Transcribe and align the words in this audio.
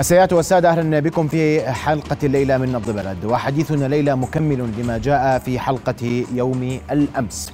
السيدات 0.00 0.32
والسادة 0.32 0.70
أهلا 0.70 1.00
بكم 1.00 1.28
في 1.28 1.72
حلقة 1.72 2.16
الليلة 2.22 2.58
من 2.58 2.72
نبض 2.72 2.90
بلد. 2.90 3.24
وحديثنا 3.24 3.84
ليلة 3.86 4.14
مكمل 4.14 4.72
لما 4.78 4.98
جاء 4.98 5.38
في 5.38 5.58
حلقة 5.58 6.24
يوم 6.32 6.78
الأمس. 6.90 7.52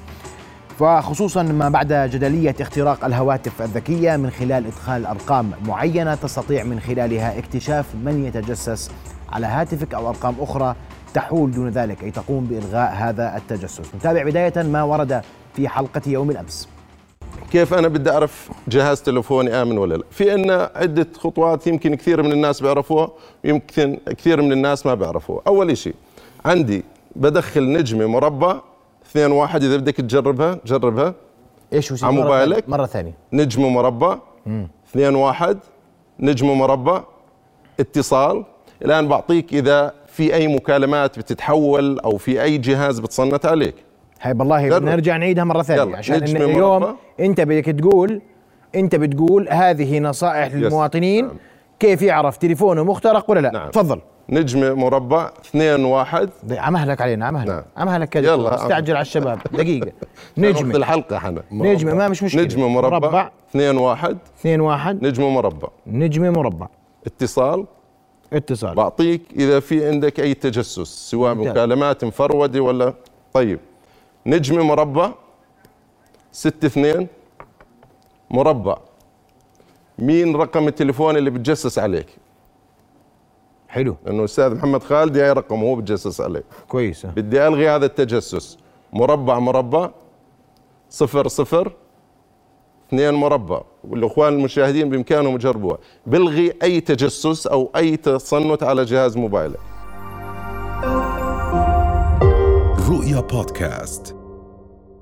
وخصوصا 0.80 1.42
ما 1.42 1.68
بعد 1.68 1.92
جدلية 1.92 2.54
اختراق 2.60 3.04
الهواتف 3.04 3.62
الذكية 3.62 4.16
من 4.16 4.30
خلال 4.30 4.66
إدخال 4.66 5.06
أرقام 5.06 5.50
معينة 5.66 6.14
تستطيع 6.14 6.64
من 6.64 6.80
خلالها 6.80 7.38
اكتشاف 7.38 7.86
من 8.04 8.24
يتجسس 8.24 8.90
على 9.32 9.46
هاتفك 9.46 9.94
أو 9.94 10.08
أرقام 10.08 10.34
أخرى 10.40 10.74
تحول 11.14 11.50
دون 11.50 11.68
ذلك 11.68 12.04
أي 12.04 12.10
تقوم 12.10 12.44
بإلغاء 12.44 12.94
هذا 12.94 13.36
التجسس. 13.36 13.94
نتابع 13.94 14.22
بداية 14.24 14.62
ما 14.62 14.82
ورد 14.82 15.22
في 15.56 15.68
حلقة 15.68 16.02
يوم 16.06 16.30
الأمس. 16.30 16.68
كيف 17.50 17.74
أنا 17.74 17.88
بدي 17.88 18.10
أعرف 18.10 18.50
جهاز 18.68 19.02
تلفوني 19.02 19.62
آمن 19.62 19.78
ولا 19.78 19.94
لا؟ 19.94 20.04
في 20.10 20.30
عندنا 20.30 20.70
عدة 20.74 21.06
خطوات 21.18 21.66
يمكن 21.66 21.94
كثير 21.94 22.22
من 22.22 22.32
الناس 22.32 22.62
بيعرفوها 22.62 23.10
ويمكن 23.44 23.98
كثير 24.06 24.42
من 24.42 24.52
الناس 24.52 24.86
ما 24.86 24.94
بيعرفوها. 24.94 25.42
أول 25.46 25.76
شيء 25.76 25.94
عندي 26.44 26.84
بدخل 27.16 27.72
نجمة 27.72 28.06
مربع 28.06 28.60
اثنين 29.06 29.32
واحد 29.32 29.62
إذا 29.62 29.76
بدك 29.76 29.96
تجربها 29.96 30.58
جربها. 30.66 31.14
إيش 31.72 31.92
هو 31.92 31.98
على 32.02 32.16
مرة 32.16 32.22
موبايلك؟ 32.22 32.68
مرة 32.68 32.86
ثانية. 32.86 33.14
نجمة 33.32 33.68
مربع 33.68 34.18
اثنين 34.90 35.14
واحد 35.14 35.58
نجمة 36.20 36.54
مربع 36.54 37.02
اتصال. 37.80 38.44
الآن 38.84 39.08
بعطيك 39.08 39.54
إذا 39.54 39.94
في 40.06 40.34
أي 40.34 40.48
مكالمات 40.48 41.18
بتتحول 41.18 41.98
أو 41.98 42.16
في 42.16 42.42
أي 42.42 42.58
جهاز 42.58 42.98
بتصنت 43.00 43.46
عليك. 43.46 43.74
هاي 44.22 44.34
بالله 44.34 44.68
جرب. 44.68 44.80
بدنا 44.80 44.90
نرجع 44.92 45.16
نعيدها 45.16 45.44
مرة 45.44 45.62
ثانية 45.62 45.82
يلا، 45.82 45.98
عشان 45.98 46.14
إن 46.14 46.22
نجمة 46.22 46.44
اليوم. 46.44 46.96
أنت 47.20 47.40
بدك 47.40 47.64
تقول 47.64 48.22
أنت 48.74 48.96
بتقول 48.96 49.48
هذه 49.50 49.98
نصائح 49.98 50.54
للمواطنين. 50.54 51.24
نعم. 51.26 51.36
كيف 51.80 52.02
يعرف 52.02 52.36
تليفونه 52.36 52.84
مخترق 52.84 53.30
ولا 53.30 53.40
لا؟ 53.40 53.50
نعم. 53.52 53.70
تفضل. 53.70 54.00
نجمة 54.28 54.74
مربع 54.74 55.30
اثنين 55.44 55.84
واحد. 55.84 56.30
عمهلك 56.50 57.00
علينا 57.00 57.26
عمهلك 57.26 57.48
نعم. 57.48 57.62
عمهلك 57.76 58.08
كذا. 58.08 58.32
يلا. 58.32 58.54
استعجل 58.54 58.94
على 58.94 59.02
الشباب. 59.02 59.38
دقيقة. 59.58 59.92
نجمة. 60.38 60.76
الحلقة 60.76 61.18
حنا. 61.18 61.42
نجمة 61.52 61.94
ما 61.94 62.08
مش 62.08 62.22
مشكلة. 62.22 62.42
نجمة 62.42 62.68
مربع, 62.68 62.98
مربع. 62.98 63.30
اثنين 63.50 63.76
واحد. 63.76 64.18
اثنين 64.40 64.60
واحد. 64.60 65.04
نجمة 65.06 65.28
مربع. 65.30 65.68
نجمة 65.86 66.30
مربع. 66.30 66.66
اتصال. 67.06 67.66
اتصال. 68.32 68.74
بعطيك 68.74 69.22
إذا 69.36 69.60
في 69.60 69.88
عندك 69.88 70.20
أي 70.20 70.34
تجسس 70.34 71.10
سواء. 71.10 71.34
مكالمات 71.34 72.04
مفرودة 72.04 72.60
ولا 72.60 72.94
طيب. 73.32 73.58
نجمه 74.26 74.62
مربع 74.62 75.12
ستة 76.32 76.66
اثنين 76.66 77.08
مربع. 78.30 78.76
مين 79.98 80.36
رقم 80.36 80.68
التليفون 80.68 81.16
اللي 81.16 81.30
بتجسس 81.30 81.78
عليك؟ 81.78 82.06
حلو. 83.68 83.96
لأنه 84.04 84.18
الاستاذ 84.18 84.54
محمد 84.54 84.82
خالد 84.82 85.18
هاي 85.18 85.32
رقمه 85.32 85.62
هو 85.62 85.74
بتجسس 85.74 86.20
عليه 86.20 86.44
كويس. 86.68 87.06
بدي 87.06 87.46
ألغي 87.46 87.68
هذا 87.68 87.86
التجسس. 87.86 88.58
مربع 88.92 89.38
مربع 89.38 89.90
صفر 90.90 91.28
صفر 91.28 91.72
اثنين 92.88 93.14
مربع. 93.14 93.62
والإخوان 93.84 94.32
المشاهدين 94.32 94.90
بإمكانهم 94.90 95.34
يجربوها. 95.34 95.78
بلغي 96.06 96.52
أي 96.62 96.80
تجسس 96.80 97.46
أو 97.46 97.70
أي 97.76 97.96
تصنت 97.96 98.62
على 98.62 98.84
جهاز 98.84 99.16
موبايلك. 99.16 99.71
بودكاست. 103.20 104.16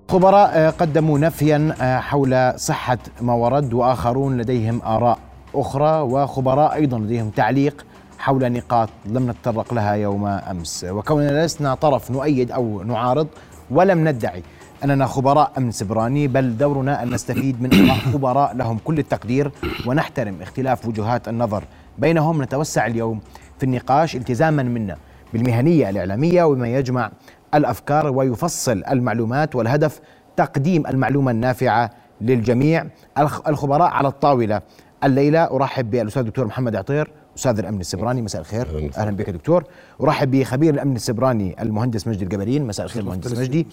خبراء 0.08 0.50
آه، 0.54 0.70
قدموا 0.70 1.18
نفيا 1.18 1.74
آه، 1.80 1.98
حول 1.98 2.52
صحة 2.56 2.98
ما 3.20 3.34
ورد 3.34 3.74
وآخرون 3.74 4.38
لديهم 4.38 4.82
آراء 4.82 5.18
أخرى 5.54 6.00
وخبراء 6.00 6.74
أيضا 6.74 6.98
لديهم 6.98 7.30
تعليق 7.30 7.86
حول 8.18 8.52
نقاط 8.52 8.88
لم 9.06 9.30
نتطرق 9.30 9.74
لها 9.74 9.92
يوم 9.92 10.26
أمس. 10.26 10.86
وكوننا 10.88 11.46
لسنا 11.46 11.74
طرف 11.74 12.10
نؤيد 12.10 12.50
أو 12.52 12.82
نعارض 12.82 13.26
ولم 13.70 14.08
ندعي 14.08 14.42
أننا 14.84 15.06
خبراء 15.06 15.52
أمن 15.58 15.70
سبراني 15.70 16.28
بل 16.28 16.56
دورنا 16.56 17.02
أن 17.02 17.10
نستفيد 17.14 17.62
من 17.62 17.74
آراء 17.90 17.98
خبراء 18.12 18.56
لهم 18.56 18.78
كل 18.84 18.98
التقدير 18.98 19.50
ونحترم 19.86 20.42
اختلاف 20.42 20.86
وجهات 20.88 21.28
النظر 21.28 21.64
بينهم. 21.98 22.42
نتوسع 22.42 22.86
اليوم 22.86 23.20
في 23.58 23.64
النقاش 23.66 24.16
التزاما 24.16 24.62
منا 24.62 24.96
بالمهنية 25.32 25.90
الإعلامية 25.90 26.44
وما 26.44 26.68
يجمع 26.68 27.10
الأفكار 27.54 28.06
ويفصل 28.16 28.82
المعلومات 28.90 29.54
والهدف 29.56 30.00
تقديم 30.36 30.86
المعلومة 30.86 31.30
النافعة 31.30 31.90
للجميع. 32.20 32.86
الخ- 33.18 33.48
الخبراء 33.48 33.88
على 33.90 34.08
الطاولة 34.08 34.60
الليلة 35.04 35.44
أرحب 35.44 35.90
بالأستاذ 35.90 36.22
الدكتور 36.22 36.46
محمد 36.46 36.76
عطير 36.76 37.10
أستاذ 37.38 37.58
الأمن 37.58 37.80
السبراني. 37.80 38.22
مساء 38.22 38.40
الخير. 38.40 38.66
أهلاً. 38.66 38.90
أهلا 38.98 39.10
بك 39.16 39.30
دكتور. 39.30 39.64
أرحب 40.02 40.30
بخبير 40.30 40.74
الأمن 40.74 40.96
السبراني 40.96 41.62
المهندس 41.62 42.06
مجدي 42.08 42.24
الجبلين 42.24 42.66
مساء 42.66 42.86
الخير 42.86 43.04
مهندس 43.04 43.38
مجدي. 43.38 43.66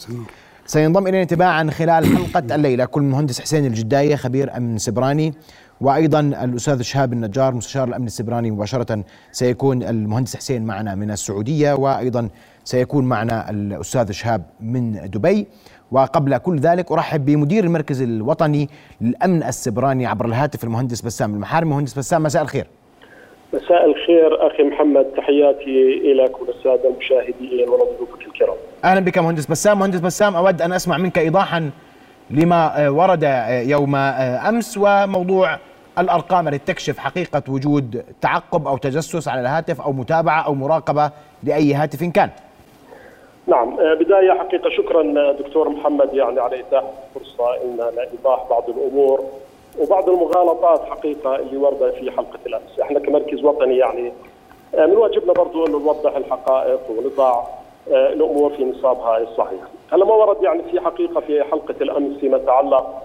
سينضم 0.66 1.08
إلينا 1.08 1.24
تباعا 1.24 1.70
خلال 1.72 2.06
حلقة 2.06 2.56
الليلة 2.56 2.86
كل 2.86 3.02
مهندس 3.02 3.42
حسين 3.42 3.66
الجداية 3.66 4.16
خبير 4.16 4.58
أمن 4.58 4.78
سبراني 4.78 5.34
وأيضا 5.82 6.20
الأستاذ 6.20 6.82
شهاب 6.82 7.14
النجار 7.14 7.54
مستشار 7.56 7.88
الأمن 7.88 8.06
السبراني 8.08 8.52
مباشرة. 8.52 9.04
سيكون 9.32 9.84
المهندس 9.84 10.36
حسين 10.36 10.66
معنا 10.66 10.96
من 10.96 11.12
السعودية. 11.12 11.74
وأيضا 11.74 12.30
سيكون 12.68 13.06
معنا 13.06 13.50
الأستاذ 13.50 14.12
شهاب 14.12 14.44
من 14.60 15.10
دبي. 15.10 15.48
وقبل 15.92 16.38
كل 16.38 16.58
ذلك 16.58 16.92
أرحب 16.92 17.26
بمدير 17.26 17.64
المركز 17.64 18.02
الوطني 18.02 18.70
للأمن 19.02 19.44
السبراني 19.44 20.06
عبر 20.06 20.26
الهاتف 20.26 20.64
المهندس 20.64 21.02
بسام 21.02 21.34
المحارمي 21.34 21.72
مهندس 21.72 21.98
بسام 21.98 22.24
مساء 22.24 22.42
الخير. 22.42 22.68
مساء 23.54 23.86
الخير 23.86 24.48
أخي 24.48 24.64
محمد 24.64 25.06
تحياتي 25.18 26.14
لك 26.14 26.42
وللساده 26.42 26.90
المشاهدين 26.90 27.70
ولضيوفك 27.70 28.28
الكرام. 28.28 28.56
أهلا 28.84 29.00
بك 29.00 29.18
مهندس 29.18 29.46
بسام. 29.46 29.80
مهندس 29.80 30.00
بسام 30.00 30.36
أود 30.36 30.62
أن 30.62 30.74
أسمع 30.74 30.98
منك 30.98 31.18
ايضاحا 31.18 31.70
لما 32.30 32.86
آه، 32.86 32.92
ورد 32.92 33.24
آه، 33.24 33.62
يوم 33.62 33.96
آه، 33.96 34.50
أمس 34.50 34.78
وموضوع 34.78 35.58
الأرقام 36.00 36.48
التي 36.48 36.74
تكشف 36.74 36.98
حقيقة 36.98 37.44
وجود 37.48 38.04
تعقب 38.22 38.68
أو 38.68 38.78
تجسس 38.78 39.28
على 39.28 39.42
الهاتف 39.42 39.82
أو 39.82 39.94
متابعة 39.94 40.42
أو 40.42 40.56
مراقبة 40.56 41.12
لأي 41.44 41.74
هاتف 41.74 42.04
كان. 42.04 42.30
نعم 43.48 43.80
آه، 43.80 43.94
بداية 43.94 44.32
حقيقة 44.32 44.70
شكرا 44.70 45.32
دكتور 45.32 45.70
محمد 45.70 46.14
يعني 46.14 46.40
على 46.40 46.60
اتاحه 46.60 46.88
الفرصه 47.16 47.56
ان 47.56 47.78
لايضاح 47.96 48.46
بعض 48.50 48.64
الأمور 48.70 49.24
وبعض 49.80 50.10
المغالطات 50.10 50.82
حقيقة 50.90 51.36
اللي 51.36 51.58
وردت 51.58 51.84
في 51.96 52.12
حلقة 52.12 52.40
الأمس، 52.46 52.80
إحنا 52.82 53.00
كمركز 53.00 53.44
وطني 53.44 53.78
يعني 53.78 54.12
آه، 54.76 54.86
من 54.86 54.98
واجبنا 54.98 55.34
برضو 55.34 55.66
انه 55.66 55.80
نوضح 55.80 56.16
الحقائق 56.16 56.80
ونضع 56.90 57.44
آه، 57.92 58.14
الأمور 58.14 58.50
في 58.54 58.66
نصابها 58.66 59.18
الصحيح. 59.18 59.60
هلا 59.92 60.06
ما 60.06 60.14
ورد 60.14 60.44
يعني 60.44 60.64
في 60.72 60.80
حقيقة 60.80 61.20
في 61.22 61.44
حلقة 61.44 61.76
الأمس 61.82 62.18
فيما 62.20 62.38
يتعلق 62.38 63.02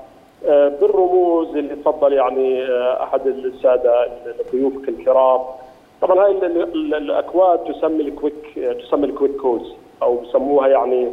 آه، 0.46 0.68
بالرموز 0.68 1.48
اللي 1.56 1.76
تفضل 1.76 2.12
يعني 2.12 2.62
آه، 2.64 3.02
أحد 3.02 3.26
السادة 3.26 4.08
ضيوفك 4.52 4.88
الكرام 4.88 5.40
طبعا 6.02 6.24
هاي 6.24 6.30
ال- 6.30 6.62
ال- 6.62 6.94
الأكواد 6.94 7.58
تسمي 7.58 8.02
ال 8.02 8.12
quick 8.12 8.58
آه، 8.58 8.72
تسمي 8.72 9.06
ال 9.06 9.11
quick 9.11 9.36
codes 9.36 9.72
أو 10.02 10.16
بسموها 10.16 10.68
يعني 10.68 11.12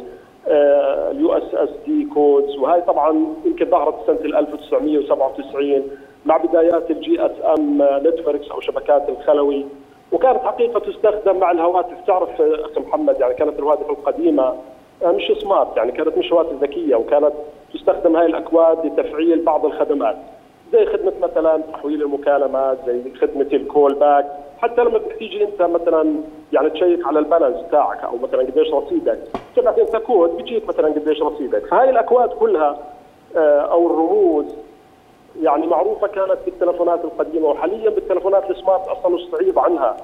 ال 1.10 1.32
USSD 1.32 2.04
codes 2.04 2.56
وهي 2.56 2.80
طبعا 2.80 3.26
يمكن 3.44 3.66
ظهرت 3.70 3.94
سنة 4.06 4.20
ال 4.24 4.36
1997 4.36 5.82
مع 6.26 6.36
بدايات 6.36 6.90
ال 6.90 7.26
GSM 7.26 7.82
networks 7.82 8.50
أو 8.50 8.60
شبكات 8.60 9.08
الخلوي. 9.08 9.66
وكانت 10.12 10.38
حقيقة 10.38 10.80
تستخدم 10.80 11.36
مع 11.36 11.50
الهواتف. 11.50 12.06
تعرف 12.06 12.40
أخي 12.40 12.80
محمد 12.80 13.20
يعني 13.20 13.34
كانت 13.34 13.58
الهواتف 13.58 13.90
القديمة 13.90 14.54
آه، 15.02 15.12
مش 15.12 15.32
smart 15.42 15.76
يعني 15.76 15.92
كانت 15.92 16.18
مش 16.18 16.32
هواتف 16.32 16.62
ذكية 16.62 16.96
وكانت 16.96 17.32
تستخدم 17.74 18.16
هاي 18.16 18.26
الأكواد 18.26 18.86
لتفعيل 18.86 19.42
بعض 19.44 19.66
الخدمات. 19.66 20.16
زي 20.72 20.86
خدمة 20.86 21.12
مثلا 21.22 21.60
تحويل 21.72 22.02
المكالمات 22.02 22.78
زي 22.86 23.02
خدمة 23.20 23.46
ال 23.52 23.60
call 23.60 23.94
back 23.94 24.26
حتى 24.62 24.84
لما 24.84 24.98
تيجي 24.98 25.44
انت 25.44 25.62
مثلا 25.62 26.14
يعني 26.52 26.70
check 26.70 27.06
على 27.06 27.18
ال 27.18 27.23
balance 27.23 27.56
تاعك 27.70 28.04
أو 28.04 28.16
مثلا 28.22 28.40
قديش 28.40 28.74
رصيدك 28.74 29.18
تبعت 29.56 29.78
انت 29.78 29.96
كود 29.96 30.36
بيجيك 30.36 30.68
مثلا 30.68 30.88
قديش 30.88 31.22
رصيدك. 31.22 31.66
فهاي 31.66 31.90
الأكواد 31.90 32.28
كلها 32.28 32.78
آه، 33.36 33.60
أو 33.60 33.86
الرموز 33.86 34.44
يعني 35.42 35.66
معروفة 35.66 36.06
كانت 36.06 36.38
بالتلفونات 36.44 37.04
القديمة 37.04 37.48
وحاليا 37.48 37.90
بالتلفونات 37.90 38.50
ال 38.50 38.56
smart 38.56 38.88
أصلا 38.88 39.18
استعيض 39.32 39.58
عنها. 39.58 39.96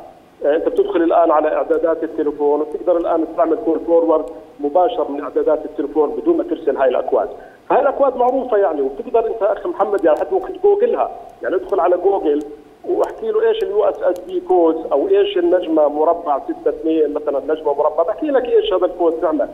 آه، 0.45 0.57
أنت 0.57 0.69
بتدخل 0.69 1.03
الآن 1.03 1.31
على 1.31 1.55
إعدادات 1.55 2.05
التليفون 2.05 2.61
وبتقدر 2.61 2.97
الآن 2.97 3.25
تعمل 3.37 3.59
call 3.65 3.81
forward 3.81 4.25
مباشر 4.61 5.11
من 5.11 5.21
إعدادات 5.21 5.65
التليفون 5.65 6.11
بدون 6.11 6.37
ما 6.37 6.45
ترسل 6.45 6.77
هاي 6.77 6.89
الأكواد. 6.89 7.29
هاي 7.71 7.81
الأكواد 7.81 8.17
معروفة 8.17 8.57
يعني 8.57 8.81
وبتقدر 8.83 9.27
أنت 9.27 9.43
أخي 9.43 9.69
محمد 9.69 10.05
يعني 10.05 10.19
حتى 10.19 10.35
ممكن 10.35 10.61
تجوجلها. 10.61 11.11
يعني 11.43 11.55
ادخل 11.57 11.81
على 11.81 11.97
جوجل 11.97 12.43
واحكي 12.89 13.31
له 13.31 13.49
إيش 13.49 13.63
ال 13.63 13.85
USSD 13.85 14.41
code 14.41 14.87
أو 14.93 15.09
إيش 15.09 15.39
النجمة 15.39 15.89
مربع 15.89 16.37
62 16.37 17.13
مثلا 17.15 17.55
نجمة 17.55 17.75
مربع. 17.75 18.03
بحكي 18.03 18.27
لك 18.27 18.45
إيش 18.45 18.73
هذا 18.73 18.87
الكود 18.87 19.13
فعلا 19.23 19.49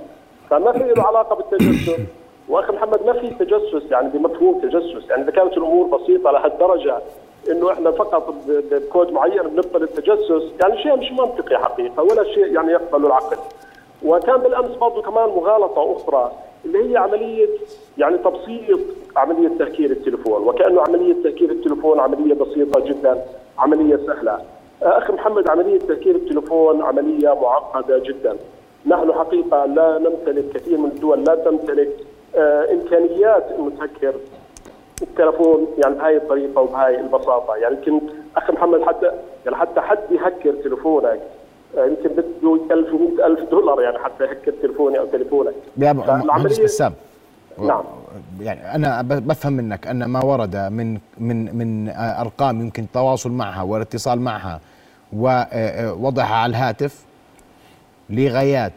فما 0.51 0.73
في 0.73 0.93
له 0.97 1.03
علاقة 1.03 1.37
بالتجسس. 1.37 2.01
وأخي 2.49 2.73
محمد 2.73 3.07
ما 3.07 3.13
في 3.13 3.31
تجسس 3.31 3.91
يعني 3.91 4.09
بمفهوم 4.09 4.61
تجسس. 4.61 5.11
يعني 5.11 5.23
إذا 5.23 5.31
كانت 5.31 5.53
الأمور 5.53 5.87
بسيطة 5.87 6.31
لهالدرجة 6.31 6.99
إنه 7.51 7.73
إحنا 7.73 7.91
فقط 7.91 8.35
بكود 8.47 9.13
معين 9.13 9.43
بنبطل 9.43 9.83
التجسس 9.83 10.53
يعني 10.63 10.83
شيء 10.83 10.97
مش 10.97 11.13
منطقي 11.13 11.59
حقيقة 11.59 12.03
ولا 12.03 12.25
شيء 12.25 12.55
يعني 12.55 12.73
يقبله 12.73 13.07
العقل. 13.07 13.37
وكان 14.05 14.37
بالأمس 14.37 14.77
برضه 14.77 15.03
كمان 15.03 15.29
مغالطة 15.29 15.97
أخرى 15.97 16.33
اللي 16.65 16.93
هي 16.93 16.97
عملية 16.97 17.49
يعني 17.99 18.19
تبسيط 18.19 18.81
عملية 19.17 19.59
تهكير 19.59 19.91
التليفون 19.91 20.49
وكأنه 20.49 20.83
عملية 20.83 21.23
تهكير 21.25 21.51
التليفون 21.51 22.01
عملية 22.01 22.35
بسيطة 22.35 22.81
جدا 22.81 23.25
عملية 23.59 23.97
سهلة. 23.97 24.39
أخي 24.83 25.13
محمد 25.13 25.51
عملية 25.51 25.79
تهكير 25.79 26.15
التليفون 26.15 26.83
عملية 26.83 27.29
معقدة 27.43 27.99
جدا. 27.99 28.37
نحن 28.87 29.13
حقيقة 29.13 29.65
لا 29.67 29.99
نمتلك 29.99 30.45
كثير 30.55 30.79
من 30.79 30.91
الدول 30.91 31.25
لا 31.25 31.35
تمتلك 31.35 31.97
آه 32.37 32.73
إمكانيات 32.73 33.45
إنه 33.59 33.71
تهكر 33.79 34.15
التلفون 35.03 35.67
يعني 35.85 35.95
بهاي 35.95 36.17
الطريقة 36.17 36.61
وبهاي 36.61 37.01
البساطة. 37.01 37.57
يعني 37.57 37.77
يمكن 37.77 38.01
أخي 38.37 38.53
محمد 38.53 38.83
حتى 38.83 39.11
يعني 39.45 39.57
حتى 39.57 39.81
حد 39.81 39.99
يهكر 40.11 40.53
تليفونك 40.53 41.21
يمكن 41.77 42.09
بده 42.09 42.65
يكلف 42.65 42.89
100000 43.19 43.51
دولار 43.51 43.81
يعني 43.83 43.99
حتى 43.99 44.25
يهكر 44.25 44.53
تليفوني 44.63 44.99
أو 44.99 45.07
تليفونك. 45.07 45.55
مهندس 45.77 46.59
بسام. 46.59 46.93
نعم. 47.59 47.83
يعني 48.41 48.75
أنا 48.75 49.03
بفهم 49.03 49.53
منك 49.53 49.87
أن 49.87 50.05
ما 50.05 50.25
ورد 50.25 50.57
من 50.57 50.99
من 51.19 51.57
من 51.57 51.89
أرقام 51.97 52.61
يمكن 52.61 52.83
التواصل 52.83 53.31
معها 53.31 53.63
والاتصال 53.63 54.21
معها 54.21 54.61
ووضعها 55.17 56.35
على 56.35 56.51
الهاتف 56.51 57.05
لغايات 58.11 58.73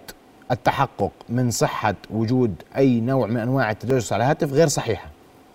التحقق 0.52 1.12
من 1.30 1.52
صحة 1.52 1.96
وجود 2.14 2.56
أي 2.78 3.02
نوع 3.02 3.28
من 3.28 3.38
أنواع 3.38 3.72
التجسس 3.72 4.14
على 4.14 4.24
الهاتف 4.24 4.54
غير 4.54 4.68
صحيحة. 4.68 5.08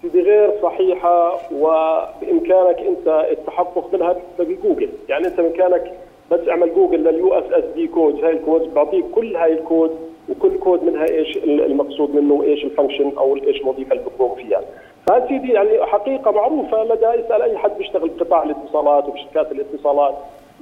دي 0.02 0.22
غير 0.22 0.52
صحيحة 0.62 1.32
وبإمكانك 1.52 2.78
أنت 2.78 3.24
التحقق 3.30 3.94
منها 3.94 4.16
بجوجل 4.38 4.88
يعني 5.08 5.26
أنت 5.26 5.40
بإمكانك 5.40 5.92
بس 6.30 6.48
اعمل 6.48 6.74
جوجل 6.74 7.04
لل 7.04 7.34
USSD 7.34 7.86
code. 7.86 8.24
هاي 8.24 8.32
الكود 8.32 8.74
بعطيك 8.74 9.04
كل 9.14 9.36
هاي 9.36 9.52
الكود 9.52 9.90
وكل 10.28 10.58
كود 10.58 10.84
منها 10.84 11.04
إيش 11.10 11.36
المقصود 11.44 12.14
منه 12.14 12.34
وايش 12.34 12.64
ال 12.64 12.69
function 12.69 13.12
أو 13.18 13.36
إيش 13.36 13.60
الوظيفه 13.60 13.92
اللي 13.92 14.04
بتقوم 14.04 14.34
فيها. 14.34 14.60
فهذه 15.06 15.28
سيدي 15.28 15.52
يعني 15.52 15.86
حقيقة 15.86 16.30
معروفة 16.30 16.84
لدى 16.84 17.06
يسأل 17.06 17.42
أي 17.42 17.58
حد 17.58 17.78
بيشتغل 17.78 18.08
بقطاع 18.08 18.42
الاتصالات 18.42 19.08
وبشركات 19.08 19.52
الاتصالات. 19.52 20.14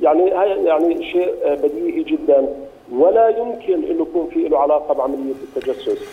يعني 0.03 0.31
هاي 0.31 0.65
يعني 0.65 1.05
شيء 1.05 1.35
بديهي 1.45 2.03
جدا. 2.03 2.49
ولا 2.93 3.29
يمكن 3.29 3.85
إنه 3.91 4.03
يكون 4.03 4.27
في 4.27 4.49
له 4.49 4.59
علاقة 4.59 4.95
بعملية 4.95 5.35
التجسس. 5.57 6.05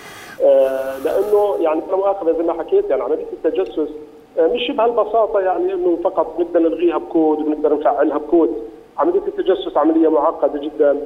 آه، 0.43 0.97
لأنه 1.05 1.55
يعني 1.59 1.81
أنا 1.89 1.95
مؤاخذة 1.97 2.31
زي 2.31 2.43
ما 2.43 2.53
حكيت 2.53 2.89
يعني 2.89 3.03
عملية 3.03 3.25
التجسس 3.33 3.89
آه، 4.39 4.47
مش 4.47 4.71
بهالبساطة 4.71 5.39
يعني 5.39 5.73
إنه 5.73 5.97
فقط 6.03 6.35
بدنا 6.39 6.69
نلغيها 6.69 6.97
بكود 6.97 7.39
وبنقدر 7.39 7.79
نفعلها 7.79 8.17
بكود. 8.17 8.55
عملية 8.97 9.21
التجسس 9.27 9.77
عملية 9.77 10.09
معقدة 10.09 10.59
جدا 10.59 10.97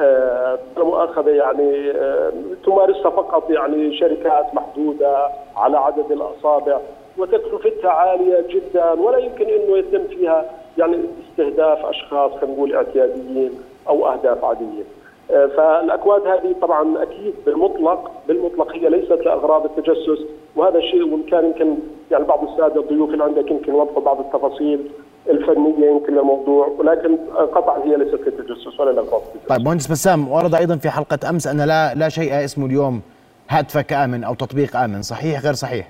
آه 0.00 0.58
مؤاخذة 0.78 1.30
يعني 1.30 1.90
آه 1.90 2.32
تمارسها 2.66 3.10
فقط 3.10 3.50
يعني 3.50 3.98
شركات 3.98 4.54
محدودة 4.54 5.28
على 5.56 5.78
عدد 5.78 6.12
الأصابع 6.12 6.78
وتكلفتها 7.18 7.90
عالية 7.90 8.44
جدا 8.48 8.92
ولا 8.92 9.18
يمكن 9.18 9.44
إنه 9.44 9.76
يتم 9.76 10.04
فيها 10.04 10.50
يعني 10.78 10.96
استهداف 11.30 11.86
أشخاص 11.86 12.32
خلينا 12.32 12.54
نقول 12.56 12.74
اعتياديين 12.74 13.50
أو 13.88 14.06
أهداف 14.06 14.44
عادية. 14.44 14.82
آه 15.30 15.46
فالأكواد 15.46 16.26
هذه 16.26 16.54
طبعا 16.62 17.02
أكيد 17.02 17.34
بالمطلق 17.46 18.10
بالمطلق 18.28 18.72
هي 18.72 18.88
ليست 18.88 19.12
لأغراض 19.26 19.64
التجسس 19.64 20.24
وهذا 20.56 20.78
الشيء 20.78 21.02
وان 21.12 21.22
كان 21.22 21.44
يمكن 21.44 21.76
يعني 22.10 22.24
بعض 22.24 22.48
السادة 22.48 22.80
الضيوف 22.80 23.10
اللي 23.10 23.24
عندك 23.24 23.50
يمكن 23.50 23.72
يوضحوا 23.74 24.02
بعض 24.02 24.20
التفاصيل 24.20 24.90
الفنية 25.30 25.86
يمكن 25.90 26.14
للموضوع 26.14 26.66
ولكن 26.78 27.16
قطعا 27.54 27.78
هي 27.84 27.96
ليست 27.96 28.14
للتجسس 28.26 28.80
ولا 28.80 28.90
للغضب 28.90 29.22
طيب 29.48 29.60
مهندس 29.60 29.86
بسام 29.86 30.32
ورد 30.32 30.54
أيضا 30.54 30.76
في 30.76 30.90
حلقة 30.90 31.18
أمس 31.30 31.46
أن 31.46 31.60
لا 31.60 31.94
لا 31.94 32.08
شيء 32.08 32.44
اسمه 32.44 32.66
اليوم 32.66 33.00
هاتفك 33.48 33.92
آمن 33.92 34.24
أو 34.24 34.34
تطبيق 34.34 34.76
آمن 34.76 35.02
صحيح 35.02 35.40
غير 35.44 35.52
صحيح؟ 35.52 35.88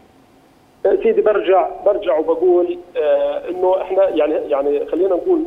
سيدي 1.03 1.21
برجع 1.21 1.69
برجع 1.87 2.19
وبقول 2.19 2.79
آه 2.97 3.49
إنه 3.51 3.83
إحنا 3.83 4.09
يعني 4.09 4.35
يعني 4.35 4.87
خلينا 4.87 5.09
نقول 5.09 5.41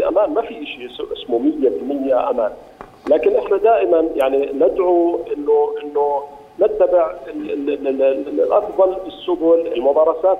100% 0.00 0.06
أمان 0.08 0.30
ما 0.30 0.42
في 0.42 0.66
شيء 0.66 0.88
اسمه 1.12 1.40
100% 2.12 2.12
أمان 2.30 2.50
لكن 3.10 3.36
إحنا 3.36 3.56
دائما 3.56 4.04
يعني 4.16 4.52
ندعو 4.54 5.20
إنه 5.36 5.68
إنه 5.82 6.22
نتبع 6.60 7.14
الأفضل 8.28 8.96
السبل 9.06 9.72
الممارسات 9.76 10.38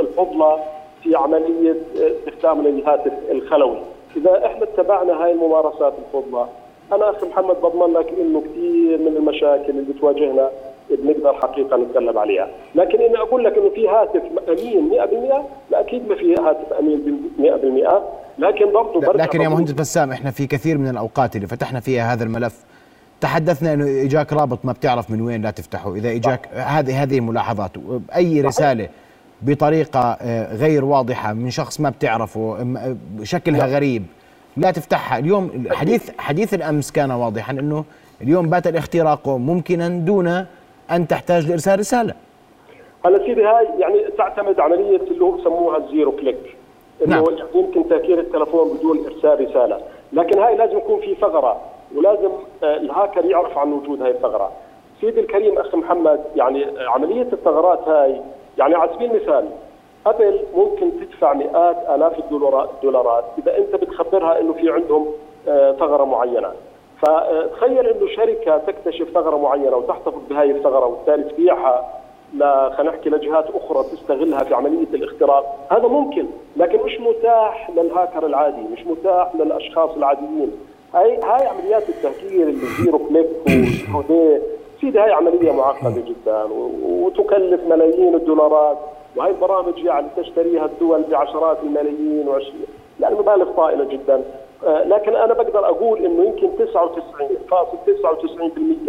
الفضلى 0.00 0.58
في 1.06 1.16
عملية 1.16 1.76
استخدام 2.28 2.66
الهاتف 2.66 3.12
الخلوي، 3.30 3.78
إذا 4.16 4.46
إحنا 4.46 4.62
اتبعنا 4.62 5.24
هاي 5.24 5.32
الممارسات 5.32 5.92
الفضلى 6.06 6.46
أنا 6.92 7.10
أخي 7.10 7.26
محمد 7.26 7.56
بضمن 7.56 7.92
لك 7.92 8.08
إنه 8.20 8.40
كثير 8.40 8.98
من 8.98 9.16
المشاكل 9.16 9.70
اللي 9.70 9.92
بتواجهنا 9.92 10.50
بنقدر 10.90 11.34
حقيقة 11.34 11.76
نتغلب 11.76 12.18
عليها، 12.18 12.48
لكن 12.74 13.00
إني 13.00 13.16
أقول 13.16 13.44
لك 13.44 13.58
إنه 13.58 13.68
في 13.68 13.88
هاتف 13.88 14.22
أمين 14.48 14.90
100% 14.90 15.44
لا 15.70 15.80
أكيد 15.80 16.08
ما 16.08 16.14
في 16.14 16.34
هاتف 16.34 16.72
أمين 16.72 17.30
100% 17.38 18.02
لكن 18.38 18.72
برضه 18.72 19.12
لكن 19.12 19.40
يا 19.40 19.48
مهندس 19.48 19.72
بسام 19.72 20.10
إحنا 20.10 20.30
في 20.30 20.46
كثير 20.46 20.78
من 20.78 20.88
الأوقات 20.88 21.36
اللي 21.36 21.46
فتحنا 21.46 21.80
فيها 21.80 22.12
هذا 22.12 22.24
الملف 22.24 22.64
تحدثنا 23.20 23.72
إنه 23.72 23.84
اجاك 24.04 24.32
رابط 24.32 24.58
ما 24.64 24.72
بتعرف 24.72 25.10
من 25.10 25.20
وين 25.20 25.42
لا 25.42 25.50
تفتحه، 25.50 25.94
إذا 25.94 26.10
اجاك 26.10 26.48
هذه 26.54 27.02
هذه 27.02 27.20
ملاحظات. 27.20 27.70
أي 28.16 28.40
رسالة 28.40 28.88
بطريقة 29.42 30.18
غير 30.52 30.84
واضحة 30.84 31.32
من 31.32 31.50
شخص 31.50 31.80
ما 31.80 31.90
بتعرفه 31.90 32.66
شكلها 33.22 33.66
غريب. 33.66 34.06
لا 34.56 34.70
تفتحها. 34.70 35.18
اليوم 35.18 35.66
حديث 35.70 36.10
حديث 36.18 36.54
الأمس 36.54 36.92
كان 36.92 37.10
واضحا 37.10 37.52
أنه 37.52 37.84
اليوم 38.22 38.50
بات 38.50 38.66
الاختراق 38.66 39.28
ممكنا 39.28 39.88
دون 39.88 40.46
أن 40.90 41.08
تحتاج 41.08 41.48
لإرسال 41.48 41.78
رسالة. 41.78 42.14
هلا 43.06 43.18
سيدي 43.18 43.44
هاي 43.44 43.66
يعني 43.78 44.04
تعتمد 44.18 44.60
عملية 44.60 44.96
اللي 44.96 45.24
هو 45.24 45.30
بسموها 45.30 45.76
ال 45.76 45.83
zero 45.83 46.12
click 46.12 46.56
إنه 47.06 47.16
نعم. 47.16 47.24
يمكن 47.54 47.88
تهكير 47.88 48.20
التلفون 48.20 48.76
بدون 48.76 48.98
إرسال 49.06 49.50
رسالة، 49.50 49.80
لكن 50.12 50.38
هاي 50.38 50.56
لازم 50.56 50.76
يكون 50.76 51.00
في 51.00 51.14
ثغرة 51.14 51.60
ولازم 51.96 52.30
الهاكر 52.62 53.24
يعرف 53.24 53.58
عن 53.58 53.72
وجود 53.72 54.02
هاي 54.02 54.10
الثغرة. 54.10 54.52
سيدي 55.00 55.20
الكريم 55.20 55.58
أخي 55.58 55.76
محمد 55.76 56.20
يعني 56.36 56.66
عملية 56.88 57.28
الثغرات 57.32 57.88
هاي 57.88 58.20
يعني 58.58 58.74
على 58.74 58.90
سبيل 58.94 59.10
المثال 59.10 59.48
أبل 60.06 60.40
ممكن 60.54 60.90
تدفع 61.00 61.32
مئات 61.32 61.76
آلاف 61.94 62.18
الدولارات 62.18 62.68
دولارات 62.82 63.24
إذا 63.38 63.58
أنت 63.58 63.74
بتخبرها 63.74 64.40
إنه 64.40 64.52
في 64.52 64.70
عندهم 64.70 65.06
ثغرة 65.78 66.04
معينة 66.04 66.52
فتخيل 67.02 67.86
إنه 67.86 68.06
شركة 68.16 68.58
تكتشف 68.58 69.08
ثغرة 69.14 69.36
معينة 69.36 69.76
وتحتفظ 69.76 70.20
بهذه 70.30 70.50
الثغرة 70.50 70.86
وبالتالي 70.86 71.22
تبيعها 71.22 72.02
خلينا 72.76 72.92
نحكي 72.92 73.10
لجهات 73.10 73.46
أخرى 73.54 73.82
تستغلها 73.82 74.44
في 74.44 74.54
عملية 74.54 74.94
الاختراق، 74.94 75.56
هذا 75.70 75.88
ممكن 75.88 76.26
لكن 76.56 76.78
مش 76.78 77.00
متاح 77.00 77.70
للهاكر 77.70 78.26
العادي، 78.26 78.62
مش 78.72 78.86
متاح 78.86 79.32
للأشخاص 79.34 79.90
العاديين. 79.96 80.52
هاي 80.94 81.16
هاي 81.16 81.46
عمليات 81.46 81.88
التهكير 81.88 82.48
اللي 82.48 82.66
zero 82.84 82.98
click 82.98 83.26
وهودي 83.88 84.40
سيدي 84.80 84.98
هاي 84.98 85.12
عملية 85.12 85.52
معقدة 85.52 86.00
جدا 86.00 86.42
وتكلف 86.82 87.60
ملايين 87.70 88.14
الدولارات 88.14 88.78
وهي 89.16 89.30
البرامج 89.30 89.78
يعني 89.84 90.06
تشتريها 90.16 90.64
الدول 90.64 91.02
بعشرات 91.10 91.58
الملايين 91.62 92.28
وعش... 92.28 92.52
يعني 93.00 93.14
مبالغ 93.14 93.50
طائلة 93.52 93.84
جدا. 93.84 94.22
آه 94.66 94.84
لكن 94.84 95.16
أنا 95.16 95.34
بقدر 95.34 95.64
أقول 95.68 95.98
إنه 96.06 96.24
يمكن 96.24 96.48
99.99% 96.66 96.68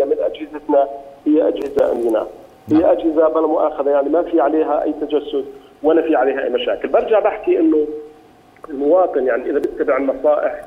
من 0.06 0.16
أجهزتنا 0.20 0.88
هي 1.26 1.48
أجهزة 1.48 1.92
امنه 1.92 2.26
هي 2.72 2.92
أجهزة 2.92 3.28
بلا 3.28 3.48
مؤاخذة 3.48 3.90
يعني 3.90 4.10
ما 4.10 4.22
في 4.22 4.42
عليها 4.42 4.84
أي 4.84 4.94
تجسس 5.02 5.46
ولا 5.84 6.02
في 6.02 6.16
عليها 6.16 6.44
أي 6.44 6.50
مشاكل. 6.50 6.88
برجع 6.88 7.20
بحكي 7.20 7.60
إنه 7.60 7.88
المواطن 8.70 9.28
يعني 9.28 9.44
إذا 9.50 9.60
بيتبع 9.60 9.98
النصائح 9.98 10.62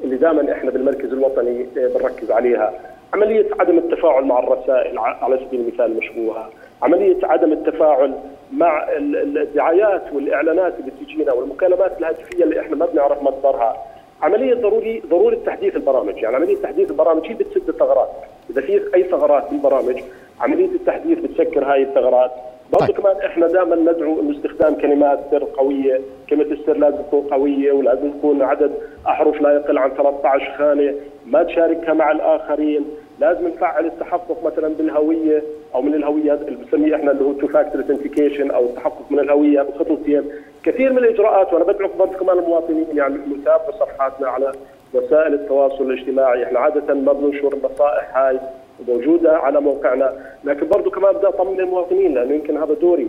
اللي 0.00 0.16
دائما 0.16 0.52
إحنا 0.52 0.70
بالمركز 0.70 1.12
الوطني 1.12 1.66
بنركز 1.76 2.30
عليها. 2.30 2.72
عملية 3.14 3.46
عدم 3.60 3.78
التفاعل 3.78 4.24
مع 4.24 4.38
الرسائل 4.38 4.98
على 4.98 5.38
سبيل 5.46 5.60
المثال 5.60 5.92
المشبوهة 5.92 6.50
عملية 6.82 7.16
عدم 7.22 7.52
التفاعل 7.52 8.14
مع 8.52 8.86
الدعايات 8.96 10.02
والإعلانات 10.12 10.74
اللي 10.78 10.90
بتجينا 10.90 11.32
والمكالمات 11.32 11.98
الهاتفية 11.98 12.44
اللي 12.44 12.60
إحنا 12.60 12.76
ما 12.76 12.86
بنعرف 12.86 13.22
مصدرها. 13.22 13.76
عملية 14.22 14.54
ضروري 14.54 15.02
ضرورة 15.10 15.38
تحديث 15.46 15.76
البرامج. 15.76 16.16
يعني 16.16 16.36
عملية 16.36 16.56
تحديث 16.56 16.90
البرامج 16.90 17.26
هي 17.26 17.34
بتسد 17.34 17.68
الثغرات. 17.68 18.10
إذا 18.50 18.60
في 18.60 18.80
أي 18.94 19.04
ثغرات 19.04 19.50
بالبرامج 19.50 20.02
عملية 20.40 20.66
التحديث 20.74 21.18
بتسكر 21.18 21.64
هاي 21.64 21.82
الثغرات. 21.82 22.30
برضه 22.72 22.86
طيب. 22.86 22.96
كمان 22.96 23.16
إحنا 23.16 23.46
دائما 23.46 23.76
ندعو 23.76 24.20
إنه 24.20 24.36
استخدام 24.36 24.74
كلمات 24.74 25.20
سر 25.30 25.44
قوية، 25.44 26.00
كلمة 26.30 26.42
السر 26.42 26.76
لازم 26.76 26.96
تكون 26.96 27.20
قوية 27.20 27.72
ولازم 27.72 28.10
تكون 28.10 28.42
عدد 28.42 28.72
أحرف 29.06 29.40
لا 29.40 29.54
يقل 29.54 29.78
عن 29.78 29.90
13 29.90 30.52
خانه، 30.58 30.94
ما 31.26 31.42
تشاركها 31.42 31.94
مع 31.94 32.10
الآخرين، 32.10 32.84
لازم 33.20 33.48
نفعل 33.48 33.86
التحقق 33.86 34.44
مثلا 34.44 34.68
بالهوية 34.74 35.42
أو 35.74 35.82
من 35.82 35.94
الهوية 35.94 36.32
اللي 36.32 36.56
بنسميه 36.56 36.94
إحنا 36.96 37.10
اللي 37.10 37.24
هو 37.24 37.32
two-factor 37.32 37.80
authentication 37.80 38.50
أو 38.50 38.64
التحقق 38.64 39.04
من 39.10 39.18
الهوية 39.18 39.62
بخطوتين 39.62 40.22
كثير 40.64 40.92
من 40.92 40.98
الإجراءات 40.98 41.52
وأنا 41.52 41.64
بدعو 41.64 41.88
كمان 41.88 42.38
المواطنين 42.38 42.86
يعني 42.94 43.16
يتابعوا 43.34 43.72
صفحاتنا 43.72 44.28
على 44.28 44.52
وسائل 44.94 45.34
التواصل 45.34 45.90
الاجتماعي. 45.90 46.44
إحنا 46.44 46.58
عادة 46.58 46.94
ما 46.94 47.12
بننشر 47.12 47.52
النصائح 47.54 48.16
هاي 48.16 48.40
موجودة 48.88 49.36
على 49.36 49.60
موقعنا 49.60 50.12
لكن 50.44 50.68
برضه 50.68 50.90
كمان 50.90 51.14
بدي 51.14 51.26
أطمن 51.26 51.60
المواطنين 51.60 52.14
لأنه 52.14 52.34
يمكن 52.34 52.56
هذا 52.56 52.74
دوري 52.74 53.08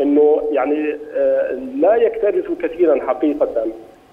إنه 0.00 0.48
يعني 0.50 0.96
آه، 1.16 1.52
لا 1.76 1.94
يكترثوا 1.96 2.54
كثيرا 2.62 3.06
حقيقة. 3.06 3.66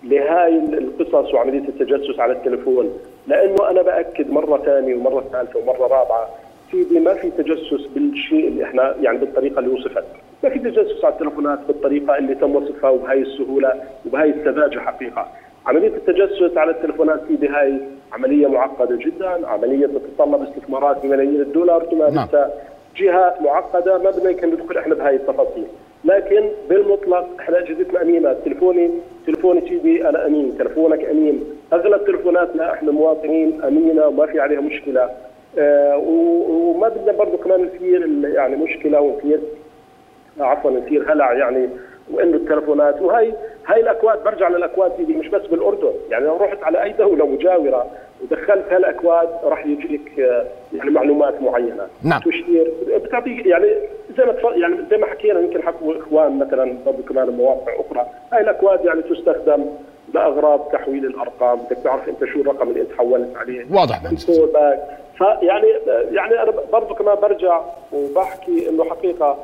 لهاي 0.04 0.58
القصص 0.60 1.34
وعملية 1.34 1.68
التجسس 1.70 2.20
على 2.20 2.34
التليفون 2.34 2.90
لأنه 3.28 3.70
أنا 3.70 3.82
بأكد 3.82 4.32
مرة 4.32 4.58
ثانية 4.58 4.96
ومرة 4.96 5.24
ثالثة 5.32 5.60
ومرة 5.60 5.88
رابعة 5.88 6.30
سيدي 6.72 7.00
ما 7.00 7.14
في 7.14 7.32
تجسس 7.32 7.86
بالشيء 7.96 8.48
اللي 8.48 8.64
إحنا 8.64 8.96
يعني 9.02 9.18
بالطريقة 9.18 9.60
اللي 9.60 9.70
وصفت. 9.70 10.04
ما 10.44 10.50
في 10.50 10.60
تجسس 10.60 11.06
على 11.06 11.14
التليفونات 11.14 11.60
بالطريقة 11.68 12.18
اللي 12.18 12.36
تم 12.36 12.56
وصفها 12.56 12.90
وبهاي 12.90 13.22
السهولة 13.22 13.74
وبهاي 14.06 14.30
السذاجه 14.30 14.80
حقيقه 14.80 15.28
عملية 15.66 15.88
التجسس 15.88 16.58
على 16.58 16.72
التليفونات 16.72 17.22
سيدي 17.28 17.48
هاي 17.48 17.80
عملية 18.14 18.48
معقدة 18.48 18.96
جدا 18.96 19.48
عملية 19.48 19.88
تتطلب 19.88 20.42
استثمارات 20.42 21.04
بملايين 21.04 21.42
الدولار 21.42 21.84
تمارسها 21.84 22.26
نعم. 22.32 22.50
جهات 22.96 23.42
معقدة 23.42 23.98
ما 23.98 24.10
بدنا 24.12 24.30
يمكن 24.30 24.48
ندخل 24.48 24.78
إحنا 24.78 24.96
بهاي 24.96 25.16
التفاصيل. 25.16 25.66
لكن 26.06 26.50
بالمطلق 26.70 27.28
إحنا 27.40 27.60
اجهزتنا 27.60 28.02
امينه 28.02 28.34
تليفوني 28.46 28.90
تليفوني 29.28 29.62
سيدي 29.70 30.10
أنا 30.10 30.26
أمين. 30.28 30.56
تليفونك 30.60 31.04
أمين. 31.06 31.44
أغلب 31.74 32.06
تليفوناتنا 32.06 32.74
إحنا 32.74 32.92
مواطنين 32.92 33.62
أمينة 33.64 34.08
وما 34.08 34.26
في 34.26 34.40
عليها 34.40 34.62
مشكلة. 34.62 35.10
آه 35.58 35.98
وما 35.98 36.90
بدنا 36.90 37.12
برضه 37.12 37.38
كمان 37.38 37.62
نثير 37.62 38.08
يعني 38.36 38.56
مشكلة 38.56 39.02
ونثير 39.02 39.40
عفوا 40.40 40.72
نثير 40.72 41.12
هلع 41.14 41.34
يعني 41.34 41.70
وإنه 42.12 42.36
التليفونات 42.38 43.02
وهي 43.02 43.32
هاي 43.68 43.82
الأكواد 43.82 44.24
برجع 44.24 44.50
للأكواد 44.50 44.92
دي 44.98 45.14
مش 45.14 45.28
بس 45.28 45.42
بالأردن. 45.48 45.92
يعني 46.10 46.26
لو 46.26 46.38
رحت 46.38 46.64
على 46.64 46.84
أي 46.84 46.92
دولة 46.92 47.26
مجاورة 47.26 47.88
ودخلت 48.24 48.74
هالأكواد 48.74 49.30
راح 49.44 49.66
يجيك 49.66 50.20
آه، 50.20 50.46
يعني 50.74 50.90
معلومات 50.90 51.42
معينة. 51.42 51.88
نعم. 52.04 52.22
تشير 52.22 52.72
بتعطيك 52.88 53.46
يعني 53.46 53.66
زي 54.18 54.26
ما 54.26 54.34
يعني 54.56 54.76
زي 54.92 54.98
ما 54.98 55.06
حكينا 55.06 55.40
يمكن 55.40 55.64
حكوا 55.64 55.98
اخوان 55.98 56.40
مثلا 56.40 56.78
برضه 56.86 57.04
كمان 57.10 57.30
مواقع 57.30 57.74
أخرى. 57.80 58.06
هاي 58.34 58.42
الأكواد 58.42 58.86
يعني 58.86 59.02
تستخدم 59.02 59.66
لأغراض 60.14 60.60
تحويل 60.60 61.06
الأرقام. 61.06 61.60
بدك 61.60 61.78
تعرف 61.84 62.10
أنت 62.10 62.26
شو 62.26 62.42
الرقم 62.42 62.70
اللي 62.70 62.82
انت 62.82 62.92
حولت 62.98 63.38
عليه. 63.38 63.66
واضح 63.72 64.02
فيعني 65.18 65.68
يعني 66.12 66.44
أنا 66.44 66.54
برضه 66.74 66.96
كمان 66.96 67.16
برجع 67.16 67.62
وبحكي 67.94 68.70
إنه 68.70 68.84
حقيقة 68.84 69.38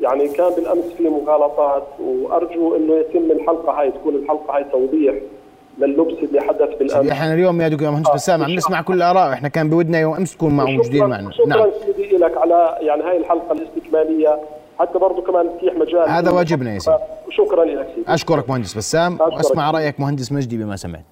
يعني 0.00 0.28
كان 0.28 0.50
بالأمس 0.50 0.92
في 0.92 1.08
مغالطات. 1.08 1.86
وأرجو 2.00 2.76
إنه 2.76 2.94
يتم 2.94 3.30
الحلقة 3.30 3.80
هاي 3.80 3.90
تكون 3.90 4.14
الحلقة 4.14 4.56
هاي 4.56 4.64
توضيح 4.64 5.14
للبس 5.78 6.14
اللي 6.22 6.40
حدث 6.40 6.78
بالأمس. 6.78 7.10
إحنا 7.10 7.34
اليوم 7.34 7.60
يا 7.60 7.68
دكتور 7.68 7.90
مهندس 7.90 8.10
بسام 8.14 8.44
عم 8.44 8.50
نسمع 8.50 8.82
كل 8.82 8.94
الاراء 8.94 9.32
إحنا 9.32 9.48
كان 9.48 9.70
بودنا 9.70 10.00
يوم 10.00 10.14
أمس 10.14 10.34
تكون 10.34 10.54
مع 10.54 10.64
موجودين 10.64 11.04
معنا. 11.06 11.30
شكرا 11.30 11.46
نعم. 11.46 11.70
سيدي 11.86 12.16
لك 12.16 12.36
على 12.36 12.76
يعني 12.80 13.02
هاي 13.02 13.16
الحلقة 13.16 13.52
الاستكمالية 13.52 14.40
حتى 14.78 14.98
برضه 14.98 15.22
كمان 15.22 15.46
نتيح 15.46 15.74
مجال. 15.74 16.08
هذا 16.08 16.30
واجبنا 16.30 16.74
يا 16.74 16.78
سيدي. 16.78 16.96
شكرا 17.30 17.64
لك 17.64 17.88
سيدي. 17.94 18.14
أشكرك 18.14 18.50
مهندس 18.50 18.76
بسام 18.76 19.18
وأسمع 19.20 19.70
رأيك 19.70 20.00
مهندس 20.00 20.32
مجدي 20.32 20.56
بما 20.56 20.76
سمعت. 20.76 21.04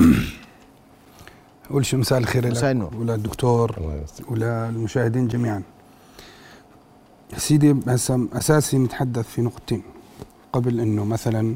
أول 1.70 1.86
شيء 1.86 1.98
مساء 1.98 2.18
الخير 2.18 2.46
مساء 2.46 2.70
النور. 2.70 2.90
وللدكتور 3.00 3.76
وللمشاهدين 4.30 5.28
جميعا. 5.28 5.62
سيدي 7.36 7.76
هسه 7.88 8.28
أساسي 8.32 8.78
نتحدث 8.78 9.28
في 9.28 9.42
نقطتين. 9.42 9.82
قبل 10.52 10.80
إنه 10.80 11.04
مثلا 11.04 11.54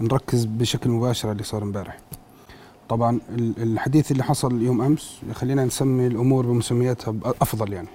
نركز 0.00 0.44
بشكل 0.44 0.90
مباشر 0.90 1.28
على 1.28 1.32
اللي 1.32 1.44
صار 1.44 1.62
امبارح. 1.62 1.98
طبعا 2.88 3.20
الحديث 3.38 4.12
اللي 4.12 4.24
حصل 4.24 4.62
يوم 4.62 4.82
أمس 4.82 5.20
خلينا 5.32 5.64
نسمي 5.64 6.06
الأمور 6.06 6.46
بمسمياتها 6.46 7.14
أفضل 7.24 7.72
يعني. 7.72 7.88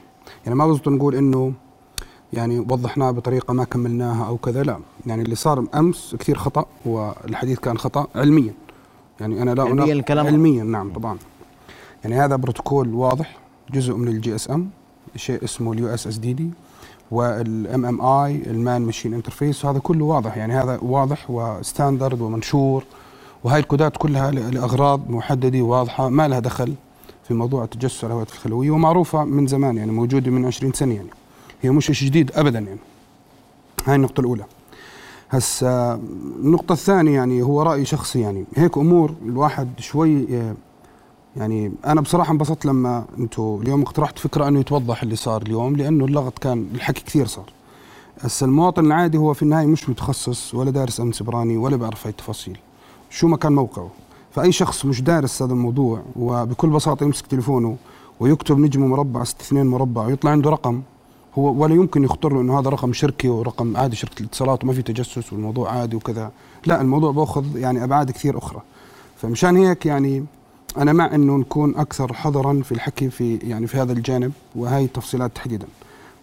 يعني 0.46 0.56
ما 0.56 0.68
بزبط 0.68 0.88
نقول 0.88 1.16
إنه 1.16 1.54
يعني 2.34 2.60
وضحناه 2.60 3.12
بطريقة 3.12 3.54
ما 3.54 3.64
كملناها 3.64 4.28
أو 4.28 4.38
كذا 4.38 4.64
لا. 4.64 4.80
يعني 5.06 5.22
اللي 5.22 5.36
صار 5.36 5.66
أمس 5.76 6.16
كثير 6.20 6.38
خطأ 6.38 6.66
والحديث 6.86 7.60
كان 7.60 7.78
خطأ 7.78 8.08
علميا. 8.16 8.54
يعني 9.20 9.42
أنا 9.42 9.52
لا 9.56 9.64
علميا 9.64 9.94
الكلام 9.94 10.28
علميا 10.28 10.64
نعم 10.64 10.94
طبعا. 10.94 11.18
يعني 12.04 12.16
هذا 12.16 12.36
بروتوكول 12.36 12.94
واضح 12.94 13.38
جزء 13.72 13.96
من 13.96 14.08
ال 14.08 14.36
GSM 14.36 14.70
شيء 15.16 15.44
اسمه 15.44 15.74
ال 15.74 15.88
USSD 15.88 16.18
دي 16.18 16.50
وال 17.12 17.41
MMI 17.41 17.86
ال 17.86 18.02
man-machine 18.02 19.14
interface 19.14 19.66
هذا 19.66 19.80
كله 19.80 20.06
واضح. 20.06 20.38
يعني 20.38 20.54
هذا 20.54 20.80
واضح 20.82 21.32
و 21.32 21.42
standard 21.42 22.22
ومنشور 22.22 22.84
وهي 23.44 23.60
ال 23.60 23.66
codeات 23.66 23.98
كلها 23.98 24.32
لأغراض 24.32 25.10
محددة 25.10 25.62
واضحة 25.62 26.10
ما 26.10 26.28
لها 26.28 26.40
دخل 26.40 26.74
في 27.28 27.34
موضوع 27.34 27.64
التجسس 27.64 28.04
على 28.04 28.12
الهواتف 28.12 28.34
الخلوية 28.34 28.72
ومعروفة 28.72 29.24
من 29.24 29.48
زمان 29.48 29.78
يعني 29.78 29.92
موجودة 29.92 30.32
من 30.32 30.46
20 30.46 30.74
سنة 30.74 30.96
يعني. 30.96 31.10
هي 31.62 31.70
مش 31.70 31.86
شيء 31.86 32.08
جديد 32.08 32.32
ابدا 32.36 32.60
يعني. 32.60 32.80
هاي 33.86 33.96
النقطة 33.96 34.22
الأولى. 34.22 34.46
هسا 35.30 36.02
النقطة 36.40 36.74
الثانية 36.74 37.12
يعني 37.12 37.42
هو 37.42 37.62
رأي 37.62 37.86
شخصي 37.86 38.20
يعني. 38.20 38.46
هيك 38.56 38.78
أمور 38.78 39.14
الواحد 39.26 39.70
شوي 39.80 40.28
يعني 41.38 41.72
أنا 41.86 42.02
بصراحة 42.02 42.32
انبسطت 42.32 42.66
لما 42.66 43.06
أنتم 43.20 43.60
اليوم 43.62 43.82
اقترحت 43.82 44.20
فكرة 44.20 44.48
إنه 44.48 44.60
يتوضح 44.60 45.04
اللي 45.04 45.16
صار 45.16 45.42
اليوم 45.42 45.76
لأنه 45.76 46.06
اللغط 46.06 46.40
كان 46.40 46.68
الحكي 46.76 47.04
كثير 47.04 47.28
صار. 47.28 47.52
هسه 48.22 48.46
المواطن 48.46 48.86
العادي 48.86 49.18
هو 49.18 49.34
في 49.34 49.44
النهاية 49.44 49.66
مش 49.66 49.90
متخصص 49.90 50.56
ولا 50.56 50.72
دارس 50.72 51.00
أمن 51.00 51.12
سبراني 51.12 51.58
ولا 51.58 51.76
بيعرف 51.76 52.06
هاي 52.06 52.12
التفاصيل 52.12 52.58
شو 53.10 53.28
ما 53.28 53.38
كان 53.38 53.54
موقعه. 53.54 53.90
فأي 54.32 54.52
شخص 54.52 54.86
مش 54.86 55.02
دارس 55.02 55.42
هذا 55.42 55.54
الموضوع 55.54 56.02
وبكل 56.16 56.70
بساطة 56.70 57.04
يمسك 57.04 57.28
تليفونه 57.28 57.78
ويكتب 58.20 58.60
نجمه 58.60 58.88
مربع 58.88 59.22
62 59.22 59.68
مربع 59.68 60.06
ويطلع 60.06 60.32
عنده 60.32 60.50
رقم 60.50 60.82
هو 61.38 61.64
ولا 61.64 61.76
يمكن 61.76 62.04
يخطر 62.04 62.34
له 62.34 62.42
إنه 62.42 62.60
هذا 62.60 62.70
رقم 62.70 62.94
شركه 62.94 63.30
ورقم 63.30 63.78
عادي 63.78 63.96
شركة 63.96 64.20
الاتصالات 64.20 64.64
وما 64.64 64.74
في 64.74 64.82
تجسس 64.82 65.34
والموضوع 65.34 65.72
عادي 65.72 65.96
وكذا. 65.96 66.32
لا 66.66 66.82
الموضوع 66.82 67.12
بأخذ 67.12 67.58
يعني 67.58 67.84
أبعاد 67.84 68.12
كثير 68.12 68.38
أخرى. 68.38 68.62
فمشان 69.18 69.58
هيك 69.58 69.86
يعني 69.86 70.26
أنا 70.78 70.94
مع 70.94 71.16
إنه 71.16 71.38
نكون 71.38 71.76
أكثر 71.76 72.14
حذرا 72.14 72.62
في 72.62 72.72
الحكي 72.72 73.10
في 73.10 73.38
يعني 73.38 73.68
في 73.68 73.78
هذا 73.78 73.94
الجانب 73.94 74.32
وهي 74.56 74.86
التفصيلات 74.86 75.36
تحديدا. 75.36 75.68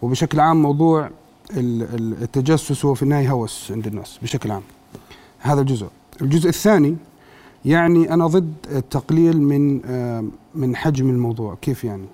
وبشكل 0.02 0.40
عام 0.40 0.62
موضوع 0.62 1.10
التجسس 1.50 2.84
هو 2.84 2.94
في 2.94 3.02
النهاية 3.02 3.30
هوس 3.30 3.72
عند 3.72 3.86
الناس 3.86 4.18
بشكل 4.22 4.50
عام. 4.50 4.62
هذا 5.38 5.62
جزء 5.62 5.88
الجزء 6.22 6.48
الثاني 6.48 6.96
يعني 7.64 8.14
أنا 8.14 8.26
ضد 8.26 8.54
التقليل 8.70 9.42
من 9.42 9.80
آه، 9.84 10.24
من 10.54 10.76
حجم 10.76 11.10
الموضوع. 11.10 11.54
كيف 11.62 11.84
يعني؟ 11.84 12.06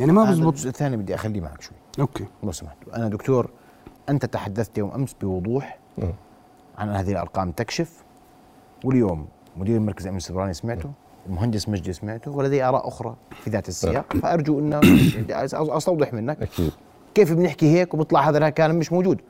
يعني 0.00 0.12
ما 0.12 0.24
بزبط. 0.24 0.46
الجزء 0.46 0.68
الثاني 0.68 0.96
بدي 0.96 1.14
أخليه 1.14 1.40
معك 1.40 1.62
شوي. 1.62 1.76
أوكي. 2.00 2.24
لو 2.42 2.52
سمحت 2.52 2.76
أنا 2.94 3.08
دكتور 3.08 3.48
أنت 4.08 4.26
تحدثت 4.26 4.78
يوم 4.78 4.90
أمس 4.90 5.16
بوضوح 5.20 5.78
عن 6.78 6.88
هذه 6.88 7.10
الأرقام 7.10 7.50
تكشف 7.50 7.92
واليوم 8.84 9.26
مدير 9.56 9.76
المركز 9.76 10.02
الامن 10.02 10.16
السبراني 10.16 10.54
سمعته. 10.54 10.90
المهندس 11.28 11.68
مجدي 11.68 11.92
سمعته 11.92 12.30
ولدي 12.30 12.62
آراء 12.62 12.88
أخرى 12.88 13.16
في 13.44 13.50
ذات 13.50 13.68
السياق 13.68 14.12
فأرجو 14.22 14.58
إن 14.58 14.80
أستوضح 15.52 16.14
منك 16.14 16.42
أكيد. 16.42 16.70
كيف 17.14 17.32
بنحكي 17.32 17.66
هيك 17.66 17.94
وبيطلع 17.94 18.28
هذا 18.28 18.48
الكلام 18.48 18.76
مش 18.76 18.92
موجود. 18.92 19.20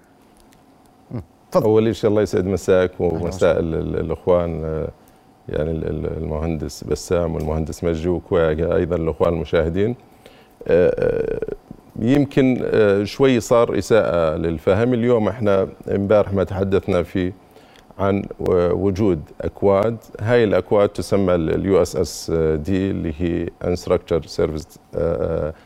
تفضل. 1.50 1.64
أول 1.64 1.97
شيء 1.97 2.11
الله 2.11 2.23
يسعد 2.23 2.45
مساك 2.45 2.90
ومساء 3.00 3.61
الإخوان 3.61 4.64
آه، 4.64 4.88
يعني 5.49 5.71
المهندس 5.71 6.85
بسام 6.85 7.35
والمهندس 7.35 7.85
مجدي 7.85 8.21
وأيضا 8.31 8.97
الإخوان 8.97 9.33
المشاهدين. 9.33 9.97
آه، 10.69 10.95
آه، 10.99 11.55
يمكن 12.00 12.71
شوي 13.05 13.40
صار 13.40 13.78
إساءة 13.78 14.37
للفهم. 14.37 14.95
اليوم 14.95 15.28
إحنا 15.28 15.69
امبارح 15.90 16.33
ما 16.33 16.45
تحدثنا 16.45 17.02
في 17.02 17.33
عن 17.99 18.23
وجود 18.73 19.21
أكواد. 19.40 19.97
هاي 20.21 20.45
الأكواد 20.45 20.88
تسمى 20.88 21.35
ال 21.35 21.83
USSD 21.83 22.90
اللي 22.90 23.12
هي 23.19 23.49
unstructured 23.64 24.23
service 24.26 24.78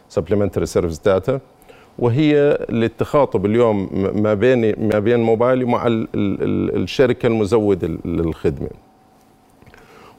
supplementary 0.08 0.66
service 0.66 0.98
data 0.98 1.40
وهي 1.98 2.58
للتخاطب 2.70 3.46
اليوم 3.46 3.88
ما 4.22 4.34
بين 4.34 4.88
ما 4.88 4.98
بين 4.98 5.20
mobileي 5.20 5.64
مع 5.64 5.82
الشركة 5.86 7.26
المزودة 7.26 7.88
للخدمة. 8.04 8.68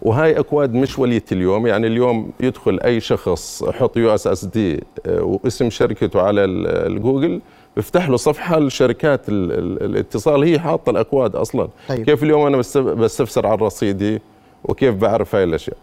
وهاي 0.01 0.39
أكواد 0.39 0.73
مش 0.73 0.99
وليدة 0.99 1.23
اليوم 1.31 1.67
يعني 1.67 1.87
اليوم 1.87 2.31
يدخل 2.39 2.79
أي 2.79 2.99
شخص 2.99 3.63
يحط 3.67 3.97
USSD 3.97 4.83
واسم 5.07 5.69
شركته 5.69 6.21
على 6.21 6.45
الجوجل 6.45 7.41
بيفتح 7.75 8.09
له 8.09 8.17
صفحة 8.17 8.59
لشركات 8.59 9.21
الاتصال. 9.29 10.43
هي 10.43 10.59
حاطة 10.59 10.89
الأكواد 10.89 11.35
أصلا. 11.35 11.67
طيب. 11.89 12.05
كيف 12.05 12.23
اليوم 12.23 12.45
أنا 12.47 12.57
بستفسر 12.93 13.47
عن 13.47 13.57
رصيدي 13.57 14.21
وكيف 14.63 14.95
بعرف 14.95 15.35
هاي 15.35 15.43
الأشياء؟ 15.43 15.77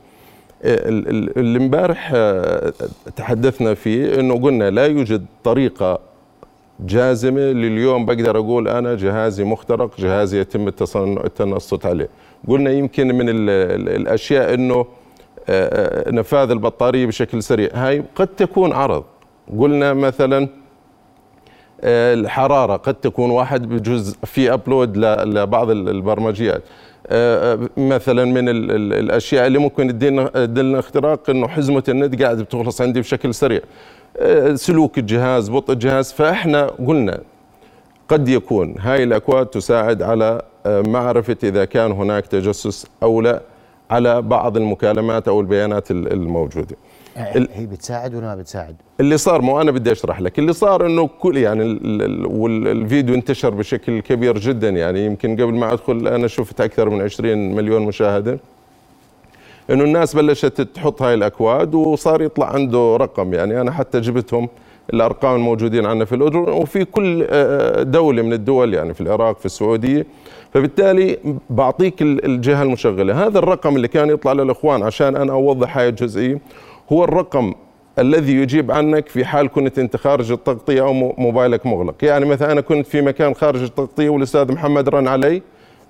اللي 0.64 1.58
امبارح 1.58 2.10
آه، 2.14 2.72
تحدثنا 3.16 3.74
فيه 3.74 4.20
إنه 4.20 4.40
قلنا 4.42 4.70
لا 4.70 4.86
يوجد 4.86 5.26
طريقة 5.44 5.98
جازمة 6.80 7.40
لليوم 7.40 8.06
بقدر 8.06 8.38
أقول 8.38 8.68
أنا 8.68 8.94
جهازي 8.94 9.44
مخترق 9.44 9.90
جهازي 10.00 10.40
يتم 10.40 10.68
التنصت 11.24 11.86
عليه. 11.86 12.08
قلنا 12.48 12.70
يمكن 12.70 13.06
من 13.14 13.28
ال- 13.28 13.50
ال- 13.50 13.88
الأشياء 14.00 14.54
إنه 14.54 14.74
آه، 15.48 16.06
آه، 16.08 16.10
نفاذ 16.10 16.50
البطارية 16.50 17.06
بشكل 17.06 17.42
سريع. 17.42 17.68
هاي 17.74 18.04
قد 18.14 18.26
تكون 18.26 18.72
عرض. 18.72 19.04
قلنا 19.58 19.92
مثلا 19.94 20.48
الحرارة 21.84 22.76
قد 22.76 22.94
تكون 22.94 23.30
واحد 23.30 23.68
بجزء 23.68 24.16
في 24.24 24.52
ابلود 24.52 24.96
لبعض 24.96 25.70
ال- 25.70 25.88
البرمجيات. 25.88 26.62
آه، 27.06 27.52
آه، 27.54 27.68
مثلا 27.76 28.24
من 28.24 28.48
ال- 28.48 28.70
ال- 28.70 28.92
الأشياء 28.92 29.46
اللي 29.46 29.58
ممكن 29.58 29.88
تدلنا 30.34 30.78
اختراق 30.78 31.30
إنه 31.30 31.48
حزمة 31.48 31.84
النت 31.88 32.22
قاعدة 32.22 32.42
بتخلص 32.42 32.80
عندي 32.80 33.00
بشكل 33.00 33.34
سريع. 33.34 33.60
آه، 34.16 34.54
سلوك 34.54 34.98
الجهاز 34.98 35.50
بطء 35.50 35.72
الجهاز. 35.72 36.12
فإحنا 36.12 36.66
قلنا 36.86 37.20
قد 38.08 38.28
يكون 38.28 38.74
هاي 38.78 39.02
الأكواد 39.02 39.46
تساعد 39.46 40.02
على 40.02 40.42
آه، 40.66 40.80
معرفة 40.86 41.36
إذا 41.42 41.64
كان 41.64 41.92
هناك 41.92 42.26
تجسس 42.26 42.86
أو 43.02 43.20
لا 43.20 43.40
على 43.90 44.22
بعض 44.22 44.56
المكالمات 44.56 45.28
أو 45.28 45.40
البيانات 45.40 45.90
ال- 45.90 46.12
الموجودة. 46.12 46.76
ال- 46.76 46.89
هي 47.52 47.66
بتساعد 47.66 48.14
ولا 48.14 48.26
ما 48.26 48.34
بتساعد؟ 48.34 48.76
اللي 49.00 49.16
صار 49.18 49.42
مو 49.42 49.60
أنا 49.60 49.70
بدي 49.70 49.92
أشرح 49.92 50.20
لك. 50.20 50.38
اللي 50.38 50.52
صار 50.52 50.86
إنه 50.86 51.08
كل 51.20 51.36
يعني 51.36 51.62
ال- 51.62 52.02
ال- 52.02 52.26
والفيديو 52.26 53.14
انتشر 53.14 53.50
بشكل 53.50 54.00
كبير 54.00 54.38
جدا. 54.38 54.68
يعني 54.68 55.06
يمكن 55.06 55.32
قبل 55.32 55.54
ما 55.54 55.72
أدخل 55.72 56.06
أنا 56.08 56.26
شفت 56.28 56.60
أكثر 56.60 56.88
من 56.90 57.02
20 57.02 57.54
مليون 57.54 57.82
مشاهدة. 57.82 58.38
إنه 59.70 59.84
الناس 59.84 60.16
بلشت 60.16 60.60
تحط 60.60 61.02
هاي 61.02 61.14
الأكواد 61.14 61.74
وصار 61.74 62.22
يطلع 62.22 62.46
عنده 62.52 62.96
رقم. 62.96 63.34
يعني 63.34 63.60
أنا 63.60 63.70
حتى 63.72 64.00
جبتهم 64.00 64.48
الأرقام 64.92 65.34
الموجودين 65.36 65.86
عندنا 65.86 66.04
في 66.04 66.14
الأردن 66.14 66.38
وفي 66.38 66.84
كل 66.84 67.26
آه، 67.30 67.82
دولة 67.82 68.22
من 68.22 68.32
الدول 68.32 68.74
يعني 68.74 68.94
في 68.94 69.00
العراق 69.00 69.38
في 69.38 69.46
السعودية. 69.46 70.06
فبالتالي 70.54 71.18
بعطيك 71.50 72.02
ال- 72.02 72.24
الجهة 72.24 72.62
المشغلة. 72.62 73.26
هذا 73.26 73.38
الرقم 73.38 73.76
اللي 73.76 73.88
كان 73.88 74.08
يطلع 74.10 74.32
للإخوان 74.32 74.82
عشان 74.82 75.16
أنا 75.16 75.32
أوضح 75.32 75.78
هاي 75.78 75.88
الجزئية. 75.88 76.38
هو 76.92 77.04
الرقم 77.04 77.54
الذي 77.98 78.32
يجيب 78.36 78.70
عنك 78.70 79.08
في 79.08 79.24
حال 79.24 79.48
كنت 79.48 79.78
انت 79.78 79.96
خارج 79.96 80.32
التغطية 80.32 80.82
أو 80.82 80.92
مو- 80.92 81.14
موبايلك 81.18 81.66
مغلق. 81.66 81.94
يعني 82.02 82.24
مثلا 82.24 82.52
أنا 82.52 82.60
كنت 82.60 82.86
في 82.86 83.02
مكان 83.02 83.34
خارج 83.34 83.62
التغطية 83.62 84.08
والأستاذ 84.08 84.52
محمد 84.52 84.88
رن 84.88 85.08
علي 85.08 85.42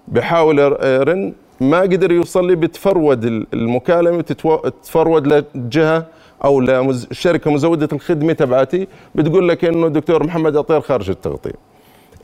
بحاول 0.09 0.59
يرن 0.83 1.33
ما 1.61 1.81
قدر 1.81 2.13
يوصل 2.13 2.47
لي 2.47 2.55
بتفرود 2.57 3.25
ال- 3.25 3.47
المكالمة 3.55 4.23
تتو- 4.23 4.69
تفرود 4.83 5.27
لجهة 5.55 6.07
أو 6.45 6.61
لشركه 6.61 7.51
مزودة 7.51 7.89
الخدمة 7.93 8.33
تبعتي 8.33 8.87
بتقول 9.15 9.49
لك 9.49 9.65
إنه 9.65 9.87
الدكتور 9.87 10.25
محمد 10.27 10.57
عطير 10.57 10.81
خارج 10.81 11.11
التغطية. 11.11 11.55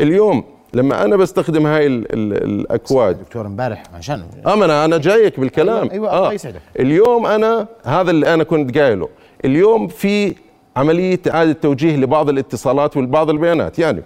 اليوم 0.00 0.44
لما 0.74 1.04
أنا 1.04 1.16
بستخدم 1.16 1.66
هاي 1.66 1.86
ال 1.86 2.12
ال 2.12 2.44
الأكواد. 2.44 3.18
دكتور 3.20 3.46
امبارح 3.46 3.82
عشان. 3.94 4.22
أمانة 4.46 4.84
أنا 4.84 4.98
جايك 4.98 5.40
بالكلام. 5.40 5.76
أيوة، 5.90 5.92
أيوة، 5.92 6.18
الله 6.18 6.32
يسعدك. 6.32 6.60
اليوم 6.80 7.26
أنا 7.26 7.66
هذا 7.84 8.10
اللي 8.10 8.34
أنا 8.34 8.44
كنت 8.44 8.78
قايله 8.78 9.08
اليوم 9.44 9.88
في 9.88 10.34
عملية 10.76 11.20
إعادة 11.30 11.52
توجيه 11.52 11.96
لبعض 11.96 12.28
الاتصالات 12.28 12.96
ولبعض 12.96 13.30
البيانات. 13.30 13.78
يعني 13.78 14.02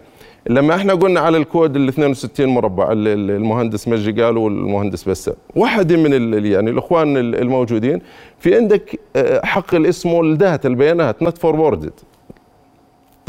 لما 0.49 0.75
إحنا 0.75 0.95
قلنا 0.95 1.21
على 1.21 1.37
الكود 1.39 1.77
ال 1.77 1.89
62 1.89 2.47
مربع 2.49 2.93
ال- 2.93 3.09
ال- 3.09 3.31
المهندس 3.31 3.89
مجدي 3.89 4.23
قال 4.23 4.37
والمهندس 4.37 5.09
بسام 5.09 5.35
واحد 5.57 5.93
من 5.93 6.45
يعني 6.47 6.71
الإخوان 6.71 7.17
ال- 7.17 7.35
الموجودين 7.35 8.01
في 8.39 8.55
عندك 8.57 9.01
آه، 9.17 9.47
حق 9.47 9.75
الاسم 9.75 10.21
ال 10.21 10.30
data 10.30 10.69
البيانات 10.69 11.23
not 11.23 11.39
forwarded 11.39 11.93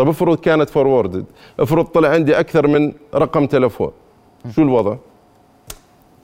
طب 0.01 0.10
افرض 0.10 0.38
كانت 0.38 0.70
forwarded 0.69 1.25
افرض 1.60 1.86
طلع 1.86 2.10
عندي 2.10 2.39
أكثر 2.39 2.67
من 2.67 2.93
رقم 3.15 3.46
تلفون 3.46 3.91
شو 4.51 4.62
الوضع؟ 4.62 4.96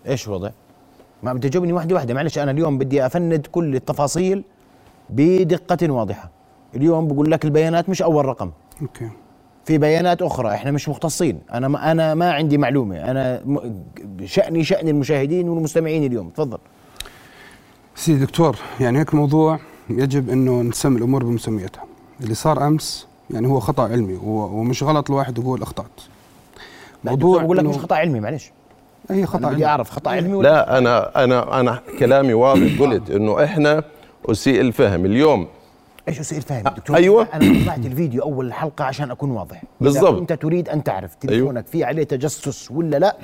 إيش 0.08 0.28
الوضع؟ 0.28 0.50
ما 1.24 1.34
بدي 1.34 1.50
تجاوبني 1.50 1.74
واحدة 1.74 1.96
واحدة 1.96 2.14
معلش 2.14 2.38
أنا 2.38 2.52
اليوم 2.52 2.78
بدي 2.78 3.06
أفند 3.06 3.48
كل 3.52 3.76
التفاصيل 3.76 4.44
بدقة 5.10 5.92
واضحة. 5.92 6.30
اليوم 6.76 7.08
بقول 7.08 7.32
لك 7.32 7.46
البيانات 7.46 7.90
مش 7.90 8.02
أول 8.02 8.26
رقم. 8.26 8.52
أوكي. 8.82 9.10
في 9.66 9.78
بيانات 9.78 10.22
أخرى 10.22 10.50
إحنا 10.50 10.72
مش 10.72 10.90
مختصين. 10.90 11.40
أنا 11.54 11.68
ما 11.68 11.92
أنا 11.92 12.14
ما 12.14 12.34
عندي 12.34 12.58
معلومة. 12.58 12.98
أنا 12.98 13.44
شأني 14.26 14.64
شأن 14.64 14.88
المشاهدين 14.88 15.50
والمستمعين 15.50 16.04
اليوم. 16.04 16.30
تفضل. 16.30 16.58
سيدي 17.96 18.26
دكتور 18.26 18.56
يعني 18.80 19.00
هيك 19.00 19.16
موضوع 19.16 19.60
يجب 19.90 20.30
إنه 20.30 20.62
نسمي 20.62 20.98
الأمور 20.98 21.24
بمسميتها 21.24 21.84
اللي 22.22 22.34
صار 22.34 22.68
أمس 22.68 23.08
يعني 23.30 23.48
هو 23.48 23.60
خطأ 23.60 23.84
علمي 23.84 24.20
ومش 24.24 24.84
غلط 24.84 25.10
الواحد 25.12 25.38
يقول 25.38 25.62
أخطأت. 25.62 25.86
موضوع 27.04 27.44
بقول 27.44 27.58
لك 27.58 27.64
مش 27.64 27.78
خطأ 27.78 27.96
علمي 27.96 28.20
معلش. 28.20 28.52
هي 29.10 29.26
خطأ 29.26 29.38
أنا 29.38 29.48
بدي 29.48 29.56
علمي. 29.56 29.66
أعرف 29.66 29.90
خطأ 29.90 30.12
علمي 30.12 30.34
ولا 30.34 30.50
لا 30.50 30.78
أنا 30.78 31.24
أنا 31.24 31.60
أنا 31.60 31.82
كلامي 32.00 32.34
واضح. 32.34 32.80
قلت 32.82 33.10
إنه 33.10 33.44
إحنا 33.44 33.84
أسيء 34.26 34.62
الفهم. 34.62 35.06
اليوم 35.06 35.48
إيش 36.08 36.20
اسئله 36.20 36.42
فاهم 36.42 36.64
دكتور 36.64 36.96
أيوة. 36.96 37.28
أنا 37.34 37.64
طلعت 37.64 37.86
الفيديو 37.86 38.22
أول 38.22 38.48
الحلقة 38.48 38.86
عشان 38.86 39.12
أكون 39.12 39.32
واضح. 39.32 39.64
بالضبط. 39.82 40.20
انت 40.20 40.34
تريد 40.34 40.70
أن 40.70 40.84
تعرف 40.84 41.16
تليفونك 41.16 41.68
في 41.68 41.84
عليه 41.84 42.04
تجسس 42.04 42.72
ولا 42.72 42.98
لا 43.00 43.18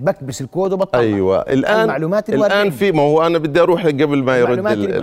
بكبس 0.00 0.40
الكود 0.40 0.72
وبطلع. 0.72 1.00
أيوه. 1.00 1.40
الان 1.40 1.80
المعلومات 1.80 2.28
الآن. 2.30 2.70
في 2.70 2.92
ما 2.92 3.02
هو 3.02 3.26
أنا 3.26 3.38
بدي 3.38 3.60
أروح 3.60 3.86
قبل 3.86 4.22
ما 4.22 4.38
يرد 4.38 4.58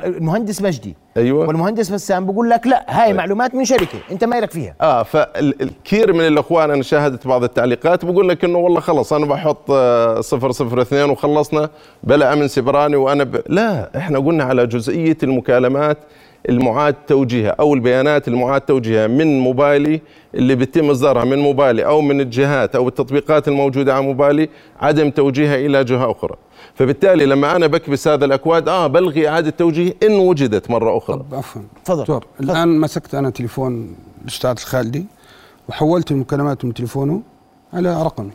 المهندس 0.06 0.62
مجدي. 0.62 0.96
أيوة. 1.18 1.48
والمهندس 1.48 1.90
بسام 1.90 2.26
بقول 2.26 2.50
لك 2.50 2.68
لا 2.68 2.86
هاي 2.90 3.14
معلومات 3.14 3.56
من 3.56 3.66
شركة. 3.66 4.00
أنت 4.12 4.24
ما 4.24 4.40
لك 4.40 4.52
فيها. 4.52 4.76
آه 4.82 5.04
فالكثير 5.04 6.14
من 6.14 6.28
الأخوان 6.28 6.72
أنا 6.72 6.84
شاهدت 6.84 7.28
بعض 7.28 7.44
التعليقات 7.44 8.06
بقول 8.06 8.30
لك 8.30 8.44
إنه 8.44 8.58
والله 8.58 8.80
خلص 8.80 9.14
أنا 9.14 9.26
بحط 9.26 9.72
آه، 9.72 10.22
صفر 10.22 10.52
صفر 10.52 10.82
اثنين 10.82 11.10
وخلصنا 11.10 11.70
بلا 12.04 12.34
أمن 12.34 12.48
سبراني 12.48 12.96
وأنا 12.96 13.24
ب... 13.24 13.42
لا 13.50 13.98
إحنا 13.98 14.20
قلنا 14.20 14.44
على 14.44 14.68
جزئية 14.68 15.18
المكالمات 15.24 15.98
المعاد 16.50 16.94
توجيهها 16.94 17.50
أو 17.60 17.74
البيانات 17.74 18.28
المعاد 18.28 18.62
توجيهها 18.62 19.08
من 19.08 19.40
موبايلي 19.40 20.02
اللي 20.36 20.56
بيتم 20.56 20.90
إصدارها 20.90 21.24
من 21.24 21.40
موبايلي 21.40 21.86
أو 21.86 22.02
من 22.02 22.22
الجهات 22.22 22.76
أو 22.76 22.88
التطبيقات 22.88 23.48
الموجودة 23.48 23.94
على 23.94 24.04
موبايلي 24.04 24.50
عدم 24.80 25.10
توجيهها 25.10 25.56
إلى 25.56 25.84
جهة 25.84 26.12
أخرى 26.12 26.36
فبالتالي 26.76 27.26
لما 27.26 27.56
أنا 27.56 27.68
بكبس 27.68 28.08
هذا 28.08 28.26
الأكواد 28.26 28.70
آه 28.70 28.88
بلغي 28.88 29.28
إعادة 29.30 29.50
توجيه 29.50 29.94
إن 30.04 30.14
وجدت 30.14 30.70
مرة 30.70 30.98
أخرى 30.98 31.18
طب 31.18 31.36
عفوا 31.36 31.62
تفضل. 31.86 32.22
الآن 32.40 32.80
مسكت 32.80 33.16
أنا 33.16 33.30
تليفون 33.30 33.96
الاستاذ 34.22 34.50
الخالدي 34.52 35.06
وحولت 35.70 36.12
المكالمات 36.12 36.66
من 36.66 36.74
تليفونه 36.74 37.22
على 37.74 38.04
رقمي. 38.04 38.32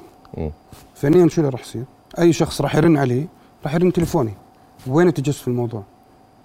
فعليا 0.94 1.29
شو 1.29 1.40
اللي 1.40 1.51
راح 1.53 1.61
يصير؟ 1.61 1.85
أي 2.18 2.33
شخص 2.33 2.61
راح 2.61 2.77
يرن 2.77 2.97
عليه 2.97 3.27
راح 3.64 3.75
يرن 3.75 3.92
تليفوني 3.92 4.35
وين 4.87 5.09
التجسس 5.09 5.40
في 5.40 5.49
الموضوع؟ 5.49 5.83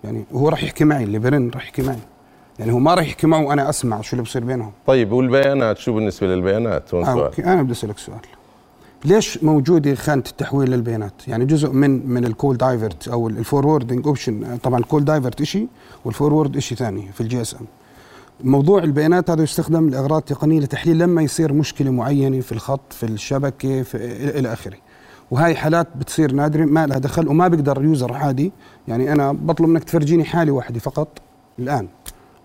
يعني 0.04 0.26
هو 0.34 0.50
راح 0.50 0.64
يحكي 0.64 0.84
معي 0.86 1.04
اللي 1.04 1.20
برن 1.20 1.50
راح 1.50 1.64
يحكي 1.64 1.82
معي. 1.82 1.98
يعني 2.60 2.72
هو 2.72 2.80
ما 2.80 2.94
راح 2.94 3.06
يحكي 3.06 3.28
معه 3.28 3.44
وأنا 3.46 3.70
أسمع 3.70 4.02
شو 4.02 4.14
اللي 4.14 4.24
بصير 4.24 4.44
بينهم. 4.44 4.72
طيب 4.88 5.12
والبيانات؟ 5.12 5.78
شو 5.78 5.94
بالنسبة 5.94 6.28
للبيانات؟ 6.28 6.94
هون 6.94 7.04
آه 7.04 7.14
سؤال؟ 7.14 7.24
okay 7.24 7.44
أنا 7.44 7.64
بدي 7.64 7.72
أسألك 7.72 7.98
سؤال. 7.98 8.20
ليش 9.06 9.44
موجودة 9.44 9.96
خانة 9.96 10.24
التحويل 10.30 10.72
للبيانات؟ 10.72 11.28
يعني 11.28 11.46
جزء 11.46 11.70
من 11.70 12.10
من 12.10 12.26
ال 12.26 12.32
call 12.32 12.58
divert 12.58 13.08
أو 13.08 13.28
ال 13.28 13.35
forwarding 13.35 14.08
option 14.08 14.58
طبعا 14.64 14.80
ال 14.80 14.85
call 14.85 15.06
divert 15.06 15.44
شيء 15.44 15.68
وال 16.06 16.18
forward 16.18 16.60
شيء 16.60 16.78
ثاني 16.78 17.12
في 17.14 17.22
ال 17.22 17.42
GSM. 17.42 17.68
موضوع 18.44 18.84
البيانات 18.84 19.30
هذا 19.30 19.44
يستخدم 19.44 19.90
لإغراض 19.90 20.22
تقنية 20.22 20.60
لتحليل 20.60 20.98
لما 21.00 21.22
يصير 21.22 21.54
مشكلة 21.54 21.92
معينة 21.92 22.40
في 22.40 22.52
الخط 22.52 22.94
في 22.94 23.04
الشبكة 23.06 23.82
في 23.84 23.98
إلى 24.40 24.54
آخره. 24.54 24.78
وهاي 25.32 25.56
حالات 25.56 25.88
بتصير 25.96 26.32
نادرة 26.32 26.66
ما 26.66 26.88
لها 26.88 26.98
دخل 26.98 27.28
وما 27.28 27.48
بيقدر 27.48 27.84
user 27.84 28.14
عادي. 28.14 28.52
يعني 28.88 29.12
أنا 29.12 29.32
بطلب 29.32 29.68
منك 29.70 29.84
تفرجيني 29.84 30.24
حاله 30.24 30.52
واحدة 30.52 30.80
فقط 30.80 31.08
الآن. 31.60 31.88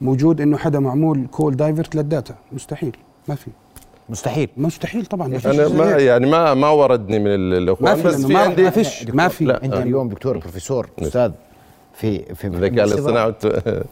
موجود 0.01 0.41
إنه 0.41 0.57
حدا 0.57 0.81
معمول 0.81 1.27
call 1.31 1.57
divert 1.57 1.95
لل 1.95 2.06
data. 2.06 2.35
مستحيل. 2.53 2.97
ما 3.29 3.35
في. 3.35 3.51
مستحيل. 4.09 4.49
مستحيل 4.57 5.07
طبعا. 5.07 5.29
ما 5.29 5.39
فيش 5.39 5.47
أنا 5.61 5.69
ما. 5.69 5.91
يعني 5.91 6.27
ما 6.27 6.55
ما 6.55 6.69
وردني 6.71 7.19
من 7.19 7.27
الأخوان. 7.27 7.97
في 7.97 8.03
بس 8.03 8.27
في 8.27 8.33
ما- 8.33 8.39
عندي 8.41 8.63
ما 8.63 8.71
فيش. 8.71 9.07
ما 9.07 9.29
في. 9.29 9.45
لا. 9.45 9.65
أنت 9.65 9.73
آه. 9.75 9.83
اليوم 9.83 10.09
دكتور 10.09 10.39
بروفيسور 10.39 10.89
أستاذ 10.99 11.33
في 11.95 12.35
في 12.35 12.47
الذكاء 12.47 12.85
الاصطناعي 12.85 13.35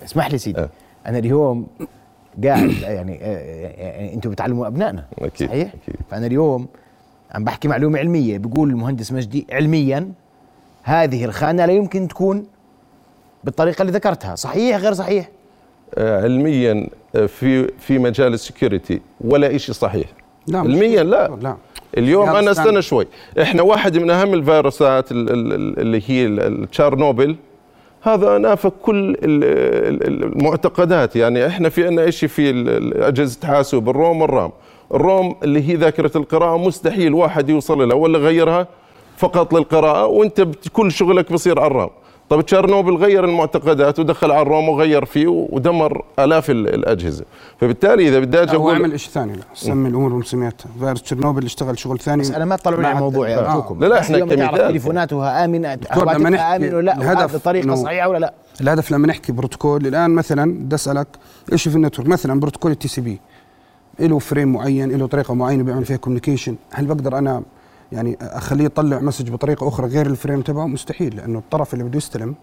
اسمح 0.04 0.30
لي 0.30 0.38
سيدي. 0.38 0.58
آه. 0.60 0.68
أنا 1.06 1.18
اليوم 1.18 1.66
قاعد 2.44 2.70
يعني 2.82 3.18
آه، 3.22 3.38
يعني 3.82 4.14
أنتم 4.14 4.30
بتعلموا 4.30 4.66
أبنائنا. 4.66 5.04
أكيد، 5.18 5.48
صحيح؟ 5.48 5.68
أكيد. 5.68 5.96
فأنا 6.10 6.26
اليوم 6.26 6.66
عم 7.32 7.44
بحكي 7.44 7.68
معلومة 7.68 7.98
علمية. 7.98 8.38
بيقول 8.38 8.70
المهندس 8.70 9.12
مجدي 9.12 9.46
علميا 9.52 10.12
هذه 10.82 11.24
الخانة 11.24 11.66
لا 11.66 11.72
يمكن 11.72 12.08
تكون 12.08 12.46
بالطريقة 13.44 13.82
اللي 13.82 13.92
ذكرتها. 13.92 14.34
صحيح 14.34 14.76
غير 14.76 14.92
صحيح؟ 14.92 15.28
آه، 15.94 16.22
علميا 16.22 16.88
آه، 17.16 17.26
في 17.26 17.68
في 17.78 17.98
مجال 17.98 18.34
السكيورتي 18.34 19.00
ولا 19.20 19.58
شيء 19.58 19.74
صحيح. 19.74 20.06
لا 20.46 20.58
علميا 20.58 21.02
لا. 21.02 21.36
لا. 21.42 21.56
اليوم 21.98 22.28
أنا 22.28 22.50
استنى. 22.50 22.82
شوي. 22.82 23.06
إحنا 23.42 23.62
واحد 23.62 23.98
من 23.98 24.10
أهم 24.10 24.34
الفيروسات 24.34 25.12
ال- 25.12 25.30
ال- 25.30 25.52
ال- 25.52 25.78
اللي 25.80 26.02
هي 26.06 26.50
تشارنوبل. 26.72 27.36
هذا 28.02 28.38
نافق 28.38 28.74
كل 28.82 29.10
ال- 29.10 29.16
ال- 29.22 30.06
ال- 30.06 30.24
المعتقدات. 30.24 31.16
يعني 31.16 31.46
إحنا 31.46 31.68
في 31.68 31.86
عندنا 31.86 32.10
شيء 32.10 32.28
في 32.28 32.50
أجهزة 32.96 33.46
حاسوب 33.46 33.88
الروم 33.88 34.22
والرام. 34.22 34.50
الروم 34.94 35.36
اللي 35.42 35.68
هي 35.68 35.74
ذاكرة 35.76 36.10
القراءة 36.16 36.56
مستحيل 36.58 37.14
واحد 37.14 37.48
يوصل 37.50 37.88
لها 37.88 37.96
ولا 37.96 38.18
غيرها 38.18 38.66
فقط 39.16 39.54
للقراءة 39.54 40.06
وانت 40.06 40.46
كل 40.72 40.92
شغلك 40.92 41.32
بصير 41.32 41.58
على 41.60 41.66
الرام. 41.70 41.88
طب 42.28 42.40
تشيرنوبل 42.40 42.96
غير 42.96 43.24
المعتقدات 43.24 43.98
ودخل 43.98 44.30
على 44.30 44.42
الروم 44.42 44.68
وغير 44.68 45.04
فيه 45.04 45.26
ودمر 45.28 46.04
آلاف 46.18 46.50
ال- 46.50 46.74
الأجهزة. 46.74 47.24
فبالتالي 47.60 48.08
إذا 48.08 48.18
بدي 48.18 48.42
أجي 48.42 48.56
هو 48.56 48.70
عمل 48.70 49.00
شيء 49.00 49.10
ثاني 49.12 49.32
لا. 49.32 49.42
سمي 49.54 49.88
الأمور 49.88 50.12
بمسمياتها 50.12 50.68
فيروس 50.80 51.02
تشيرنوبل 51.02 51.44
اشتغل 51.44 51.78
شغل 51.78 51.98
ثاني. 51.98 52.22
بس 52.22 52.30
أنا 52.30 52.44
ما 52.44 52.56
تطلعوا 52.56 52.80
لي 52.82 52.86
على 52.86 52.96
الموضوع 52.96 53.28
يا 53.28 53.38
آه. 53.38 53.50
ارجوكم 53.50 53.80
لا، 53.80 53.86
لا، 53.86 54.10
اليوم 54.10 54.28
تعرف 54.28 54.50
كمثال. 54.50 54.68
تليفوناتها 54.68 55.44
آمنة 55.44 55.78
هواتفها 55.92 56.30
نحكي 56.30 56.56
امن 56.56 56.74
ولا 56.74 56.82
لا 56.84 56.96
الهدف 56.96 57.34
بطريقة 57.36 57.74
صحيحة 57.74 58.08
ولا 58.08 58.18
لا؟ 58.18 58.34
الهدف 58.60 58.90
لما 58.90 59.06
نحكي 59.06 59.32
بروتوكول 59.32 59.86
الآن 59.86 60.10
مثلا 60.10 60.54
بدي 60.54 60.74
أسألك 60.74 61.06
إيش 61.52 61.68
في 61.68 61.76
ال 61.76 61.80
network؟ 61.80 62.08
مثلا 62.08 62.40
بروتوكول 62.40 62.70
ال 62.72 62.88
TCP. 62.88 63.20
له 64.00 64.18
frame 64.18 64.52
معين 64.52 64.90
له 64.90 65.06
طريقة 65.06 65.34
معينة 65.34 65.62
بيعمل 65.62 65.84
فيها 65.84 65.96
communication 65.96 66.56
هل 66.70 66.86
بقدر 66.86 67.18
أنا 67.18 67.42
يعني 67.92 68.16
أخليه 68.20 68.64
يطلع 68.64 69.00
message 69.00 69.30
بطريقة 69.30 69.68
أخرى 69.68 69.86
غير 69.86 70.06
ال 70.06 70.12
frame 70.12 70.40
تبعه؟ 70.40 70.66
مستحيل 70.66 71.16
لأنه 71.16 71.38
الطرف 71.38 71.74
اللي 71.74 71.84
بده 71.84 71.96
يستلم 71.96 72.34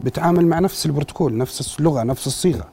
بيتعامل 0.00 0.46
مع 0.46 0.58
نفس 0.58 0.86
البروتوكول 0.86 1.36
نفس 1.36 1.78
اللغة 1.78 2.02
نفس 2.02 2.26
الصيغة. 2.26 2.64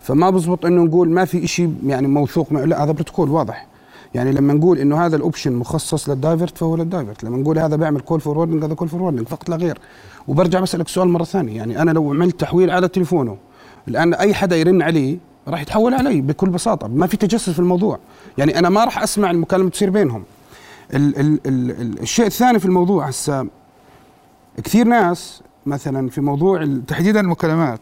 فما 0.00 0.30
بزبط 0.30 0.66
إنه 0.66 0.82
نقول 0.82 1.10
ما 1.10 1.24
في 1.24 1.46
شيء 1.46 1.74
يعني 1.86 2.08
موثوق 2.08 2.52
مع 2.52 2.64
لا 2.64 2.84
هذا 2.84 2.92
بروتوكول 2.92 3.30
واضح. 3.30 3.66
يعني 4.14 4.32
لما 4.32 4.54
نقول 4.54 4.78
إنه 4.78 5.06
هذا 5.06 5.16
ال 5.16 5.21
option 5.21 5.52
مخصص 5.52 6.08
لل 6.08 6.20
divert 6.20 6.58
فهو 6.58 6.76
لل 6.76 6.88
divert 6.88 7.24
لما 7.24 7.36
نقول 7.36 7.58
هذا 7.58 7.76
بيعمل 7.76 8.00
call 8.00 8.20
forwarding 8.20 8.64
هذا 8.64 8.74
call 8.74 8.88
forwarding 8.88 9.28
فقط 9.28 9.48
لا 9.48 9.56
غير. 9.56 9.78
وبرجع 10.28 10.60
بسألك 10.60 10.88
سؤال 10.88 11.08
مرة 11.08 11.24
ثانية 11.24 11.56
يعني 11.56 11.82
أنا 11.82 11.90
لو 11.90 12.10
عملت 12.10 12.40
تحويل 12.40 12.70
على 12.70 12.88
تليفونه 12.88 13.36
الآن 13.88 14.14
أي 14.14 14.34
حدا 14.34 14.56
يرن 14.56 14.82
عليه 14.82 15.18
راح 15.48 15.62
يتحول 15.62 15.94
علي 15.94 16.20
بكل 16.20 16.50
بساطة. 16.50 16.88
ما 16.88 17.06
في 17.06 17.16
تجسس 17.16 17.50
في 17.50 17.58
الموضوع. 17.58 17.98
يعني 18.38 18.58
أنا 18.58 18.68
ما 18.68 18.84
راح 18.84 19.02
أسمع 19.02 19.30
المكالمة 19.30 19.70
تصير 19.70 19.90
بينهم. 19.90 20.24
ال 20.94 21.20
ال 21.20 21.40
ال 21.46 21.70
ال 21.70 22.00
الشيء 22.00 22.26
الثاني 22.26 22.58
في 22.58 22.66
الموضوع 22.66 23.06
هسه 23.06 23.46
كثير 24.64 24.86
ناس 24.86 25.42
مثلا 25.66 26.08
في 26.08 26.20
موضوع 26.20 26.68
تحديدا 26.86 27.20
المكالمات 27.20 27.80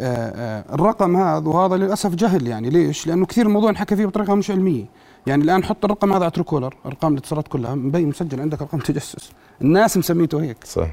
آه، 0.00 0.14
آه، 0.60 0.74
الرقم 0.74 1.16
هذا 1.16 1.48
وهذا 1.48 1.76
للأسف 1.76 2.14
جهل 2.14 2.46
يعني. 2.46 2.70
ليش؟ 2.70 3.06
لأنه 3.06 3.26
كثير 3.26 3.46
الموضوع 3.46 3.70
انحكى 3.70 3.96
فيه 3.96 4.06
بطريقة 4.06 4.34
مش 4.34 4.50
علمية. 4.50 4.84
يعني 5.26 5.44
الآن 5.44 5.64
حط 5.64 5.84
الرقم 5.84 6.12
هذا 6.12 6.22
على 6.22 6.30
ترو 6.30 6.70
أرقام 6.86 7.12
الاتصالات 7.12 7.48
كلها 7.48 7.74
مبين 7.74 8.08
مسجل 8.08 8.40
عندك 8.40 8.62
رقم 8.62 8.78
تجسس. 8.78 9.30
الناس 9.62 9.96
مسميته 9.96 10.42
هيك. 10.42 10.56
صح 10.64 10.88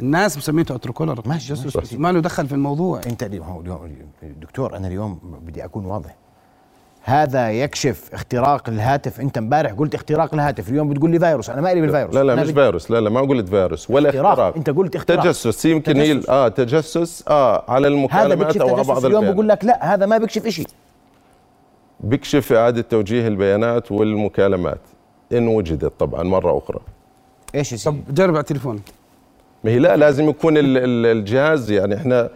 الناس 0.00 0.36
مسميته 0.36 0.76
ترو 0.76 1.16
ماشي، 1.26 1.54
تجسس 1.54 1.76
ماشي. 1.76 1.96
ما 1.96 2.12
له 2.12 2.20
دخل 2.20 2.46
في 2.46 2.52
الموضوع. 2.54 3.00
أنت 3.06 3.24
دكتور 4.22 4.76
أنا 4.76 4.88
اليوم 4.88 5.20
بدي 5.42 5.64
أكون 5.64 5.86
واضح. 5.86 6.16
هذا 7.02 7.50
يكشف 7.50 8.10
اختراق 8.12 8.68
الهاتف. 8.68 9.20
أنت 9.20 9.38
امبارح 9.38 9.72
قلت 9.72 9.94
اختراق 9.94 10.34
الهاتف 10.34 10.68
اليوم 10.68 10.88
بتقول 10.88 11.10
لي 11.10 11.18
فيروس. 11.18 11.50
أنا 11.50 11.60
مالي 11.60 11.80
بالفيروس 11.80 12.14
لا 12.14 12.22
لا 12.22 12.34
مش 12.34 12.42
بدي- 12.42 12.52
فيروس. 12.52 12.90
لا 12.90 13.00
لا 13.00 13.10
ما 13.10 13.20
قلت 13.20 13.48
فيروس. 13.48 13.90
ولا 13.90 14.08
اختراق. 14.08 14.30
اختراق. 14.30 14.56
أنت 14.56 14.70
قلت 14.70 14.96
اختراق. 14.96 15.24
تجسس. 15.24 15.64
يمكن 15.64 15.96
هي 15.96 16.14
تجسس. 16.14 16.28
آه 16.28 16.48
تجسس. 16.48 17.24
آه 17.28 17.64
على 17.68 17.88
المكالمات 17.88 18.56
أو 18.56 18.66
على 18.68 18.76
تجسس. 18.76 18.88
بعض 18.88 19.04
اليوم 19.04 19.32
بقول 19.32 19.48
لك 19.48 19.64
لا 19.64 19.94
هذا 19.94 20.06
ما 20.06 20.18
بيكشف 20.18 20.48
شيء 20.48 20.66
بيكشف 22.00 22.52
إعادة 22.52 22.80
توجيه 22.82 23.28
البيانات 23.28 23.92
والمكالمات. 23.92 24.80
إن 25.32 25.48
وجدت 25.48 25.92
طبعا 26.00 26.22
مرة 26.22 26.58
أخرى. 26.58 26.78
إيش 27.54 27.72
يا 27.72 27.76
سيدي؟ 27.76 27.96
طب 28.08 28.14
جرب 28.14 28.30
على 28.34 28.40
التليفون 28.40 28.80
ما 29.64 29.70
هي 29.70 29.78
لا 29.78 29.96
لازم 29.96 30.28
يكون 30.28 30.58
ال- 30.58 30.76
ال- 30.78 31.06
الجهاز 31.18 31.70
يعني 31.70 31.94
إحنا 31.94 32.28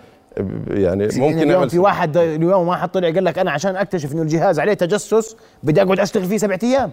يعني 0.70 1.08
ممكن 1.16 1.38
اليوم 1.42 1.68
في 1.68 1.78
واحد 1.78 2.16
اليوم 2.16 2.68
واحد 2.68 2.88
طلع 2.88 3.10
قال 3.10 3.24
لك 3.24 3.38
أنا 3.38 3.50
عشان 3.50 3.76
أكتشف 3.76 4.12
إنه 4.12 4.22
الجهاز 4.22 4.60
عليه 4.60 4.74
تجسس 4.74 5.36
بدي 5.62 5.82
أقعد 5.82 6.00
أشتغل 6.00 6.24
فيه 6.24 6.36
سبعة 6.36 6.58
أيام. 6.62 6.90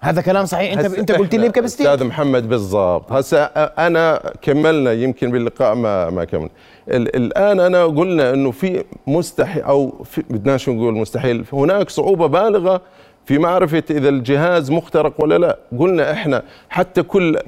هذا 0.00 0.20
كلام 0.20 0.46
صحيح؟ 0.46 0.72
انت 0.78 0.98
أنت 0.98 1.12
قلت 1.12 1.34
لي 1.34 1.48
بكبستين 1.48 1.86
أستاذ 1.86 2.06
محمد 2.06 2.48
بالضبط. 2.48 3.12
هسه 3.12 3.42
أنا 3.44 4.32
كملنا 4.42 4.92
يمكن 4.92 5.30
باللقاء 5.30 5.74
ما 5.74 6.10
ما 6.10 6.24
كمل. 6.24 6.48
ال- 6.88 7.16
الآن 7.16 7.60
أنا 7.60 7.84
قلنا 7.84 8.34
إنه 8.34 8.50
في 8.50 8.84
مستحيل 9.06 9.62
أو 9.62 10.02
في 10.04 10.22
بدناش 10.30 10.68
نقول 10.68 10.94
مستحيل 10.94 11.44
هناك 11.52 11.90
صعوبة 11.90 12.26
بالغة 12.26 12.80
في 13.26 13.38
معرفة 13.38 13.82
إذا 13.90 14.08
الجهاز 14.08 14.70
مخترق 14.70 15.12
ولا 15.18 15.38
لا. 15.38 15.58
قلنا 15.78 16.12
إحنا 16.12 16.42
حتى 16.68 17.02
كل 17.02 17.38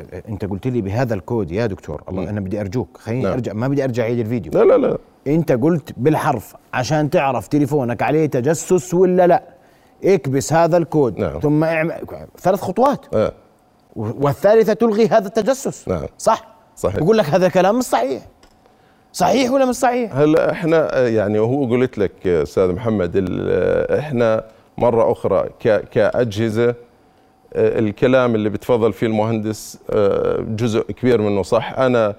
انت 0.00 0.14
ال- 0.14 0.26
انت 0.28 0.44
قلت 0.44 0.66
لي 0.66 0.80
بهذا 0.80 1.14
الكود 1.14 1.52
يا 1.52 1.66
دكتور 1.66 2.02
الله 2.08 2.30
أنا 2.30 2.40
بدي 2.40 2.60
أرجوك. 2.60 2.98
خليني 3.02 3.22
نعم. 3.22 3.32
أرجع 3.32 3.52
ما 3.52 3.68
بدي 3.68 3.84
أرجع 3.84 4.02
أعيد 4.02 4.18
الفيديو. 4.18 4.52
لا 4.52 4.64
لا 4.64 4.86
لا. 4.86 4.98
أنت 5.26 5.52
قلت 5.52 5.92
بالحرف 5.96 6.54
عشان 6.74 7.10
تعرف 7.10 7.48
تليفونك 7.48 8.02
عليه 8.02 8.26
تجسس 8.26 8.94
ولا 8.94 9.26
لا. 9.26 9.42
اكبس 10.04 10.52
هذا 10.52 10.76
الكود. 10.76 11.18
نعم. 11.18 11.38
ثم 11.40 11.64
اعمل 11.64 11.94
ثلاث 12.40 12.60
خطوات. 12.60 13.14
آه. 13.14 13.32
والثالثة 13.96 14.72
تلغي 14.72 15.08
هذا 15.08 15.26
التجسس. 15.26 15.88
نعم. 15.88 16.06
صح؟ 16.18 16.54
صحيح. 16.76 16.98
بقول 17.00 17.18
لك 17.18 17.24
هذا 17.24 17.48
كلام 17.48 17.78
مش 17.78 17.84
صحيح. 17.84 18.22
صحيح 19.12 19.50
ولا 19.50 19.64
مش 19.64 19.74
صحيح؟ 19.74 20.16
هلا 20.16 20.52
إحنا 20.52 20.98
آه، 20.98 21.08
يعني 21.08 21.38
وهو 21.38 21.64
قلت 21.70 21.98
لك 21.98 22.12
آه، 22.26 22.42
أستاذ 22.42 22.72
محمد 22.72 23.26
آه، 23.50 23.98
إحنا 23.98 24.44
مرة 24.78 25.12
أخرى 25.12 25.48
ك- 25.60 25.88
كأجهزة 25.90 26.68
آه، 26.68 26.74
الكلام 27.56 28.34
اللي 28.34 28.48
بتفضل 28.48 28.92
فيه 28.92 29.06
المهندس 29.06 29.78
آه، 29.90 30.40
جزء 30.48 30.80
كبير 30.82 31.20
منه 31.20 31.42
صح؟ 31.42 31.78
أنا 31.78 32.14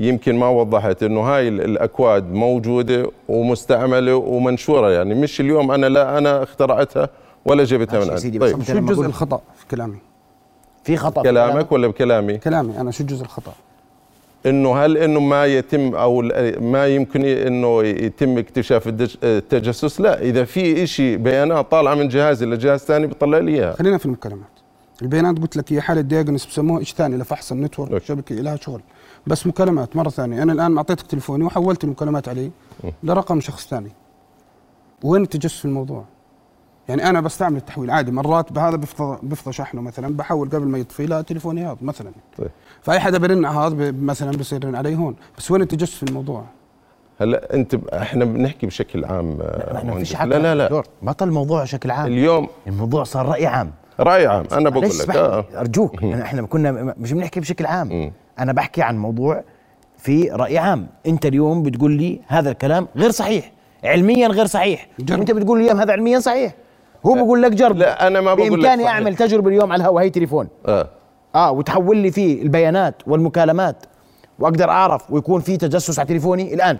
يمكن 0.00 0.36
ما 0.38 0.48
وضحت 0.48 1.02
إنه 1.02 1.20
هاي 1.20 1.48
ال- 1.48 1.60
الأكواد 1.60 2.32
موجودة 2.32 3.10
ومستعملة 3.28 4.14
ومنشورة 4.16 4.90
يعني 4.90 5.14
مش 5.14 5.40
اليوم 5.40 5.70
أنا 5.70 5.86
لا 5.86 6.18
أنا 6.18 6.42
اخترعتها 6.42 7.08
ولا 7.44 7.64
جبتها 7.64 8.04
من 8.04 8.10
عندي. 8.10 8.38
بس 8.38 8.50
طيب 8.52 8.62
شو 8.62 8.72
الجزء 8.78 9.06
الخطأ؟ 9.06 9.40
في 9.56 9.66
كلامي. 9.66 9.96
في 10.84 10.96
خطأ 10.96 11.22
في 11.22 11.28
كلامك 11.28 11.52
كلامك 11.52 11.72
ولا 11.72 11.86
بكلامي؟ 11.88 12.38
كلامي 12.38 12.80
أنا 12.80 12.90
شو 12.90 13.02
الجزء 13.02 13.22
الخطأ؟ 13.22 13.52
إنه 14.46 14.76
هل 14.84 14.96
إنه 14.98 15.20
ما 15.20 15.46
يتم 15.46 15.94
أو 15.94 16.22
ما 16.60 16.86
يمكن 16.86 17.24
إنه 17.24 17.84
يتم 17.84 18.38
اكتشاف 18.38 18.82
التجسس؟ 19.24 20.00
لا 20.00 20.20
إذا 20.22 20.44
في 20.44 20.86
شيء 20.86 21.16
بيانات 21.16 21.70
طالعة 21.70 21.94
من 21.94 22.08
جهاز 22.08 22.42
إلى 22.42 22.56
جهاز 22.56 22.80
ثاني 22.80 23.06
بيطلع 23.06 23.38
لي 23.38 23.54
إياها. 23.54 23.72
خلينا 23.72 23.98
في 23.98 24.06
المكالمات. 24.06 24.59
البيانات 25.02 25.38
قلت 25.38 25.56
لك 25.56 25.72
هي 25.72 25.80
حالة 25.80 26.00
diagnose 26.00 26.46
بسموها 26.46 26.84
شيء 26.84 26.96
ثاني 26.96 27.16
لفحص 27.16 27.52
ال 27.52 27.57
network 27.57 27.92
okay. 27.92 28.04
شبكة 28.06 28.34
لها 28.34 28.56
شغل. 28.56 28.80
بس 29.26 29.46
مكالمات 29.46 29.96
مرة 29.96 30.08
ثانية. 30.08 30.42
أنا 30.42 30.52
الآن 30.52 30.76
اعطيتك 30.76 31.06
تليفوني 31.06 31.44
وحولت 31.44 31.84
المكالمات 31.84 32.28
عليه 32.28 32.50
لرقم 33.02 33.40
شخص 33.40 33.66
ثاني. 33.68 33.90
وين 35.04 35.22
التجسس 35.22 35.58
في 35.58 35.64
الموضوع؟ 35.64 36.04
يعني 36.88 37.08
أنا 37.10 37.20
بستعمل 37.20 37.56
التحويل 37.56 37.90
عادي. 37.90 38.10
مرات 38.12 38.52
بهذا 38.52 38.76
بفضى 38.76 39.18
بفضى 39.22 39.52
شحنه 39.52 39.80
مثلا 39.80 40.16
بحول 40.16 40.48
قبل 40.48 40.66
ما 40.66 40.78
يطفي 40.78 41.06
لا 41.06 41.22
تليفوني 41.22 41.66
هذا 41.66 41.76
مثلا. 41.82 42.12
طيب. 42.38 42.50
فأي 42.82 43.00
حدا 43.00 43.18
برن 43.18 43.44
على 43.44 43.58
هذا 43.58 43.90
مثلا 43.90 44.30
بصير 44.36 44.64
يرن 44.64 44.74
علي 44.74 44.94
هون. 44.96 45.16
بس 45.38 45.50
وين 45.50 45.62
التجسس 45.62 45.94
في 45.94 46.02
الموضوع؟ 46.02 46.44
هلا 47.20 47.54
أنت 47.54 47.74
ب- 47.74 47.88
إحنا 47.88 48.24
بنحكي 48.24 48.66
بشكل 48.66 49.04
عام 49.04 49.38
آه، 49.40 49.76
إحنا 49.76 49.84
ما 49.84 49.90
مهندس. 49.94 50.08
فيش 50.08 50.14
حكي. 50.16 50.28
لا 50.28 50.38
لا 50.38 50.54
لا. 50.54 50.64
دكتور، 50.64 50.86
بطل 51.02 51.28
الموضوع 51.28 51.62
بشكل 51.62 51.90
عام. 51.90 52.06
اليوم 52.06 52.48
الموضوع 52.66 53.04
صار 53.04 53.26
رأي 53.26 53.46
عام. 53.46 53.70
رأي 54.00 54.26
عام 54.26 54.44
أنا 54.52 54.70
بقول 54.70 54.84
لك 54.84 55.16
آه. 55.16 55.44
أرجوك 55.56 56.02
أنا 56.02 56.22
إحنا 56.22 56.42
كنا 56.42 56.94
مش 56.98 57.12
بنحكي 57.12 57.40
بشكل 57.40 57.66
عام. 57.66 57.88
مم. 57.88 58.12
أنا 58.38 58.52
بحكي 58.52 58.82
عن 58.82 58.98
موضوع 58.98 59.44
في 59.98 60.28
رأي 60.28 60.58
عام. 60.58 60.86
أنت 61.06 61.26
اليوم 61.26 61.62
بتقول 61.62 61.92
لي 61.92 62.20
هذا 62.26 62.50
الكلام 62.50 62.88
غير 62.96 63.10
صحيح 63.10 63.52
علميا 63.84 64.28
غير 64.28 64.46
صحيح. 64.46 64.88
جرب. 64.98 65.18
وانت 65.18 65.30
بتقول 65.30 65.58
لي 65.58 65.64
اليوم 65.64 65.80
هذا 65.80 65.92
علميا 65.92 66.18
صحيح. 66.18 66.54
هو 67.06 67.14
بقول 67.14 67.42
لك 67.42 67.52
جرب. 67.52 67.76
لا، 67.76 68.06
أنا 68.06 68.20
ما 68.20 68.34
بقول 68.34 68.46
لك 68.46 68.52
بإمكاني. 68.52 68.86
أعمل 68.88 69.16
تجربة 69.16 69.48
اليوم 69.48 69.72
على 69.72 69.80
الهواء 69.80 70.04
هي 70.04 70.10
تليفون. 70.10 70.48
آه. 70.66 70.88
آه 71.34 71.52
وتحول 71.52 71.96
لي 71.96 72.10
فيه 72.10 72.42
البيانات 72.42 72.94
والمكالمات 73.06 73.76
وأقدر 74.38 74.70
أعرف 74.70 75.10
ويكون 75.12 75.40
في 75.40 75.56
تجسس 75.56 75.98
على 75.98 76.08
تليفوني 76.08 76.54
الآن. 76.54 76.78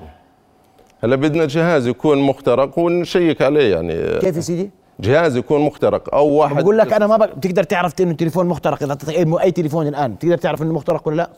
هلا 1.05 1.17
بدنا 1.17 1.45
جهاز 1.45 1.87
يكون 1.87 2.19
مخترق 2.19 2.79
ونشيك 2.79 3.43
عليه 3.43 3.75
يعني. 3.75 4.19
كيف 4.21 4.37
يا 4.37 4.41
سيدي؟ 4.41 4.71
جهاز 5.01 5.37
يكون 5.37 5.61
مخترق 5.61 6.15
أو 6.15 6.27
واحد. 6.29 6.63
بقول 6.63 6.79
لك 6.79 6.93
أنا 6.93 7.07
ما 7.07 7.17
بق- 7.17 7.35
بتقدر 7.35 7.63
تعرف 7.63 8.01
إنه 8.01 8.11
التليفون 8.11 8.47
مخترق 8.47 8.83
إذا 8.83 8.91
أعطيتك 8.93 9.41
أي 9.43 9.51
تليفون 9.51 9.87
الآن. 9.87 10.15
بتقدر 10.15 10.37
تعرف 10.39 10.63
إنه 10.63 10.73
مخترق 10.73 11.09
ولا 11.09 11.17
لا؟ 11.17 11.31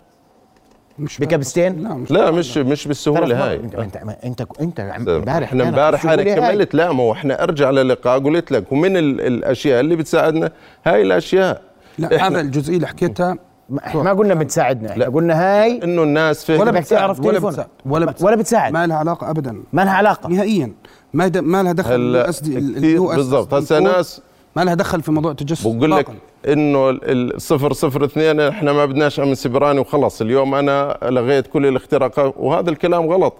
مش 0.98 1.18
بكبستين؟ 1.18 1.82
لا 1.82 1.94
مش 1.94 2.10
لا 2.10 2.30
مش 2.30 2.56
مش 2.58 2.86
بالسهولة 2.88 3.48
هاي. 3.48 3.56
انت 3.56 3.96
انت 4.24 4.46
انت 4.60 4.80
امبارح 4.80 5.48
إحنا 5.48 5.68
امبارح 5.68 6.06
أنا. 6.06 6.22
كملت 6.34 6.74
لا 6.74 6.92
ما 6.92 7.02
هو 7.02 7.12
إحنا 7.12 7.42
أرجع 7.42 7.70
للقاء 7.70 8.18
قلت 8.18 8.52
لك 8.52 8.72
ومن 8.72 8.96
ال- 8.96 9.20
الأشياء 9.20 9.80
اللي 9.80 9.96
بتساعدنا 9.96 10.50
هاي 10.86 11.02
الأشياء. 11.02 11.62
لا 11.98 12.08
إحنا- 12.08 12.22
هذا 12.22 12.40
الجزئية 12.40 12.76
اللي 12.76 12.86
حكيتها. 12.86 13.36
ما 13.70 13.86
إحنا 13.86 14.02
ما 14.02 14.12
قلنا 14.12 14.34
بتساعدنا. 14.34 14.90
إحنا 14.90 15.04
لا. 15.04 15.10
قلنا 15.10 15.34
هاي 15.62 15.80
إنه 15.84 16.02
الناس 16.02 16.50
ولا 16.50 16.58
فهم 16.58 16.68
بدك 16.70 16.80
بتساعد 16.80 17.00
تعرف 17.00 17.20
ولا 17.20 17.30
تليفون. 17.30 17.50
بتساعد. 17.50 17.68
ولا 17.86 18.06
بتساعد 18.06 18.26
ولا 18.32 18.36
بتساعد. 18.36 18.72
ما 18.72 18.86
لها 18.86 18.96
علاقة 18.96 19.30
ابدا. 19.30 19.62
ما 19.72 19.82
لها 19.84 19.92
علاقة. 19.92 20.28
نهائيا. 20.28 20.72
ما 21.14 21.28
د... 21.28 21.38
ما 21.38 21.62
لها 21.62 21.72
دخل 21.72 21.92
هلا 21.92 22.26
قصدي 22.26 22.58
ال- 22.58 22.74
كثير 22.76 22.98
ال 23.02 23.08
US 23.08 23.16
بالضبط. 23.16 23.54
هسه 23.54 23.78
ناس 23.78 24.20
ما 24.56 24.64
لها 24.64 24.74
دخل 24.74 25.02
في 25.02 25.12
موضوع 25.12 25.32
تجسس 25.32 25.66
بقول 25.66 25.90
لك. 25.90 26.06
إنه 26.48 26.90
الصفر 27.02 27.72
صفر 27.72 28.04
اثنين 28.04 28.40
إحنا 28.40 28.72
ما 28.72 28.86
بدناش 28.86 29.20
امن 29.20 29.34
سبراني 29.34 29.80
وخلص. 29.80 30.20
اليوم 30.20 30.54
أنا 30.54 30.98
لغيت 31.02 31.46
كل 31.46 31.66
الاختراقات 31.66 32.34
وهذا 32.36 32.70
الكلام 32.70 33.06
غلط. 33.06 33.34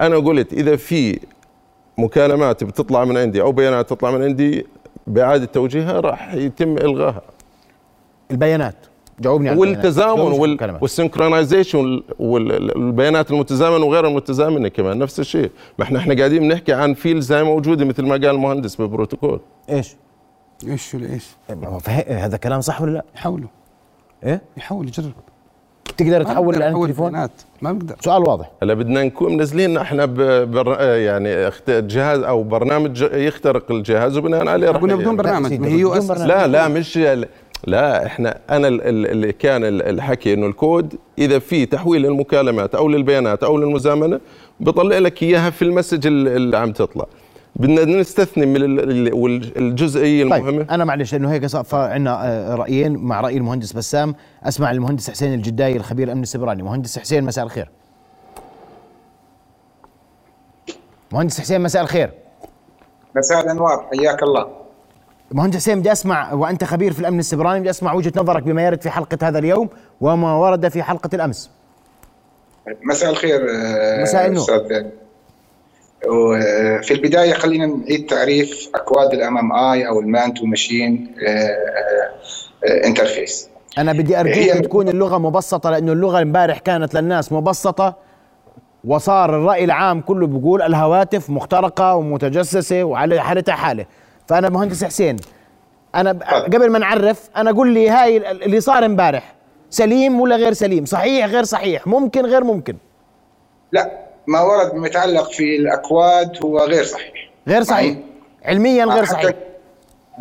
أنا 0.00 0.16
قلت 0.16 0.52
إذا 0.52 0.76
في 0.76 1.18
مكالمات 1.98 2.64
بتطلع 2.64 3.04
من 3.04 3.16
عندي 3.16 3.42
أو 3.42 3.52
بيانات 3.52 3.90
تطلع 3.90 4.10
من 4.10 4.22
عندي 4.22 4.66
باعاده 5.06 5.44
توجيهها 5.44 6.00
راح 6.00 6.34
يتم 6.34 6.76
الغائها 6.76 7.22
البيانات. 8.30 8.76
جاوبني 9.22 9.48
على 9.48 9.58
البيانات. 9.58 9.84
والتزامن 9.84 10.20
على 10.20 10.38
وال. 10.38 10.78
والسنكرونايزيشن 10.80 12.02
والبيانات 12.18 13.30
المتزامنه 13.30 13.84
وغير 13.86 14.06
المتزامنه 14.06 14.68
كمان 14.68 14.98
نفس 14.98 15.20
الشيء 15.20 15.50
ما 15.78 15.84
إحنا 15.84 15.98
إحنا 15.98 16.14
قاعدين 16.14 16.42
بنحكي 16.48 16.72
عن 16.72 16.94
fields 16.94 17.26
زي 17.26 17.42
موجودة 17.42 17.84
مثل 17.84 18.02
ما 18.02 18.12
قال 18.12 18.26
المهندس 18.26 18.76
بالبروتوكول 18.76 19.40
إيش؟ 19.70 19.96
إيش 20.68 20.94
ولا 20.94 21.12
إيش 21.12 21.26
فه- 21.80 22.24
هذا 22.24 22.36
كلام 22.36 22.60
صح 22.60 22.82
ولا 22.82 22.90
لا؟ 22.90 23.04
يحاولوا 23.16 23.48
إيه؟ 24.24 24.42
يحاول 24.56 24.86
يجرب 24.88 25.12
تقدر 25.98 26.22
تحول 26.22 26.54
الآن 26.54 26.72
أحول 26.72 26.90
التليفون؟ 26.90 27.12
ما 27.62 27.72
بقدر 27.72 27.96
سؤال 28.00 28.22
واضح 28.28 28.50
هلا 28.62 28.74
بدنا 28.74 29.02
نكون 29.02 29.36
منزلين 29.36 29.76
إحنا 29.76 30.04
ب- 30.04 30.50
بر 30.50 30.80
يعني 30.82 31.50
أخت- 31.50 31.70
جهاز 31.70 32.20
أو 32.20 32.42
برنامج 32.42 33.02
يخترق 33.12 33.70
الجهاز 33.70 34.16
وبناء 34.16 34.48
عليه 34.48 34.68
قلنا 34.68 34.94
بدون 34.96 35.16
برنامج 35.16 35.52
ما 35.60 35.66
هي 35.68 35.78
US 35.78 36.06
برنامج. 36.06 36.28
لا 36.28 36.46
لا 36.46 36.68
مش 36.68 36.98
لا 37.66 38.06
إحنا 38.06 38.38
أنا 38.50 38.68
ال- 38.68 38.82
ال- 38.82 39.06
اللي 39.10 39.32
كان 39.32 39.64
ال- 39.64 39.82
الحكي 39.82 40.34
إنه 40.34 40.46
الكود 40.46 40.94
إذا 41.18 41.38
في 41.38 41.66
تحويل 41.66 42.02
للمكالمات 42.02 42.74
أو 42.74 42.88
للبيانات 42.88 43.42
أو 43.44 43.56
للمزامنة 43.58 44.20
بطلع 44.60 44.98
لك 44.98 45.22
إياها 45.22 45.50
في 45.50 45.62
المسج 45.62 46.06
ال- 46.06 46.28
اللي 46.28 46.56
عم 46.58 46.72
تطلع. 46.72 47.04
بدنا 47.56 47.84
نستثني 47.84 48.46
من 48.46 48.56
ال- 48.56 48.90
ال- 49.08 49.14
وال- 49.14 49.58
الجزئية 49.58 50.30
طيب 50.30 50.48
المهمة. 50.48 50.66
أنا 50.70 50.84
معلش 50.84 51.12
لأنه 51.12 51.32
هيك 51.32 51.46
صار 51.46 51.64
عندنا 51.72 52.54
رأيين 52.54 52.96
مع 52.96 53.20
رأي 53.20 53.36
المهندس 53.36 53.72
بسام. 53.72 54.14
أسمع 54.44 54.70
المهندس 54.70 55.10
حسين 55.10 55.34
الجداي 55.34 55.76
الخبير 55.76 56.06
الأمن 56.06 56.22
السبراني. 56.22 56.62
مهندس 56.62 56.98
حسين 56.98 57.24
مساء 57.24 57.44
الخير. 57.44 57.68
مهندس 61.12 61.40
حسين 61.40 61.60
مساء 61.60 61.82
الخير. 61.82 62.10
مساء 63.16 63.40
الأنوار 63.44 63.86
حياك 63.92 64.22
الله. 64.22 64.46
مهندس 65.32 65.56
حسين 65.56 65.80
بدي 65.80 65.92
أسمع 65.92 66.32
وأنت 66.32 66.64
خبير 66.64 66.92
في 66.92 67.00
الأمن 67.00 67.18
السبراني 67.18 67.60
بدي 67.60 67.70
أسمع 67.70 67.92
وجهة 67.92 68.12
نظرك 68.16 68.42
بما 68.42 68.66
يرد 68.66 68.80
في 68.82 68.90
حلقة 68.90 69.18
هذا 69.28 69.38
اليوم 69.38 69.68
وما 70.00 70.34
ورد 70.36 70.68
في 70.68 70.82
حلقة 70.82 71.10
الأمس. 71.14 71.50
مساء 72.82 73.10
الخير 73.10 73.40
مساء 74.02 74.26
النور. 74.26 74.42
أستاذ 74.42 74.84
وفي 76.08 76.94
البداية 76.94 77.32
خلينا 77.32 77.66
نعيد 77.66 78.06
تعريف 78.06 78.70
أكواد 78.74 79.12
ال 79.12 79.38
MMI 79.38 79.88
أو 79.88 80.00
ال 80.00 80.09
man 80.09 80.34
to 80.34 80.44
machine 80.46 81.14
interface 82.84 83.48
أنا 83.78 83.92
بدي 83.92 84.16
هي- 84.16 84.60
تكون 84.60 84.88
اللغة 84.88 85.18
مبسطة 85.18 85.70
لأنه 85.70 85.92
اللغة 85.92 86.22
امبارح 86.22 86.58
كانت 86.58 86.94
للناس 86.94 87.32
مبسطة 87.32 87.96
وصار 88.84 89.36
الرأي 89.36 89.64
العام 89.64 90.00
كله 90.00 90.26
بيقول 90.26 90.62
الهواتف 90.62 91.30
مخترقة 91.30 91.94
ومتجسسة 91.94 92.84
وعلى 92.84 93.20
حالتها 93.20 93.54
حالة. 93.54 93.86
فأنا 94.28 94.48
مهندس 94.48 94.84
حسين 94.84 95.16
أنا 95.94 96.12
ب- 96.12 96.18
تفضل. 96.18 96.44
قبل 96.56 96.70
ما 96.70 96.78
نعرف 96.78 97.30
أنا 97.36 97.52
قول 97.52 97.68
لي 97.74 97.88
هاي 97.88 98.16
ال- 98.16 98.42
اللي 98.42 98.60
صار 98.60 98.84
امبارح 98.84 99.34
سليم 99.70 100.20
ولا 100.20 100.36
غير 100.36 100.52
سليم؟ 100.52 100.84
صحيح 100.84 101.26
غير 101.26 101.44
صحيح 101.44 101.86
ممكن 101.86 102.26
غير 102.26 102.44
ممكن. 102.44 102.76
لا 103.72 103.90
ما 104.26 104.40
ورد 104.40 104.70
بما 104.72 104.86
يتعلق 104.86 105.30
في 105.32 105.56
الأكواد 105.56 106.32
هو 106.44 106.58
غير 106.58 106.84
صحيح. 106.84 107.12
غير 107.48 107.62
صحيح. 107.62 107.96
علميا 108.44 108.84
غير 108.84 109.04
صحيح. 109.04 109.32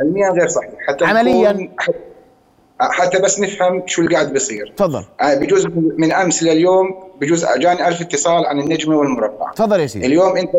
علميا 0.02 0.30
غير 0.30 0.48
صحيح. 0.48 0.70
حتى 0.88 1.06
عملياً. 1.06 1.70
حتى 2.80 3.20
بس 3.20 3.40
نفهم 3.40 3.84
شو 3.88 4.02
اللي 4.02 4.16
قاعد 4.16 4.34
بيصير. 4.34 4.74
تفضل. 4.78 5.04
آه، 5.22 5.36
بجوز 5.36 5.66
من 5.98 6.12
أمس 6.12 6.44
لليوم 6.44 7.04
بجوز 7.22 7.46
اجاني 7.46 7.88
ألف 7.88 8.02
اتصال 8.02 8.46
عن 8.46 8.60
النجمة 8.60 8.96
والمربع. 8.98 9.52
تفضل 9.52 9.80
يا 9.80 9.88
سيدي. 9.88 10.06
اليوم 10.06 10.38
أنت 10.38 10.50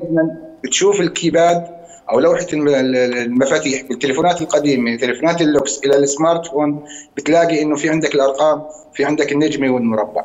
بتشوف 0.65 1.01
ال 1.01 1.10
keypad 1.10 1.67
أو 2.11 2.21
لوحة 2.21 2.47
الم- 2.53 2.69
المفاتيح 2.95 3.83
بالتليفونات 3.83 4.41
القديمة 4.43 4.91
من 4.91 4.99
تليفونات 4.99 5.41
اللوكس 5.41 5.79
إلى 5.85 5.97
ال 5.97 6.47
smartphone 6.47 6.85
بتلاقي 7.17 7.63
إنه 7.63 7.77
في 7.77 7.91
عندك 7.91 8.15
الأرقام 8.15 8.63
في 8.95 9.05
عندك 9.05 9.33
النجمة 9.33 9.71
والمربع. 9.75 10.25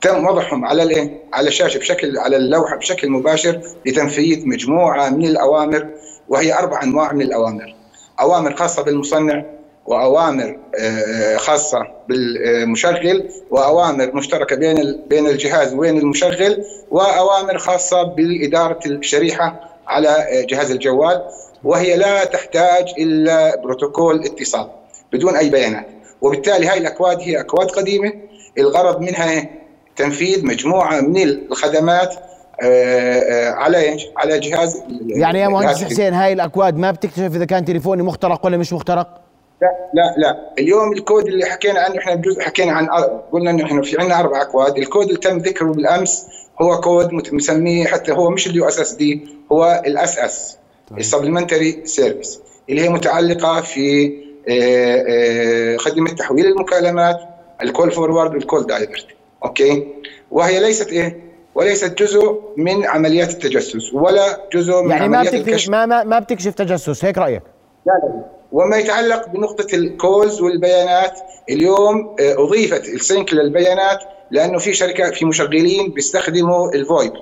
تم 0.00 0.26
وضعهم 0.26 0.64
على 0.64 0.82
الايه 0.82 1.20
على 1.32 1.48
الشاشة 1.48 1.78
بشكل 1.78 2.18
على 2.18 2.36
اللوحة 2.36 2.76
بشكل 2.76 3.10
مباشر 3.10 3.60
لتنفيذ 3.86 4.48
مجموعة 4.48 5.10
من 5.10 5.24
الأوامر 5.26 5.88
وهي 6.28 6.58
أربع 6.58 6.82
أنواع 6.82 7.12
من 7.12 7.22
الأوامر. 7.22 7.74
أوامر 8.20 8.56
خاصة 8.56 8.82
بالمصنع 8.82 9.44
وأوامر 9.86 10.58
آه، 10.80 11.36
خاصة 11.36 11.86
بالمشغل 12.08 13.28
وأوامر 13.50 14.14
مشتركة 14.16 14.56
بين 14.56 15.00
بين 15.08 15.26
الجهاز 15.26 15.74
وبين 15.74 15.98
المشغل 15.98 16.64
وأوامر 16.90 17.58
خاصة 17.58 18.02
بإدارة 18.02 18.78
الشريحة 18.86 19.75
على 19.86 20.26
جهاز 20.50 20.70
الجوال 20.70 21.22
وهي 21.64 21.96
لا 21.96 22.24
تحتاج 22.24 22.88
إلا 22.98 23.60
بروتوكول 23.60 24.24
اتصال 24.24 24.70
بدون 25.12 25.36
أي 25.36 25.50
بيانات 25.50 25.86
وبالتالي 26.20 26.66
هاي 26.66 26.78
الأكواد 26.78 27.20
هي 27.20 27.40
أكواد 27.40 27.70
قديمة 27.70 28.12
الغرض 28.58 29.00
منها؟ 29.00 29.48
تنفيذ 29.96 30.46
مجموعة 30.46 31.00
من 31.00 31.22
الخدمات 31.22 32.14
آه، 32.60 33.20
آه، 33.20 33.50
على 33.50 33.78
إيش؟ 33.78 34.02
على 34.16 34.38
جهاز 34.38 34.82
يعني 35.06 35.38
يا 35.40 35.48
مهندس. 35.48 35.84
حسين 35.84 36.14
هاي 36.14 36.32
الأكواد 36.32 36.76
ما 36.76 36.90
بتكتشف 36.90 37.34
إذا 37.36 37.44
كان 37.44 37.64
تليفوني 37.64 38.02
مخترق 38.02 38.46
ولا 38.46 38.56
مش 38.56 38.72
مخترق 38.72 39.25
لا 39.62 39.90
لا 39.94 40.14
لا. 40.18 40.52
اليوم 40.58 40.92
الكود 40.92 41.26
اللي 41.26 41.46
حكينا 41.46 41.80
عنه 41.80 41.98
إحنا 41.98 42.14
بجزء 42.14 42.40
حكينا 42.40 42.72
عن 42.72 42.88
قلنا 43.32 43.50
إنه 43.50 43.64
إحنا 43.64 43.82
في 43.82 44.00
عندنا 44.00 44.20
أربع 44.20 44.42
أكواد. 44.42 44.78
الكود 44.78 45.06
اللي 45.06 45.18
تم 45.18 45.38
ذكره 45.38 45.72
بالأمس 45.72 46.26
هو 46.62 46.80
كود 46.80 47.12
مسميه 47.32 47.86
حتى 47.86 48.12
هو 48.12 48.30
مش 48.30 48.46
ال 48.46 48.68
USSD 48.68 49.28
هو 49.52 49.82
ال 49.86 50.18
SS 50.18 50.58
ال 50.98 51.04
supplementary 51.04 51.86
service 51.86 52.40
اللي 52.70 52.80
هي 52.80 52.88
متعلقة 52.88 53.60
في 53.60 54.06
آه، 54.48 55.04
آه، 55.08 55.76
خدمة 55.76 56.10
تحويل 56.10 56.46
المكالمات 56.46 57.20
ال 57.62 57.68
call 57.68 57.90
forward 57.90 58.34
وال 58.34 58.45
call 58.45 58.66
divert 58.66 59.06
okay؟ 59.44 59.86
وهي 60.30 60.60
ليست 60.60 60.88
إيه؟ 60.92 61.26
وليست 61.54 61.98
جزء 61.98 62.40
من 62.56 62.86
عمليات 62.86 63.30
التجسس 63.30 63.94
ولا 63.94 64.48
جزء 64.52 64.82
من 64.82 64.90
يعني 64.90 65.08
ما 65.08 65.18
عمليات 65.18 65.68
ما 65.68 65.86
ما, 65.86 66.04
ما 66.04 66.18
بتكشف 66.18 66.54
تجسس 66.54 67.04
هيك 67.04 67.18
رأيك؟ 67.18 67.42
لا 67.86 67.92
لا. 67.92 68.24
وما 68.56 68.76
يتعلق 68.76 69.28
بنقطة 69.28 69.74
ال 69.74 69.85
calls 69.85 70.40
والبيانات. 70.40 71.18
اليوم 71.50 72.16
آه، 72.20 72.44
أضيفت 72.44 72.88
ال 72.88 72.97
sync 72.97 73.34
للبيانات 73.34 73.98
لأنه 74.30 74.58
في 74.58 74.72
شركة 74.72 75.10
في 75.10 75.24
مشغلين 75.24 75.90
بيستخدموا 75.90 76.74
ال 76.74 76.82
VoIP 76.82 77.12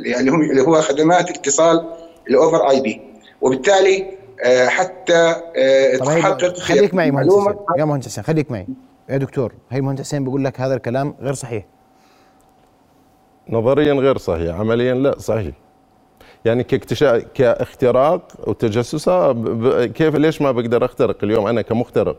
اللي 0.00 0.30
هم 0.30 0.42
اللي 0.42 0.62
هو 0.62 0.80
خدمات 0.80 1.30
اتصال 1.30 1.90
ال 2.30 2.70
over 2.70 2.80
IP. 2.80 3.00
وبالتالي 3.40 4.06
آه، 4.44 4.66
حتى 4.66 5.34
آه، 5.56 5.92
هي 5.92 5.98
تحقق 5.98 6.58
خليك 6.58 6.94
معي 6.94 7.10
مهندس 7.10 7.32
حسين. 7.34 7.56
يا 7.78 7.84
مهندس 7.84 8.06
حسين 8.06 8.24
خليك 8.24 8.50
معي. 8.50 8.66
يا 9.08 9.16
دكتور 9.16 9.52
هي 9.70 9.80
مهندس 9.80 10.04
حسين 10.04 10.24
بيقول 10.24 10.44
لك 10.44 10.60
هذا 10.60 10.74
الكلام 10.74 11.14
غير 11.20 11.34
صحيح. 11.34 11.64
نظريا 13.48 13.94
غير 13.94 14.18
صحيح 14.18 14.56
عمليا 14.60 14.94
لا 14.94 15.18
صحيح. 15.18 15.63
يعني 16.44 16.64
كاكتشاف 16.64 17.22
كاختراق 17.34 18.22
وتجسس 18.46 19.08
ب- 19.08 19.34
ب- 19.34 19.84
كيف 19.84 20.16
ليش 20.16 20.42
ما 20.42 20.50
بقدر 20.52 20.84
اخترق 20.84 21.16
اليوم 21.22 21.46
أنا 21.46 21.62
كمخترق؟ 21.62 22.16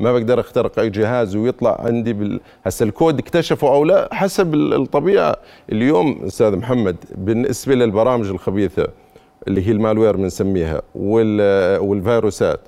ما 0.00 0.12
بقدر 0.12 0.40
اخترق 0.40 0.78
أي 0.78 0.90
جهاز 0.90 1.36
ويطلع 1.36 1.80
عندي 1.80 2.12
بال... 2.12 2.40
هسه 2.66 2.84
الكود 2.84 3.18
اكتشفه 3.18 3.68
أو 3.68 3.84
لا 3.84 4.08
حسب 4.12 4.54
ال- 4.54 4.74
الطبيعة. 4.74 5.36
اليوم 5.72 6.20
أستاذ 6.26 6.56
محمد 6.56 6.96
بالنسبة 7.14 7.74
للبرامج 7.74 8.28
الخبيثة 8.28 8.86
اللي 9.48 9.66
هي 9.68 9.72
ال 9.72 9.78
malware 9.78 10.16
بنسميها 10.16 10.82
وال... 10.94 11.78
والفيروسات 11.80 12.60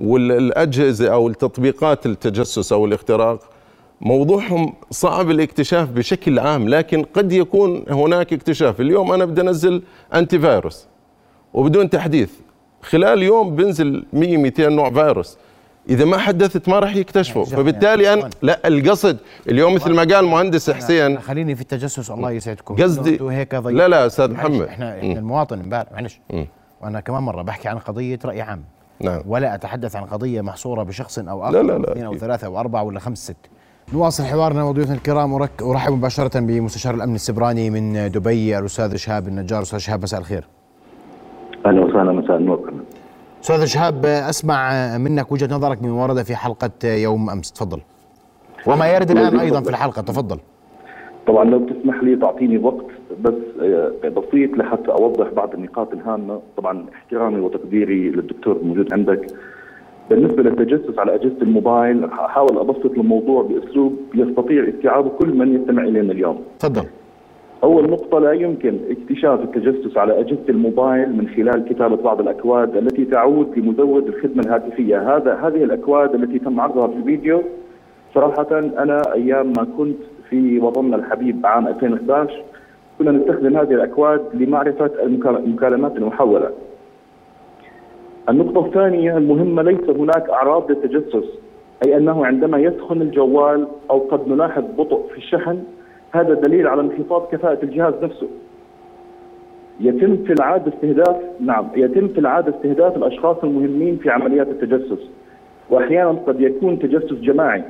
والأجهزة 0.00 1.08
أو 1.12 1.28
التطبيقات 1.28 2.06
التجسس 2.06 2.72
أو 2.72 2.86
الاختراق 2.86 3.40
موضوعهم 4.02 4.74
صعب 4.90 5.30
الاكتشاف 5.30 5.90
بشكل 5.90 6.38
عام 6.38 6.68
لكن 6.68 7.02
قد 7.02 7.32
يكون 7.32 7.84
هناك 7.90 8.32
اكتشاف. 8.32 8.80
اليوم 8.80 9.12
أنا 9.12 9.24
بدي 9.24 9.40
أنزل 9.40 9.82
انتي 10.14 10.38
فيروس 10.38 10.86
وبدون 11.54 11.90
تحديث. 11.90 12.30
خلال 12.82 13.22
يوم 13.22 13.56
بنزل 13.56 14.04
100 14.12 14.36
200 14.36 14.68
نوع 14.68 14.90
فيروس. 14.90 15.38
إذا 15.88 16.04
ما 16.04 16.18
حدثت 16.18 16.68
ما 16.68 16.78
راح 16.78 16.96
يكتشفوا. 16.96 17.44
يعني 17.44 17.56
فبالتالي 17.56 18.12
أنا 18.12 18.30
لا 18.42 18.68
القصد 18.68 19.18
اليوم 19.48 19.74
مثل 19.74 19.94
ما 19.94 20.14
قال 20.14 20.24
مهندس 20.24 20.70
حسين 20.70 21.20
خليني 21.20 21.54
في 21.54 21.60
التجسس 21.60 22.10
الله 22.10 22.30
يسعدكم. 22.30 22.76
قصدي 22.82 23.18
هيك 23.22 23.54
لا 23.54 23.88
لا 23.88 24.06
أستاذ 24.06 24.30
محمد. 24.32 24.62
إحنا 24.62 24.98
إحنا. 24.98 25.18
المواطن 25.18 25.60
امبارح 25.60 25.92
معلش. 25.92 26.20
وأنا 26.80 27.00
كمان 27.00 27.22
مرة 27.22 27.42
بحكي 27.42 27.68
عن 27.68 27.78
قضية 27.78 28.18
رأي 28.24 28.40
عام. 28.40 28.64
نعم. 29.00 29.22
ولا 29.26 29.54
أتحدث 29.54 29.96
عن 29.96 30.04
قضية 30.04 30.40
محصورة 30.40 30.82
بشخص 30.82 31.18
أو 31.18 31.44
آخر 31.44 31.52
لا، 31.52 31.62
لا، 31.62 31.78
لا، 31.78 31.92
اثنين 31.92 32.04
أو. 32.04 32.16
ثلاثة 32.16 32.46
أو 32.46 32.60
أربعة 32.60 32.82
ولا 32.82 33.00
خمس 33.00 33.24
ست. 33.24 33.36
نواصل 33.90 34.24
حوارنا 34.24 34.64
وضيوفنا 34.64 34.94
الكرام 34.94 35.32
ورك- 35.32 35.62
ارحب 35.62 35.92
مباشرة 35.92 36.40
بمستشار 36.40 36.94
الأمن 36.94 37.14
السبراني 37.14 37.70
من 37.70 38.10
دبي 38.10 38.58
الأستاذ 38.58 38.96
شهاب 38.96 39.28
النجار. 39.28 39.62
أستاذ 39.62 39.78
شهاب 39.78 40.02
مساء 40.02 40.20
الخير. 40.20 40.44
أهلا 41.66 41.80
وسهلا 41.84 42.12
مساء 42.12 42.36
النور. 42.36 42.72
أستاذ 43.42 43.64
شهاب 43.64 44.06
أسمع 44.06 44.72
منك 44.98 45.32
وجهة 45.32 45.54
نظرك 45.56 45.82
مما 45.82 46.02
ورد 46.02 46.22
في 46.22 46.36
حلقة 46.36 46.70
يوم 46.84 47.30
أمس. 47.30 47.52
تفضل. 47.52 47.80
وما 48.66 48.86
يرد 48.94 49.10
الآن 49.10 49.38
أيضا 49.40 49.60
في 49.60 49.70
الحلقة. 49.70 50.02
تفضل. 50.02 50.38
طبعا 51.26 51.44
لو 51.44 51.66
تسمح 51.66 52.02
لي 52.02 52.16
تعطيني 52.16 52.58
وقت 52.58 52.84
بس 53.20 53.34
آه، 53.62 53.92
بسيط 54.08 54.50
لحتى 54.58 54.88
أوضح 54.90 55.28
بعض 55.36 55.54
النقاط 55.54 55.92
الهامة. 55.92 56.40
طبعا 56.56 56.86
احترامي 56.94 57.40
وتقديري 57.40 58.10
للدكتور 58.10 58.56
الموجود 58.56 58.92
عندك. 58.92 59.26
بالنسبة 60.10 60.42
للتجسس 60.42 60.98
على 60.98 61.14
أجهزة 61.14 61.36
الموبايل 61.42 62.04
احاول 62.04 62.58
أبسط 62.58 62.90
الموضوع 62.98 63.42
بأسلوب 63.42 63.96
يستطيع 64.14 64.68
استيعابه 64.68 65.08
كل 65.08 65.28
من 65.34 65.54
يستمع 65.54 65.82
الينا 65.82 66.12
اليوم. 66.12 66.40
تفضل. 66.58 66.82
أول 67.64 67.90
نقطة 67.90 68.18
لا 68.18 68.32
يمكن 68.32 68.78
اكتشاف 68.90 69.40
التجسس 69.40 69.96
على 69.96 70.20
أجهزة 70.20 70.44
الموبايل 70.48 71.16
من 71.16 71.28
خلال 71.28 71.64
كتابة 71.64 71.96
بعض 71.96 72.20
الأكواد 72.20 72.76
التي 72.76 73.04
تعود 73.04 73.58
لمزود 73.58 74.06
الخدمة 74.06 74.42
الهاتفية. 74.46 75.16
هذا 75.16 75.34
هذه 75.34 75.64
الأكواد 75.64 76.14
التي 76.14 76.38
تم 76.38 76.60
عرضها 76.60 76.86
في 76.86 76.96
الفيديو. 76.96 77.42
صراحة 78.14 78.58
أنا 78.58 79.02
أيام 79.12 79.46
ما 79.46 79.66
كنت 79.78 79.96
في 80.30 80.58
وطننا 80.58 80.96
الحبيب 80.96 81.46
عام 81.46 81.68
2011 81.68 82.42
كنا 82.98 83.12
نستخدم 83.12 83.56
هذه 83.56 83.70
الأكواد 83.74 84.20
لمعرفة 84.34 84.90
المكا- 85.02 85.38
المكالمات 85.44 85.96
المحولة. 85.96 86.50
النقطة 88.28 88.66
الثانية 88.66 89.16
المهمة 89.16 89.62
ليس 89.62 89.90
هناك 89.90 90.30
أعراض 90.30 90.70
للتجسس 90.70 91.24
أي 91.86 91.96
أنه 91.96 92.26
عندما 92.26 92.58
يسخن 92.58 93.02
الجوال 93.02 93.66
أو 93.90 93.98
قد 93.98 94.28
نلاحظ 94.28 94.64
بطء 94.78 95.06
في 95.12 95.18
الشحن 95.18 95.58
هذا 96.12 96.34
دليل 96.34 96.66
على 96.66 96.80
انخفاض 96.80 97.28
كفاءة 97.32 97.58
الجهاز 97.62 97.94
نفسه. 98.02 98.28
يتم 99.80 100.16
في 100.16 100.32
العادة 100.32 100.72
استهداف 100.74 101.16
نعم 101.40 101.68
يتم 101.76 102.08
في 102.08 102.18
العادة 102.18 102.56
استهداف 102.56 102.96
الأشخاص 102.96 103.36
المهمين 103.44 103.96
في 103.96 104.10
عمليات 104.10 104.48
التجسس. 104.48 105.08
وأحيانا 105.70 106.10
قد 106.10 106.40
يكون 106.40 106.78
تجسس 106.78 107.12
جماعي 107.12 107.62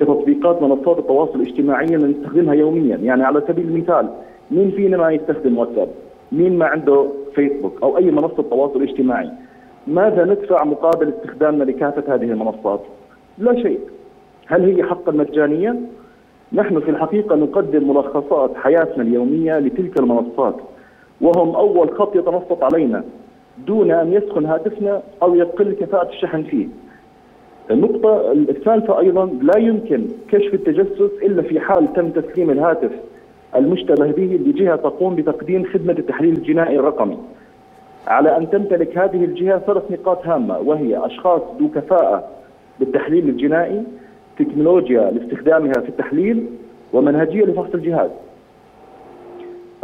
كتطبيقات 0.00 0.62
منصات 0.62 0.98
التواصل 0.98 1.40
الاجتماعي 1.40 1.84
اللي 1.84 2.06
نستخدمها 2.06 2.54
يوميا. 2.54 2.96
يعني 2.96 3.22
على 3.22 3.42
سبيل 3.48 3.68
المثال 3.68 4.08
مين 4.50 4.70
فينا 4.70 4.96
ما 4.96 5.10
يستخدم 5.10 5.58
واتساب؟ 5.58 5.88
مين 6.32 6.58
ما 6.58 6.66
عنده 6.66 7.06
فيسبوك 7.34 7.82
أو 7.82 7.98
أي 7.98 8.10
منصة 8.10 8.42
تواصل 8.42 8.82
اجتماعي؟ 8.82 9.30
ماذا 9.86 10.24
ندفع 10.24 10.64
مقابل 10.64 11.08
استخدامنا 11.08 11.64
لكافة 11.64 12.14
هذه 12.14 12.24
المنصات؟ 12.24 12.80
لا 13.38 13.62
شيء. 13.62 13.80
هل 14.46 14.64
هي 14.64 14.82
حقا 14.82 15.12
مجانية؟ 15.12 15.76
نحن 16.52 16.80
في 16.80 16.90
الحقيقة 16.90 17.36
نقدم 17.36 17.90
ملخصات 17.90 18.50
حياتنا 18.56 19.02
اليومية 19.02 19.58
لتلك 19.58 20.00
المنصات 20.00 20.56
وهم 21.20 21.54
أول 21.54 21.90
خط 21.98 22.16
يتنصت 22.16 22.62
علينا 22.62 23.04
دون 23.66 23.90
أن 23.90 24.12
يسخن 24.12 24.46
هاتفنا 24.46 25.02
أو 25.22 25.34
يقل 25.34 25.72
كفاءة 25.72 26.08
الشحن 26.08 26.42
فيه. 26.42 26.66
النقطة 27.70 28.32
الثالثة 28.32 28.98
أيضا 28.98 29.26
لا 29.42 29.58
يمكن 29.58 30.06
كشف 30.28 30.54
التجسس 30.54 31.10
إلا 31.22 31.42
في 31.42 31.60
حال 31.60 31.92
تم 31.92 32.10
تسليم 32.10 32.50
الهاتف 32.50 32.90
المشتبه 33.56 34.12
به 34.12 34.40
لجهة 34.46 34.76
تقوم 34.76 35.14
بتقديم 35.14 35.64
خدمة 35.64 35.92
التحليل 35.98 36.32
الجنائي 36.36 36.78
الرقمي. 36.78 37.18
على 38.06 38.36
أن 38.36 38.50
تمتلك 38.50 38.98
هذه 38.98 39.24
الجهة 39.24 39.58
ثلاث 39.58 39.82
نقاط 39.90 40.26
هامة 40.26 40.58
وهي 40.58 41.06
أشخاص 41.06 41.40
ذو 41.60 41.68
كفاءة 41.68 42.24
بالتحليل 42.80 43.28
الجنائي 43.28 43.82
تكنولوجيا 44.38 45.10
لاستخدامها 45.10 45.72
في 45.72 45.88
التحليل 45.88 46.46
ومنهجية 46.92 47.44
لفحص 47.44 47.74
الجهاز 47.74 48.10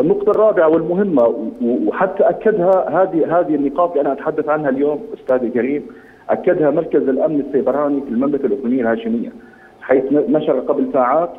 النقطة 0.01 0.31
الرابعة 0.31 0.69
والمهمة 0.69 1.23
و- 1.27 1.89
وحتى 1.89 2.23
أكدها 2.23 3.03
هذه 3.03 3.41
هذه 3.41 3.55
النقاط 3.55 3.91
اللي 3.91 4.01
أنا 4.01 4.13
أتحدث 4.13 4.49
عنها 4.49 4.69
اليوم 4.71 5.01
أستاذي 5.15 5.47
الكريم 5.47 5.87
أكدها 6.31 6.71
مركز 6.71 7.09
الأمن 7.09 7.41
السيبراني 7.41 8.01
في 8.01 8.09
المملكة 8.09 8.47
الأردنية 8.47 8.83
الهاشمية 8.83 9.33
حيث 9.81 10.05
نشر 10.13 10.61
قبل 10.61 10.87
ساعات 10.93 11.31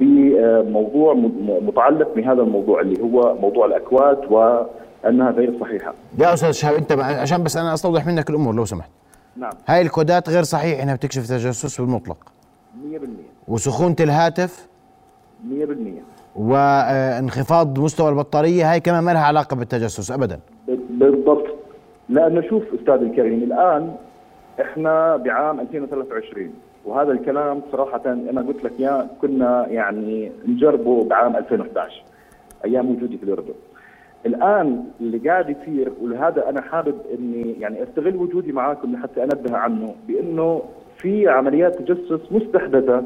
بموضوع 0.00 1.14
متعلق 1.66 2.14
بهذا 2.16 2.42
الموضوع 2.42 2.80
اللي 2.80 3.02
هو 3.02 3.34
موضوع 3.42 3.66
الأكواد 3.66 4.18
وأنها 5.06 5.30
غير 5.30 5.58
صحيحة. 5.60 5.94
يا 6.18 6.34
أستاذ 6.34 6.50
شهاب 6.50 6.74
أنت 6.74 6.92
عشان 6.92 7.42
بس 7.42 7.56
أنا 7.56 7.74
أستوضح 7.74 8.06
منك 8.06 8.30
الأمور 8.30 8.54
لو 8.54 8.64
سمحت. 8.64 8.90
نعم. 9.36 9.52
هاي 9.66 9.82
الكودات 9.82 10.28
غير 10.28 10.42
صحيح 10.42 10.82
إنها 10.82 10.94
بتكشف 10.94 11.26
تجسس 11.26 11.80
بالمطلق. 11.80 12.16
100% 12.92 13.06
وسخونة 13.48 13.96
الهاتف. 14.00 14.68
100% 15.48 16.02
وانخفاض 16.36 17.78
مستوى 17.78 18.08
البطارية 18.08 18.72
هاي 18.72 18.80
كمان 18.80 19.02
ما 19.02 19.10
لها 19.10 19.24
علاقة 19.24 19.56
بالتجسس 19.56 20.10
ابدا. 20.10 20.40
بالضبط. 20.90 21.46
لأنه 22.08 22.42
شوف 22.48 22.62
أستاذ 22.80 22.94
الكريم 22.94 23.42
الآن 23.42 23.94
إحنا 24.60 25.16
بعام 25.16 25.60
2023 25.60 26.50
وهذا 26.84 27.12
الكلام 27.12 27.62
صراحة 27.72 28.02
أنا 28.06 28.40
قلت 28.40 28.64
لك 28.64 28.72
يا 28.78 29.08
كنا 29.20 29.66
يعني 29.68 30.32
نجربه 30.48 31.04
بعام 31.04 31.36
2011 31.36 32.02
أيام 32.64 32.90
وجودي 32.90 33.18
في 33.18 33.24
الأردن. 33.24 33.54
الآن 34.26 34.84
اللي 35.00 35.18
قاعد 35.28 35.50
يصير 35.50 35.92
ولهذا 36.02 36.48
أنا 36.48 36.60
حابب 36.60 36.94
إني 37.18 37.54
يعني 37.60 37.82
أستغل 37.82 38.16
وجودي 38.16 38.52
معاكم 38.52 38.92
لحتى 38.92 39.22
أنبه 39.24 39.56
عنه 39.56 39.94
بإنه 40.08 40.62
في 40.98 41.28
عمليات 41.28 41.76
تجسس 41.82 42.32
مستحدثة 42.32 43.02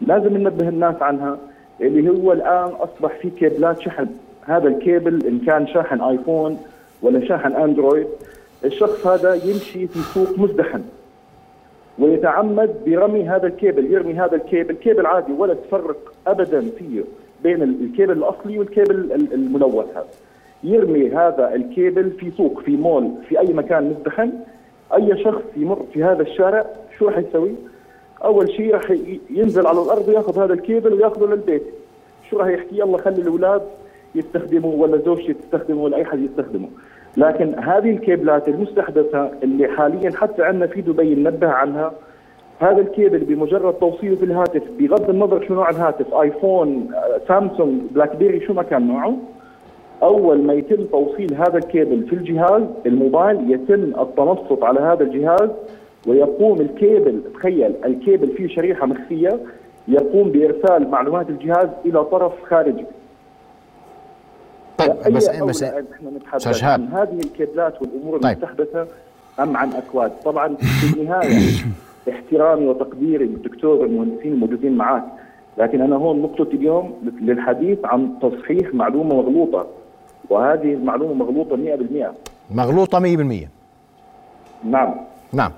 لازم 0.00 0.36
ننبه 0.36 0.68
الناس 0.68 1.02
عنها 1.02 1.38
اللي 1.80 2.08
هو 2.10 2.32
الآن 2.32 2.68
أصبح 2.70 3.16
في 3.22 3.30
كيبلات 3.30 3.80
شحن. 3.80 4.06
هذا 4.46 4.68
الكيبل 4.68 5.26
إن 5.26 5.38
كان 5.38 5.66
شاحن 5.66 6.00
آيفون 6.00 6.58
ولا 7.02 7.24
شاحن 7.24 7.52
أندرويد 7.52 8.06
الشخص 8.64 9.06
هذا 9.06 9.34
يمشي 9.34 9.86
في 9.86 9.98
سوق 9.98 10.38
مزدحم 10.38 10.80
ويتعمد 11.98 12.74
برمي 12.86 13.28
هذا 13.28 13.46
الكيبل 13.46 13.92
يرمي 13.92 14.14
هذا 14.14 14.36
الكيبل 14.36 14.74
كيبل 14.74 15.06
عادي 15.06 15.32
ولا 15.32 15.54
تفرق 15.54 16.12
ابدا 16.26 16.60
فيه 16.78 17.02
بين 17.42 17.62
ال- 17.62 17.84
الكيبل 17.84 18.12
الأصلي 18.18 18.58
والكيبل 18.58 18.94
ال- 18.94 19.32
الملوث 19.34 19.86
هذا. 19.96 20.06
يرمي 20.64 21.10
هذا 21.10 21.54
الكيبل 21.54 22.10
في 22.10 22.30
سوق 22.30 22.60
في 22.60 22.76
مول 22.76 23.10
في 23.28 23.40
أي 23.40 23.52
مكان 23.52 23.84
مزدحم 23.90 24.30
أي 24.94 25.24
شخص 25.24 25.42
يمر 25.56 25.86
في 25.92 26.04
هذا 26.04 26.22
الشارع 26.22 26.66
شو 26.98 27.08
راح 27.08 27.18
يسوي؟ 27.18 27.54
أول 28.24 28.50
شيء 28.50 28.74
راح 28.74 28.92
ينزل 29.30 29.66
على 29.66 29.82
الأرض 29.82 30.08
ويأخذ 30.08 30.38
هذا 30.38 30.52
الكيبل 30.52 30.92
ويأخذه 30.92 31.26
للبيت. 31.26 31.62
شو 32.30 32.38
راح 32.38 32.48
يحكي؟ 32.48 32.78
يلا 32.78 32.98
خلي 32.98 33.22
الأولاد 33.22 33.62
يستخدموا 34.14 34.82
ولا 34.82 34.96
زوجتي 34.96 35.34
تستخدمه 35.34 35.82
ولا 35.82 35.96
أي 35.96 36.04
حد 36.04 36.18
يستخدمه. 36.18 36.68
لكن 37.16 37.54
هذه 37.58 37.90
الكيبلات 37.90 38.48
المستحدثة 38.48 39.30
اللي 39.42 39.68
حاليا 39.68 40.10
حتى 40.10 40.42
عندنا 40.42 40.66
في 40.66 40.80
دبي 40.80 41.14
ننبه 41.14 41.48
عنها 41.48 41.92
هذا 42.60 42.80
الكيبل 42.80 43.18
بمجرد 43.18 43.74
توصيله 43.74 44.16
في 44.16 44.24
الهاتف 44.24 44.62
بغض 44.78 45.10
النظر 45.10 45.46
شو 45.48 45.54
نوع 45.54 45.70
الهاتف 45.70 46.14
آيفون 46.14 46.90
آه، 46.94 47.20
سامسونج 47.28 47.82
بلاك 47.90 48.16
بيري 48.16 48.46
شو 48.46 48.52
ما 48.52 48.62
كان 48.62 48.88
نوعه 48.88 49.16
أول 50.02 50.42
ما 50.42 50.52
يتم 50.52 50.84
توصيل 50.84 51.34
هذا 51.34 51.58
الكيبل 51.58 52.06
في 52.06 52.12
الجهاز 52.12 52.62
الموبايل 52.86 53.50
يتم 53.50 54.00
التنصت 54.00 54.62
على 54.62 54.80
هذا 54.80 55.02
الجهاز 55.02 55.50
ويقوم 56.06 56.60
الكيبل 56.60 57.20
تخيل 57.34 57.74
الكيبل 57.84 58.28
فيه 58.36 58.48
شريحة 58.48 58.86
مخفية 58.86 59.40
يقوم 59.88 60.30
بإرسال 60.30 60.90
معلومات 60.90 61.28
الجهاز 61.28 61.68
إلى 61.86 62.04
طرف 62.04 62.32
خارجي 62.44 62.84
طيب 64.78 65.14
بس 65.16 65.28
بس 65.28 65.64
نتحدث 66.16 66.50
شهاب. 66.50 66.80
عن 66.80 66.86
هذه 66.86 67.18
الكيبلات 67.24 67.82
والأمور 67.82 68.18
طيب. 68.18 68.32
المستحدثه 68.32 68.86
أم 69.40 69.56
عن 69.56 69.72
أكواد 69.72 70.12
طبعا 70.24 70.56
في 70.56 71.00
النهاية 71.00 71.38
احترامي 72.10 72.66
وتقديري 72.66 73.24
للدكتور 73.24 73.76
والمهندسين 73.76 74.32
الموجودين 74.32 74.76
معك 74.76 75.04
لكن 75.58 75.80
أنا 75.80 75.96
هون 75.96 76.22
نقطتي 76.22 76.56
اليوم 76.56 77.12
للحديث 77.20 77.78
عن 77.84 78.14
تصحيح 78.22 78.74
معلومة 78.74 79.14
مغلوطة 79.14 79.66
وهذه 80.30 80.72
المعلومة 80.74 81.14
مغلوطة 81.14 81.56
100% 81.56 82.14
مغلوطة 82.50 83.00
100% 83.00 83.02
نعم. 84.64 84.94
نعم. 85.32 85.52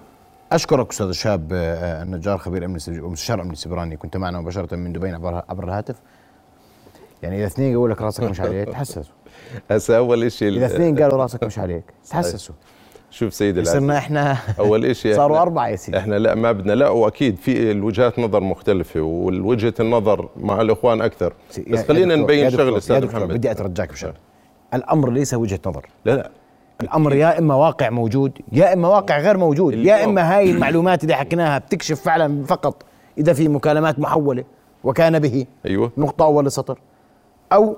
أشكرك 0.52 0.90
أستاذ 0.90 1.12
شهاب 1.12 1.48
آه، 1.52 2.02
النجار 2.02 2.38
خبير 2.38 2.64
أمن 2.64 2.78
ومستشار 2.88 3.40
أمن 3.42 3.50
السبراني. 3.50 3.96
كنت 3.96 4.16
معنا 4.16 4.40
مباشرة 4.40 4.76
من 4.76 4.92
دبي 4.92 5.08
عبر 5.10 5.42
عبر 5.48 5.64
الهاتف. 5.64 5.96
يعني 7.22 7.36
إذا 7.38 7.46
اثنين 7.46 7.72
يقول 7.72 7.90
لك 7.90 8.02
راسك 8.02 8.22
مش 8.24 8.40
عليك 8.40 8.68
تحسسوا. 8.72 9.14
هسه 9.70 9.96
أول 9.96 10.32
شيء 10.32 10.56
إذا 10.56 10.66
اثنين 10.66 11.02
قالوا 11.02 11.18
راسك 11.18 11.44
مش 11.44 11.58
عليك 11.58 11.84
تحسسوا. 12.10 12.54
شوف 13.10 13.34
سيدي 13.34 13.60
العزيز. 13.60 13.74
صرنا 13.80 13.98
إحنا 13.98 14.36
أول 14.60 14.96
شيء 14.96 15.16
صاروا 15.16 15.42
أربعة 15.42 15.68
يا 15.68 15.76
سيدي. 15.76 15.98
إحنا 15.98 16.14
لا 16.18 16.34
ما 16.34 16.52
بدنا 16.52 16.72
لا 16.72 16.88
وأكيد 16.88 17.36
في 17.36 17.70
الوجهات 17.70 18.18
نظر 18.18 18.40
مختلفة 18.40 19.00
والوجهة 19.00 19.74
النظر 19.80 20.28
مع 20.36 20.60
الإخوان 20.60 21.00
أكثر. 21.00 21.32
بس 21.70 21.88
خلينا 21.88 22.16
نبين 22.16 22.50
شغلة 22.50 22.78
أستاذ 22.78 23.06
محمد. 23.06 23.28
بدي 23.28 23.50
أترجاك 23.50 23.92
بشغلة. 23.92 24.31
الأمر 24.74 25.10
ليس 25.10 25.34
وجهة 25.34 25.60
نظر. 25.66 25.86
لا 26.04 26.12
لا. 26.16 26.30
الأمر 26.80 27.14
يا 27.14 27.38
إما 27.38 27.54
واقع 27.54 27.90
موجود 27.90 28.32
يا 28.52 28.72
إما 28.72 28.88
واقع 28.88 29.18
غير 29.18 29.36
موجود 29.36 29.74
يا. 29.74 30.04
إما 30.04 30.36
هاي 30.36 30.50
المعلومات 30.50 31.02
اللي 31.02 31.14
حكيناها 31.14 31.58
بتكشف 31.58 32.00
فعلا 32.00 32.44
فقط 32.44 32.82
إذا 33.18 33.32
في 33.32 33.48
مكالمات 33.48 33.98
محولة 33.98 34.44
وكان 34.84 35.18
به 35.18 35.46
أيوه. 35.66 35.92
نقطة 35.98 36.24
أول 36.24 36.52
سطر 36.52 36.78
أو 37.52 37.76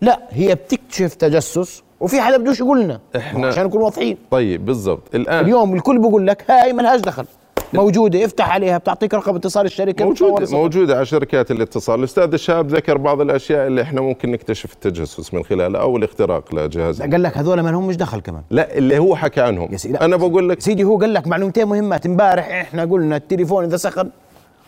لا 0.00 0.20
هي 0.30 0.54
بتكشف 0.54 1.14
تجسس 1.14 1.82
وفي 2.00 2.20
حدا 2.20 2.36
بدوش 2.36 2.60
يقول 2.60 2.80
لنا. 2.82 3.00
إحنا- 3.18 3.44
عشان 3.44 3.64
نكون 3.64 3.82
واضحين. 3.82 4.16
طيب 4.30 4.64
بالضبط. 4.64 5.14
الآن 5.14 5.44
اليوم 5.44 5.74
الكل 5.74 5.98
بيقول 5.98 6.26
لك 6.26 6.50
هاي 6.50 6.72
ملهاش 6.72 7.00
دخل. 7.00 7.26
موجودة 7.74 8.24
افتح 8.24 8.50
عليها 8.50 8.78
بتعطيك 8.78 9.14
رقم 9.14 9.36
اتصال 9.36 9.66
الشركة 9.66 10.10
الصوت. 10.10 10.52
موجودة 10.52 10.96
على 10.96 11.06
شركات 11.06 11.50
الاتصال. 11.50 11.98
الأستاذ 11.98 12.32
الشاب 12.32 12.68
ذكر 12.68 12.98
بعض 12.98 13.20
الأشياء 13.20 13.66
اللي 13.66 13.82
إحنا 13.82 14.00
ممكن 14.00 14.30
نكتشف 14.30 14.72
التجسس 14.72 15.34
من 15.34 15.44
خلالها 15.44 15.80
أو 15.80 15.96
الاختراق 15.96 16.54
لجهاز. 16.54 17.02
قال 17.02 17.22
لك 17.22 17.38
هذول 17.38 17.60
ما 17.60 17.70
لهم 17.70 17.86
مش 17.86 17.96
دخل 17.96 18.20
كمان. 18.20 18.42
لا 18.50 18.78
اللي 18.78 18.98
هو 18.98 19.16
حكى 19.16 19.40
عنهم. 19.40 19.72
يا 19.72 19.76
سيدي 19.76 19.94
لا. 19.94 20.04
أنا 20.04 20.16
بقول 20.16 20.48
لك 20.48 20.60
سيدي 20.60 20.84
هو 20.84 20.98
قال 20.98 21.14
لك 21.14 21.26
معلومتين 21.26 21.68
مهمات. 21.68 22.06
امبارح 22.06 22.48
إحنا 22.48 22.84
قلنا 22.84 23.16
التليفون 23.16 23.64
إذا 23.64 23.76
سخن 23.76 24.10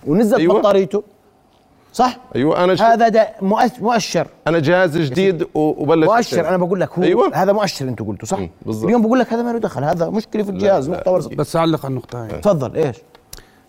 ونزلت 0.06 0.40
أيوة. 0.40 0.58
بطاريته. 0.58 1.02
صح؟ 1.96 2.18
أيوة 2.36 2.64
أنا 2.64 2.74
ش... 2.74 2.82
هذا 2.82 3.08
ده 3.08 3.28
مؤشر. 3.80 4.28
أنا 4.46 4.58
جهاز 4.58 4.98
جديد 4.98 5.46
وبلش 5.54 6.06
مؤشر. 6.06 6.48
أنا 6.48 6.56
بقول 6.56 6.80
لك 6.80 6.98
هو 6.98 7.02
أيوة. 7.02 7.34
هذا 7.34 7.52
مؤشر 7.52 7.88
أنتم 7.88 8.04
قلتوا 8.04 8.28
صح؟ 8.28 8.40
بالضبط. 8.66 8.84
اليوم 8.84 9.02
بقول 9.02 9.18
لك 9.18 9.32
هذا 9.32 9.42
ما 9.42 9.52
له 9.52 9.58
دخل 9.58 9.84
هذا 9.84 10.10
مشكلة 10.10 10.42
في 10.42 10.50
الجهاز 10.50 10.90
نقطة 10.90 11.10
ورصه 11.10 11.30
بس 11.30 11.56
أعلق 11.56 11.84
على 11.86 11.92
النقطة 11.92 12.24
هاي. 12.24 12.40
تفضل 12.40 12.76
إيش؟ 12.76 12.96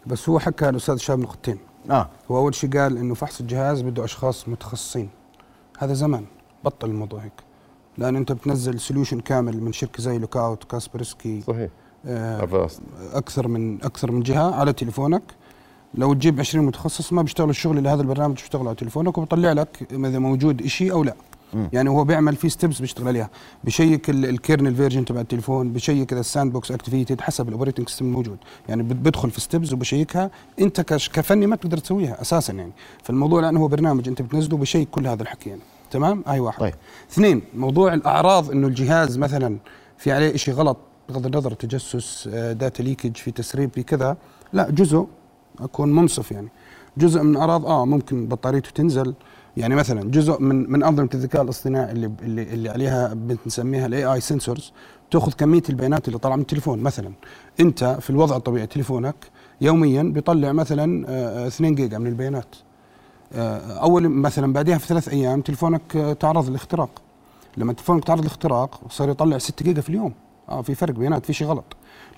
بس 0.06 0.30
هو 0.30 0.40
حكى 0.40 0.70
الاستاذ 0.70 0.98
شاب 0.98 1.20
نقطتين. 1.20 1.58
آه. 1.92 2.10
هو 2.32 2.38
أول 2.38 2.56
شيء 2.56 2.80
قال 2.80 2.98
إنه 2.98 3.14
فحص 3.14 3.40
الجهاز 3.40 3.82
بده 3.82 4.04
أشخاص 4.04 4.48
متخصصين. 4.50 5.10
هذا 5.80 5.94
زمان. 5.94 6.26
بطل 6.64 6.90
الموضوع 6.90 7.20
هيك. 7.20 7.44
لأن 7.98 8.16
أنت 8.16 8.32
بتنزل 8.32 8.80
solution 8.80 9.20
كامل 9.20 9.64
من 9.64 9.74
شركة 9.74 10.04
زي 10.04 10.18
Lookout 10.18 10.64
Kaspersky 10.64 11.42
صحيح. 11.42 11.70
آه. 12.06 12.68
أكثر 13.14 13.48
من 13.48 13.84
أكثر 13.84 14.12
من 14.12 14.24
جهة 14.24 14.56
على 14.56 14.74
تليفونك. 14.74 15.24
لو 15.96 16.14
تجيب 16.14 16.40
20 16.40 16.66
متخصص 16.66 17.14
ما 17.14 17.22
بيشتغلوا 17.22 17.52
الشغل 17.52 17.78
اللي 17.78 17.90
هذا 17.90 18.02
البرنامج 18.02 18.36
بيشتغله 18.36 18.68
على 18.68 18.76
تليفونك 18.76 19.18
وبيطلع 19.18 19.52
لك 19.52 19.88
إذا 19.92 20.20
موجود 20.20 20.66
شيء 20.66 20.92
أو 20.92 21.04
لا. 21.04 21.14
يعني 21.74 21.90
هو 21.90 22.04
بيعمل 22.04 22.36
في 22.36 22.50
steps 22.50 22.80
بيشتغل 22.80 23.08
عليها. 23.08 23.30
بشيك 23.64 24.10
ال- 24.10 24.26
ال 24.26 24.33
kernel 24.33 24.76
version 24.76 25.06
تبع 25.06 25.22
التليفون 25.22 25.74
بشيك 25.74 26.12
اذا 26.12 26.20
ال 26.20 26.54
sandbox 26.54 26.72
activated 26.72 27.22
حسب 27.22 27.48
ال 27.48 27.52
operating 27.52 27.90
system 27.90 28.06
الموجود 28.06 28.38
يعني 28.70 28.84
بد- 28.84 29.04
بدخل 29.04 29.32
في 29.32 29.42
steps 29.42 29.74
وبشيكها 29.74 30.32
أنت 30.60 30.82
كفني 30.82 31.48
ما 31.48 31.56
بتقدر 31.56 31.78
تسويها 31.78 32.22
أساسا 32.22 32.54
يعني. 32.54 32.72
فالموضوع 33.04 33.42
لأنه 33.42 33.60
هو 33.60 33.68
برنامج 33.68 34.08
أنت 34.08 34.22
بتنزله 34.22 34.58
بشيك 34.58 34.90
كل 34.90 35.08
هذا 35.08 35.24
الحكي 35.24 35.50
يعني. 35.50 35.62
تمام؟ 35.92 36.24
هاي 36.28 36.40
واحد. 36.40 36.60
طيب. 36.60 36.74
اثنين 37.12 37.42
موضوع 37.56 37.94
الأعراض 37.94 38.52
إنه 38.52 38.68
الجهاز 38.68 39.18
مثلا 39.18 39.58
في 39.98 40.12
عليه 40.12 40.36
شيء 40.36 40.54
غلط 40.54 40.78
بغض 41.10 41.26
النظر 41.26 41.54
تجسس 41.54 42.30
آه، 42.34 42.54
data 42.54 42.84
leakage 42.84 43.16
في 43.18 43.32
تسريب 43.32 43.70
في 43.74 43.84
كذا. 43.84 44.18
لا 44.54 44.70
جزء 44.70 45.08
أكون 45.62 45.96
منصف 45.96 46.32
يعني. 46.32 46.48
جزء 46.98 47.24
من 47.24 47.32
الاعراض 47.32 47.66
آه 47.66 47.86
ممكن 47.86 48.28
بطاريته 48.28 48.70
تنزل. 48.70 49.14
يعني 49.58 49.76
مثلا 49.76 50.12
جزء 50.12 50.42
من 50.42 50.72
من 50.72 50.84
أنظمة 50.84 51.10
الذكاء 51.14 51.42
الاصطناعي 51.42 51.92
اللي 51.92 52.12
اللي, 52.22 52.44
اللي 52.44 52.70
عليها 52.70 53.14
بنسميها 53.14 53.86
ال 53.86 54.06
AI 54.06 54.22
sensors 54.22 54.74
تأخذ 55.12 55.32
كمية 55.32 55.64
البيانات 55.70 56.08
اللي 56.08 56.20
طالعة 56.20 56.36
من 56.36 56.42
التليفون. 56.42 56.80
مثلا 56.80 57.12
أنت 57.60 57.98
في 58.02 58.10
الوضع 58.10 58.36
الطبيعي 58.36 58.68
تليفونك 58.68 59.16
يوميا 59.62 60.04
بيطلع 60.04 60.52
مثلا 60.52 61.06
آه، 61.10 61.46
آه، 61.46 61.48
2 61.48 61.76
جيجا 61.76 61.98
من 61.98 62.08
البيانات. 62.08 62.56
آه، 63.34 63.58
أول 63.78 64.10
مثلا 64.10 64.54
بعدها 64.54 64.78
في 64.78 64.88
ثلاث 64.88 65.10
أيام 65.10 65.42
تليفونك 65.42 65.96
آه، 65.96 66.14
تعرض 66.14 66.50
للاختراق. 66.50 67.02
لما 67.58 67.74
تليفونك 67.74 68.04
تعرض 68.04 68.22
للاختراق 68.22 68.82
صار 68.90 69.10
يطلع 69.10 69.38
6 69.38 69.64
جيجا 69.64 69.82
في 69.82 69.90
اليوم. 69.90 70.14
آه 70.50 70.62
في 70.62 70.76
فرق 70.76 70.94
بيانات 70.94 71.26
في 71.26 71.34
شيء 71.34 71.48
غلط. 71.48 71.64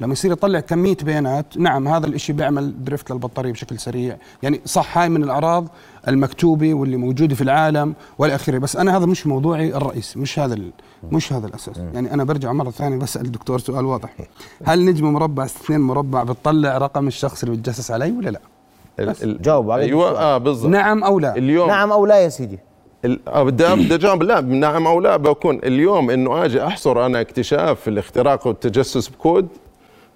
لما 0.02 0.14
يصير 0.14 0.32
يطلع 0.32 0.60
كمية 0.60 0.98
بيانات 1.04 1.58
نعم 1.58 1.88
هذا 1.88 2.08
الشيء 2.08 2.36
بيعمل 2.36 2.84
درفت 2.84 3.12
للبطارية 3.12 3.52
بشكل 3.52 3.80
سريع. 3.80 4.18
يعني 4.44 4.62
صح 4.66 4.98
هاي 4.98 5.10
من 5.10 5.24
الأعراض 5.24 5.68
المكتوبة 6.08 6.74
واللي 6.74 6.98
موجودة 6.98 7.36
في 7.36 7.42
العالم 7.42 7.94
والى 8.18 8.36
آخره. 8.36 8.58
بس 8.58 8.76
أنا 8.76 8.98
هذا 8.98 9.06
مش 9.06 9.28
موضوعي 9.28 9.76
الرئيسي 9.76 10.20
مش 10.20 10.40
هذا 10.40 10.54
ال- 10.54 10.72
مش 11.12 11.34
هذا 11.34 11.48
الأساس. 11.48 11.78
يعني 11.78 12.14
أنا 12.14 12.24
برجع 12.24 12.52
مرة 12.54 12.70
ثانية 12.70 12.98
بسأل 12.98 13.26
الدكتور 13.26 13.60
سؤال 13.60 13.86
واضح. 13.86 14.14
هل 14.66 14.86
نجمه 14.86 15.12
مربع 15.12 15.46
اثنين 15.46 15.80
مربع 15.80 16.24
بتطلع 16.24 16.78
رقم 16.78 17.08
الشخص 17.08 17.44
اللي 17.44 17.58
بتجسس 17.58 17.92
علي 17.92 18.12
ولا 18.12 18.30
لا؟ 18.30 18.40
جاوب 19.24 19.72
على 19.72 19.82
أيوه. 19.84 20.20
آه 20.20 20.38
بالضبط. 20.38 20.72
نعم 20.72 21.04
أو 21.04 21.20
لا؟ 21.20 21.36
اليوم. 21.38 21.68
نعم 21.68 21.92
أو 21.92 22.06
لا 22.06 22.20
يا 22.20 22.30
سيدي. 22.30 22.60
بدي 23.04 23.76
بدي 23.76 23.96
أجاوب 23.96 24.24
لا 24.24 24.42
نعم 24.42 24.88
أو 24.88 25.00
لا 25.00 25.18
بكون 25.18 25.60
اليوم 25.64 26.10
إنه 26.10 26.46
آجي 26.46 26.64
أحصر 26.64 27.06
أنا 27.06 27.22
اكتشاف 27.22 27.88
الاختراق 27.88 28.48
والتجسس 28.48 29.08
بكود 29.08 29.48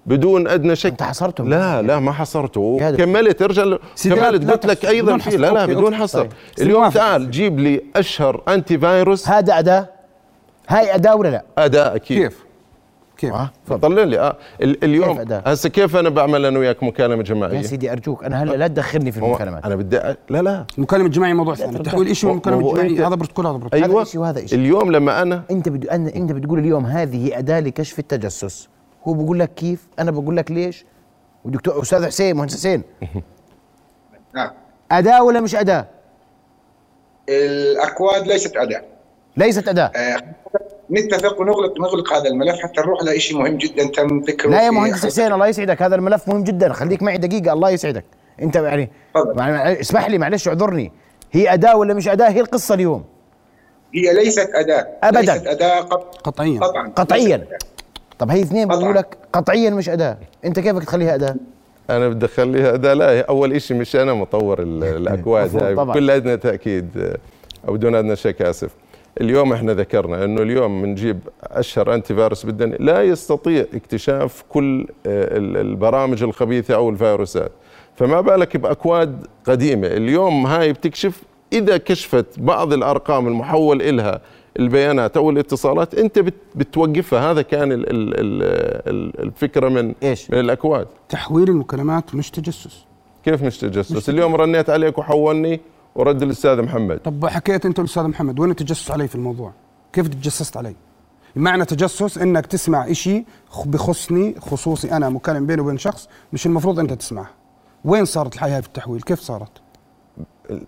بدون 0.06 0.48
أدنى 0.48 0.76
شك 0.76 0.90
أنت 0.90 1.02
حصرته. 1.02 1.44
لا 1.44 1.82
لا 1.82 1.98
ما 1.98 2.12
حصرته. 2.12 2.94
كملت 2.98 3.42
ارجع 3.42 3.62
كملت 4.04 4.44
لا 4.44 4.52
قلت 4.52 4.66
لك. 4.66 4.84
أيضا 4.84 5.06
بدون 5.06 5.18
في 5.18 5.30
حصر. 5.30 5.38
لا 5.38 5.52
لا 5.52 5.62
أوكي، 5.62 5.74
بدون 5.74 5.84
أوكي. 5.84 5.96
حصر 5.96 6.20
طيب. 6.20 6.32
اليوم. 6.60 6.88
تعال 6.88 7.30
جيب 7.30 7.58
لي 7.58 7.82
أشهر 7.96 8.42
انتي 8.48 8.78
فايروس 8.78 9.28
هذا 9.28 9.58
أداة 9.58 9.88
هاي 10.68 10.94
أداة 10.94 11.16
ولا 11.16 11.28
لا 11.28 11.44
اداء 11.58 11.96
أكيد 11.96 12.22
كيف 12.22 12.43
كيف؟ 13.18 13.32
آه. 13.34 13.50
طلع 13.82 14.02
لي. 14.02 14.18
آه. 14.18 14.36
ال- 14.62 14.84
اليوم؟ 14.84 15.24
هسه 15.46 15.68
كيف 15.68 15.96
أنا 15.96 16.08
بعمل 16.08 16.46
أنا 16.46 16.58
وياك 16.58 16.82
مكالمة 16.82 17.22
جماعية؟ 17.22 17.56
يا 17.56 17.62
سيدي 17.62 17.92
أرجوك 17.92 18.24
أنا 18.24 18.42
هلا 18.42 18.56
لا 18.56 18.66
تدخلني 18.66 19.12
في 19.12 19.18
المكالمات. 19.18 19.64
أنا 19.64 19.76
بدي 19.76 20.00
أ- 20.00 20.04
لا 20.30 20.42
لا. 20.42 20.66
المكالمه 20.78 21.06
الجماعيه 21.06 21.34
موضوع 21.34 21.54
ثاني. 21.54 21.78
تحويل 21.78 22.16
شيء 22.16 22.28
من 22.30 22.32
المكالمه 22.34 22.60
الجماعيه 22.70 22.96
أنت- 22.96 23.06
هذا 23.06 23.14
بروتوكول 23.14 23.46
هذا 23.46 23.56
بروتوكول 23.56 23.82
أيوه. 23.84 24.02
إشي 24.02 24.18
وهذا 24.18 24.44
إشي. 24.44 24.56
اليوم 24.56 24.92
لما 24.92 25.22
أنا 25.22 25.42
أنت 25.50 25.68
بدو 25.68 25.88
أن 25.88 26.06
أنت 26.06 26.32
بتقول 26.32 26.58
اليوم 26.58 26.86
هذه 26.86 27.38
أداة 27.38 27.60
لكشف 27.60 27.98
التجسس. 27.98 28.68
هو 29.08 29.12
بقول 29.14 29.38
لك 29.38 29.54
كيف؟ 29.54 29.86
أنا 29.98 30.10
بقول 30.10 30.36
لك 30.36 30.50
ليش؟ 30.50 30.84
ودكتور 31.44 31.82
أستاذ 31.82 32.06
حسين 32.06 32.36
مهندس 32.36 32.54
حسين. 32.54 32.82
نعم. 34.34 34.50
أداة 34.92 35.22
ولا 35.22 35.40
مش 35.40 35.54
أداة؟ 35.54 35.86
الأكواد 37.28 38.26
ليست 38.26 38.56
أداة. 38.56 38.82
ليست 39.36 39.68
أداة. 39.68 39.84
آه، 39.96 40.22
نتفق 40.90 41.40
ونغلق 41.40 41.80
نغلق 41.80 42.12
هذا 42.12 42.28
الملف 42.28 42.58
حتى 42.58 42.80
نروح 42.80 43.02
لشيء 43.02 43.38
مهم 43.38 43.56
جدا 43.56 43.84
تم 43.86 44.20
ذكره 44.20 44.50
لا 44.50 44.64
يا 44.66 44.70
مهندس 44.70 45.06
حسين 45.06 45.32
الله 45.32 45.46
يسعدك. 45.46 45.82
هذا 45.82 45.94
الملف 45.94 46.28
مهم 46.28 46.44
جدا. 46.44 46.72
خليك 46.72 47.02
معي 47.02 47.18
دقيقة 47.18 47.52
الله 47.52 47.70
يسعدك. 47.70 48.04
أنت 48.42 48.56
يعني 48.56 48.90
مع- 49.16 49.72
اسمح 49.72 50.08
لي 50.10 50.18
معلش 50.18 50.48
اعذرني. 50.48 50.92
هي 51.32 51.52
أداة 51.52 51.76
ولا 51.76 51.94
مش 51.94 52.08
أداة؟ 52.08 52.28
هي 52.28 52.40
القصة 52.40 52.74
اليوم. 52.74 53.04
هي 53.94 54.14
ليست 54.14 54.50
أداة. 54.54 54.86
أبداً. 55.02 55.20
ليست 55.20 55.46
أداة 55.46 55.80
قط- 55.80 56.16
قطعيا. 56.24 56.60
قطعا. 56.60 56.88
قطعيا. 56.96 57.46
طب 58.18 58.30
هي 58.30 58.42
اثنين. 58.42 58.68
بقول 58.68 58.94
لك 58.94 59.16
قطعيا 59.32 59.70
مش 59.70 59.88
أداة. 59.88 60.18
أنت 60.44 60.60
كيفك 60.60 60.84
تخليها 60.84 61.14
أداة؟ 61.14 61.36
أنا 61.90 62.08
بدي 62.08 62.26
أخليها 62.26 62.74
أداة. 62.74 62.94
لا 62.94 63.20
أول 63.28 63.62
شيء 63.62 63.76
مش 63.76 63.96
أنا 63.96 64.14
مطور 64.14 64.62
ال- 64.62 64.84
الأكواد. 64.84 65.56
هاي. 65.62 65.74
بكل 65.74 66.10
ادنى 66.10 66.36
تأكيد 66.36 67.16
أو 67.68 67.72
بدون 67.72 67.94
ادنى 67.94 68.16
شك 68.16 68.42
آسف. 68.42 68.70
اليوم 69.20 69.52
إحنا 69.52 69.74
ذكرنا 69.74 70.24
إنه 70.24 70.42
اليوم 70.42 70.82
بنجيب 70.82 71.18
أشهر 71.42 71.94
انتي 71.94 72.14
فيروس 72.14 72.46
بالدنيا. 72.46 72.76
لا 72.80 73.02
يستطيع 73.02 73.64
اكتشاف 73.74 74.44
كل 74.48 74.86
آه، 75.06 75.36
ال- 75.38 75.56
البرامج 75.56 76.22
الخبيثة 76.22 76.74
أو 76.74 76.90
الفيروسات. 76.90 77.52
فما 77.96 78.20
بالك 78.20 78.56
بأكواد 78.56 79.26
قديمة. 79.46 79.86
اليوم 79.86 80.46
هاي 80.46 80.72
بتكشف 80.72 81.22
إذا 81.52 81.76
كشفت 81.76 82.26
بعض 82.38 82.72
الأرقام 82.72 83.28
المحول 83.28 83.82
إلها 83.82 84.20
البيانات 84.58 85.16
أو 85.16 85.30
الاتصالات 85.30 85.94
أنت 85.94 86.18
بت- 86.18 86.34
بتوقفها. 86.54 87.30
هذا 87.32 87.42
كان 87.42 87.72
ال 87.72 87.90
ال 87.90 88.14
ال 88.20 88.42
ال 88.88 89.20
الفكرة 89.20 89.68
من 89.68 89.94
إيش؟ 90.02 90.30
من 90.30 90.40
الأكواد. 90.40 90.86
تحويل 91.08 91.48
المكالمات 91.48 92.14
مش 92.14 92.30
تجسس. 92.30 92.84
كيف 93.24 93.42
مش 93.42 93.58
تجسس؟ 93.58 94.08
اليوم 94.08 94.34
رنيت 94.36 94.70
عليك 94.70 94.98
وحولني. 94.98 95.60
ورد 95.94 96.22
الأستاذ 96.22 96.62
محمد 96.62 96.98
طب 96.98 97.26
حكيت 97.26 97.66
أنت 97.66 97.78
الأستاذ 97.78 98.02
محمد 98.02 98.40
وين 98.40 98.50
التجسس 98.50 98.90
علي 98.90 99.08
في 99.08 99.14
الموضوع 99.14 99.52
كيف 99.92 100.08
تجسست 100.08 100.56
علي 100.56 100.74
معنى 101.36 101.64
تجسس 101.64 102.18
إنك 102.18 102.46
تسمع 102.46 102.90
إشي 102.90 103.24
خ- 103.48 103.66
بخصني 103.66 104.34
خصوصي 104.40 104.92
أنا 104.92 105.08
مكالم 105.08 105.46
بيني 105.46 105.60
وبين 105.62 105.78
شخص 105.78 106.08
مش 106.32 106.46
المفروض 106.46 106.78
أنت 106.78 106.92
تسمعها 106.92 107.30
وين 107.84 108.04
صارت 108.04 108.34
الحياة 108.34 108.60
في 108.60 108.66
التحويل 108.66 109.00
كيف 109.02 109.20
صارت 109.20 109.48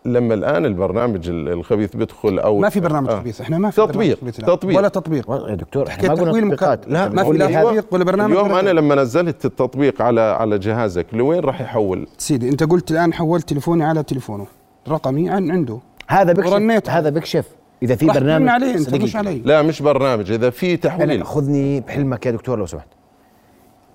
لما 0.04 0.34
الآن 0.34 0.64
البرنامج 0.66 1.28
ال- 1.28 1.48
الخبيث 1.48 1.96
بيدخل 1.96 2.38
أو 2.38 2.58
ما 2.58 2.68
في 2.68 2.80
برنامج 2.80 3.08
آه. 3.10 3.18
خبيث 3.20 3.40
إحنا 3.40 3.58
ما 3.58 3.70
في 3.70 3.76
تطبيق، 3.76 4.16
برنامج. 4.20 4.32
تطبيق. 4.46 4.78
ولا 4.78 4.88
تطبيق 4.88 5.30
يا 5.48 5.54
دكتور 5.54 5.90
حكيت 5.90 6.10
إحنا 6.10 6.14
ما 6.14 6.22
قلنا 6.22 6.32
تحويل 6.32 6.46
مكالمة. 6.46 6.84
لا، 6.86 7.08
ما 7.08 7.24
في 7.24 7.30
لا 7.38 7.62
تطبيق 7.62 7.86
ولا 7.94 8.04
برنامج 8.04 8.32
اليوم 8.32 8.50
ولا 8.50 8.60
أنا. 8.60 8.70
لما 8.80 8.94
نزلت 8.94 9.44
التطبيق 9.44 10.02
على 10.02 10.20
على 10.20 10.58
جهازك 10.58 11.06
لوين 11.12 11.40
راح 11.40 11.60
يحول؟ 11.60 12.06
سيدي 12.18 12.48
أنت 12.48 12.62
قلت 12.62 12.90
الآن 12.90 13.12
حولت 13.14 13.48
تليفوني 13.48 13.84
على 13.84 14.02
تليفونه 14.02 14.46
رقمي 14.88 15.30
عن 15.30 15.50
عنده. 15.50 15.78
هذا 16.08 16.32
بكشف. 16.32 16.52
ورنيت. 16.52 16.90
هذا 16.90 17.10
بكشف. 17.10 17.44
إذا 17.82 17.96
في 17.96 18.06
برنامج 18.06 18.48
عليه 18.48 18.74
أنت. 18.74 18.94
مش 18.94 19.16
علي. 19.16 19.42
لا 19.44 19.62
مش 19.62 19.82
برنامج 19.82 20.32
إذا 20.32 20.50
في 20.50 20.70
لا 20.70 20.76
تحويل. 20.76 21.18
لا 21.18 21.24
خذني 21.24 21.80
بحلمك 21.80 22.26
يا 22.26 22.30
دكتور 22.30 22.58
لو 22.58 22.66
سمحت. 22.66 22.88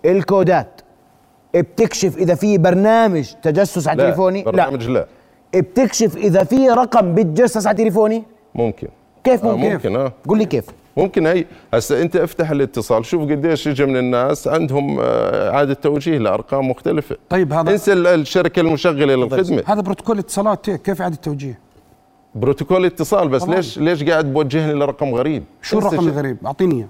الكودات 0.05 0.81
بتكشف 1.55 2.17
إذا 2.17 2.35
في 2.35 2.57
برنامج 2.57 3.33
تجسس 3.41 3.87
على 3.87 3.97
لا 3.97 4.09
تليفوني؟ 4.09 4.43
برنامج 4.43 4.89
لا, 4.89 5.07
بتكشف 5.55 6.17
إذا 6.17 6.43
في 6.43 6.69
رقم 6.69 7.15
بتجسس 7.15 7.67
على 7.67 7.77
تليفوني؟ 7.77 8.23
ممكن. 8.55 8.87
كيف 9.23 9.45
آه 9.45 9.55
ممكن؟ 9.55 9.73
ممكن 9.73 9.95
آه. 9.95 10.13
قول 10.27 10.37
لي 10.37 10.45
كيف. 10.45 10.65
ممكن 10.97 11.27
هي. 11.27 11.45
هسه 11.73 12.01
انت 12.01 12.15
افتح 12.15 12.51
الاتصال 12.51 13.05
شوف 13.05 13.21
قديش 13.21 13.67
اجى 13.67 13.85
من 13.85 13.97
الناس 13.97 14.47
عندهم 14.47 14.99
آه، 14.99 15.49
اعادة 15.49 15.73
توجيه 15.73 16.17
لأرقام 16.17 16.69
مختلفة. 16.69 17.17
طيب 17.29 17.53
هذا 17.53 17.71
انسى 17.71 17.93
ال- 17.93 18.07
الشركة 18.07 18.59
المشغلة 18.59 19.15
للخدمة. 19.15 19.63
هذا 19.65 19.81
بروتوكول 19.81 20.19
اتصالات 20.19 20.69
هيك 20.69 20.81
كيف 20.81 21.01
إعادة 21.01 21.15
توجيه؟ 21.15 21.59
بروتوكول 22.35 22.85
اتصال 22.85 23.27
بس 23.27 23.43
طبعاً. 23.43 23.55
ليش 23.55 23.77
ليش 23.79 24.03
قاعد 24.03 24.33
بوجهني 24.33 24.73
لرقم 24.73 25.15
غريب؟ 25.15 25.43
شو 25.61 25.79
الرقم 25.79 26.07
الغريب؟ 26.07 26.37
أعطيني 26.45 26.75
إياه. 26.75 26.87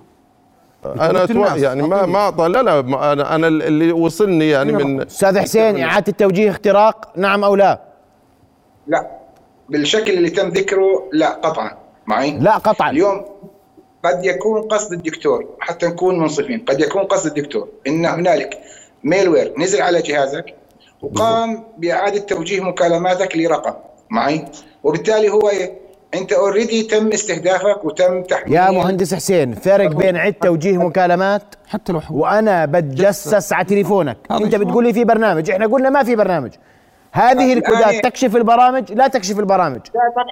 أنا 0.96 1.20
قلت 1.20 1.32
أتوقع 1.32 1.56
يعني 1.56 1.82
ما. 1.82 2.06
ما 2.06 2.20
أعطى 2.20 2.48
لا 2.48 2.64
لا 2.64 2.82
ما 2.82 3.14
أنا 3.14 3.36
أنا 3.36 3.48
اللي 3.48 3.92
وصلني 3.92 4.50
يعني 4.50 4.72
من 4.72 5.02
أستاذ 5.02 5.40
حسين 5.40 5.80
إعادة 5.84 6.06
التوجيه 6.08 6.50
اختراق 6.50 7.12
نعم 7.18 7.44
أو 7.44 7.56
لا؟ 7.56 7.82
لا. 8.88 9.08
بالشكل 9.70 10.12
اللي 10.12 10.30
تم 10.30 10.50
ذكره 10.50 11.10
لا 11.14 11.30
قطعا. 11.30 11.72
معي؟ 12.08 12.32
لا 12.40 12.58
قطعا. 12.58 12.90
اليوم 12.90 13.26
قد 14.04 14.26
يكون 14.26 14.62
قصد 14.62 14.94
الدكتور 14.94 15.46
حتى 15.60 15.88
نكون 15.88 16.20
منصفين 16.20 16.60
قد 16.60 16.80
يكون 16.80 17.04
قصد 17.04 17.38
الدكتور. 17.38 17.68
إن 17.88 18.06
هنالك 18.06 18.60
malware 19.04 19.54
نزل 19.58 19.82
على 19.82 20.02
جهازك 20.02 20.46
وقام 21.02 21.64
بإعادة 21.78 22.20
توجيه 22.20 22.62
مكالماتك 22.62 23.38
لرقم 23.38 23.74
معي؟ 24.10 24.46
وبالتالي 24.84 25.30
هو 25.30 25.50
إيه؟ 25.50 25.82
أنت 26.14 26.34
already 26.34 26.84
تم 26.84 27.08
استهدافك 27.08 27.86
وتم 27.86 28.24
تحميل. 28.24 28.54
يا 28.54 28.72
مهندس 28.72 29.14
حسين 29.14 29.54
فرق 29.54 29.88
بين 29.88 30.18
إعادة 30.18 30.34
توجيه 30.34 30.78
مكالمات؟ 30.78 31.42
حتى 31.68 31.94
لو 31.94 32.02
وأنا 32.12 32.66
بتجسس 32.66 33.54
على 33.54 33.66
تليفونك. 33.66 34.18
أنت؟ 34.32 34.56
بتقول 34.56 34.84
لي 34.84 34.94
في 34.94 35.04
برنامج. 35.04 35.52
إحنا 35.52 35.68
قلنا 35.68 35.90
ما 35.90 36.04
في 36.04 36.16
برنامج. 36.16 36.52
هذه 37.12 37.54
الآن- 37.54 37.58
الكودات 37.58 38.04
تكشف 38.04 38.36
البرامج؟ 38.36 38.92
لا 38.94 39.08
تكشف 39.08 39.40
البرامج. 39.40 39.82
لا 39.96 40.26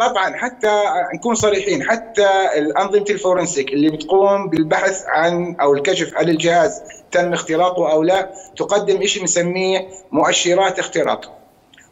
طبعا 0.00 0.36
حتى 0.36 0.82
نكون 1.14 1.34
صريحين 1.34 1.82
حتى 1.90 2.28
الأنظمة 2.56 3.04
ال 3.10 3.17
forensic 3.17 3.72
اللي 3.72 3.90
بتقوم 3.90 4.48
بالبحث 4.48 5.04
عن 5.06 5.56
أو 5.60 5.74
الكشف 5.74 6.14
عن 6.16 6.28
الجهاز 6.28 6.82
تم 7.12 7.32
اختراقه 7.32 7.92
أو 7.92 8.02
لا 8.02 8.30
تقدم 8.56 9.06
شيء 9.06 9.22
بنسميه 9.22 9.88
مؤشرات 10.12 10.78
اختراق. 10.78 11.32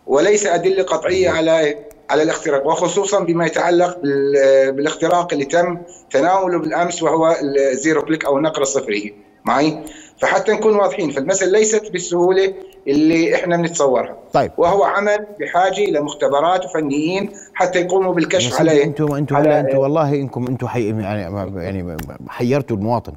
وليس 0.07 0.47
أدلة 0.47 0.83
قطعية 0.83 1.31
على 1.31 1.79
على 2.11 2.23
الاختراق 2.23 2.67
وخصوصا 2.67 3.21
بما 3.21 3.47
يتعلق 3.47 3.99
بال- 3.99 4.73
بالاختراق 4.73 5.33
اللي 5.33 5.45
تم 5.45 5.79
تناوله 6.11 6.59
بالأمس 6.59 7.03
وهو 7.03 7.37
ال 7.43 7.55
zero 7.55 8.03
click 8.03 8.25
أو 8.25 8.39
النقره 8.39 8.63
الصفريه 8.63 9.11
معي؟ 9.45 9.79
فحتى 10.21 10.53
نكون 10.53 10.77
واضحين 10.77 11.11
فالمسألة 11.11 11.59
ليست 11.59 11.91
بالسهولة 11.93 12.55
اللي 12.89 13.35
إحنا 13.35 13.57
بنتصورها. 13.57 14.17
طيب. 14.33 14.53
وهو 14.59 14.85
عمل 14.85 15.27
بحاجة 15.41 15.79
إلى 15.89 16.01
مختبرات 16.01 16.65
وفنيين 16.65 17.31
حتى 17.55 17.81
يقوموا 17.81 18.15
بالكشف 18.15 18.59
عليه. 18.61 18.85
أنتم 18.85 19.15
أنتم 19.15 19.37
على- 19.37 19.39
هلا 19.39 19.61
أنتم 19.61 19.79
والله 19.79 20.15
انكم 20.15 20.47
أنتم 20.47 20.69
حي 20.69 20.89
يعني 20.89 21.23
يعني 21.63 21.97
حيرتوا 22.29 22.77
المواطن. 22.77 23.13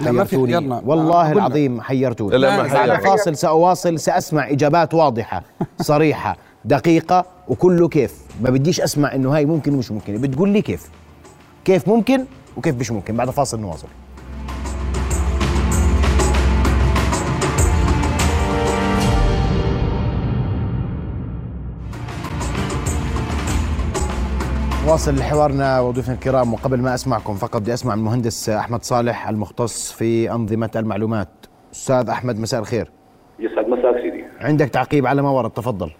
لا، 0.00 0.12
ما 0.12 0.24
في. 0.24 0.36
والله 0.84 1.30
لك. 1.30 1.36
العظيم 1.36 1.80
حيرتوني. 1.80 2.30
لا، 2.30 2.36
لا، 2.46 2.56
ما 2.62 2.62
بعد 2.74 2.90
حير. 2.90 3.00
فاصل 3.00 3.36
سأواصل 3.36 3.98
سأسمع 3.98 4.50
إجابات 4.50 4.94
واضحة 4.94 5.42
صريحة 5.80 6.36
دقيقة 6.64 7.24
وكله 7.48 7.88
كيف؟ 7.88 8.14
ما 8.40 8.50
بديش 8.50 8.80
أسمع 8.80 9.14
إنه 9.14 9.36
هاي 9.36 9.44
ممكن 9.44 9.74
ومش 9.74 9.90
ممكن. 9.92 10.16
بتقول 10.20 10.48
لي 10.48 10.62
كيف؟ 10.62 10.88
كيف 11.64 11.88
ممكن 11.88 12.24
وكيف 12.56 12.74
مش 12.80 12.90
ممكن؟ 12.90 13.16
بعد 13.16 13.30
فاصل 13.30 13.60
نواصل. 13.60 13.88
واصل 24.86 25.22
حوارنا 25.22 25.80
وضيوفنا 25.80 26.14
الكرام 26.14 26.54
وقبل 26.54 26.80
ما 26.80 26.94
أسمعكم 26.94 27.34
فقط 27.34 27.60
بدي 27.60 27.74
أسمع 27.74 27.94
المهندس 27.94 28.48
أحمد 28.48 28.82
صالح 28.84 29.28
المختص 29.28 29.92
في 29.92 30.30
أنظمة 30.32 30.70
المعلومات. 30.76 31.28
أستاذ 31.72 32.08
أحمد 32.08 32.38
مساء 32.40 32.60
الخير. 32.60 32.90
يسعد 33.38 33.68
مساك 33.68 33.94
سيدي 34.02 34.24
عندك 34.40 34.68
تعقيب 34.68 35.06
على 35.06 35.22
ما 35.22 35.30
ورد 35.30 35.50
تفضل. 35.50 35.90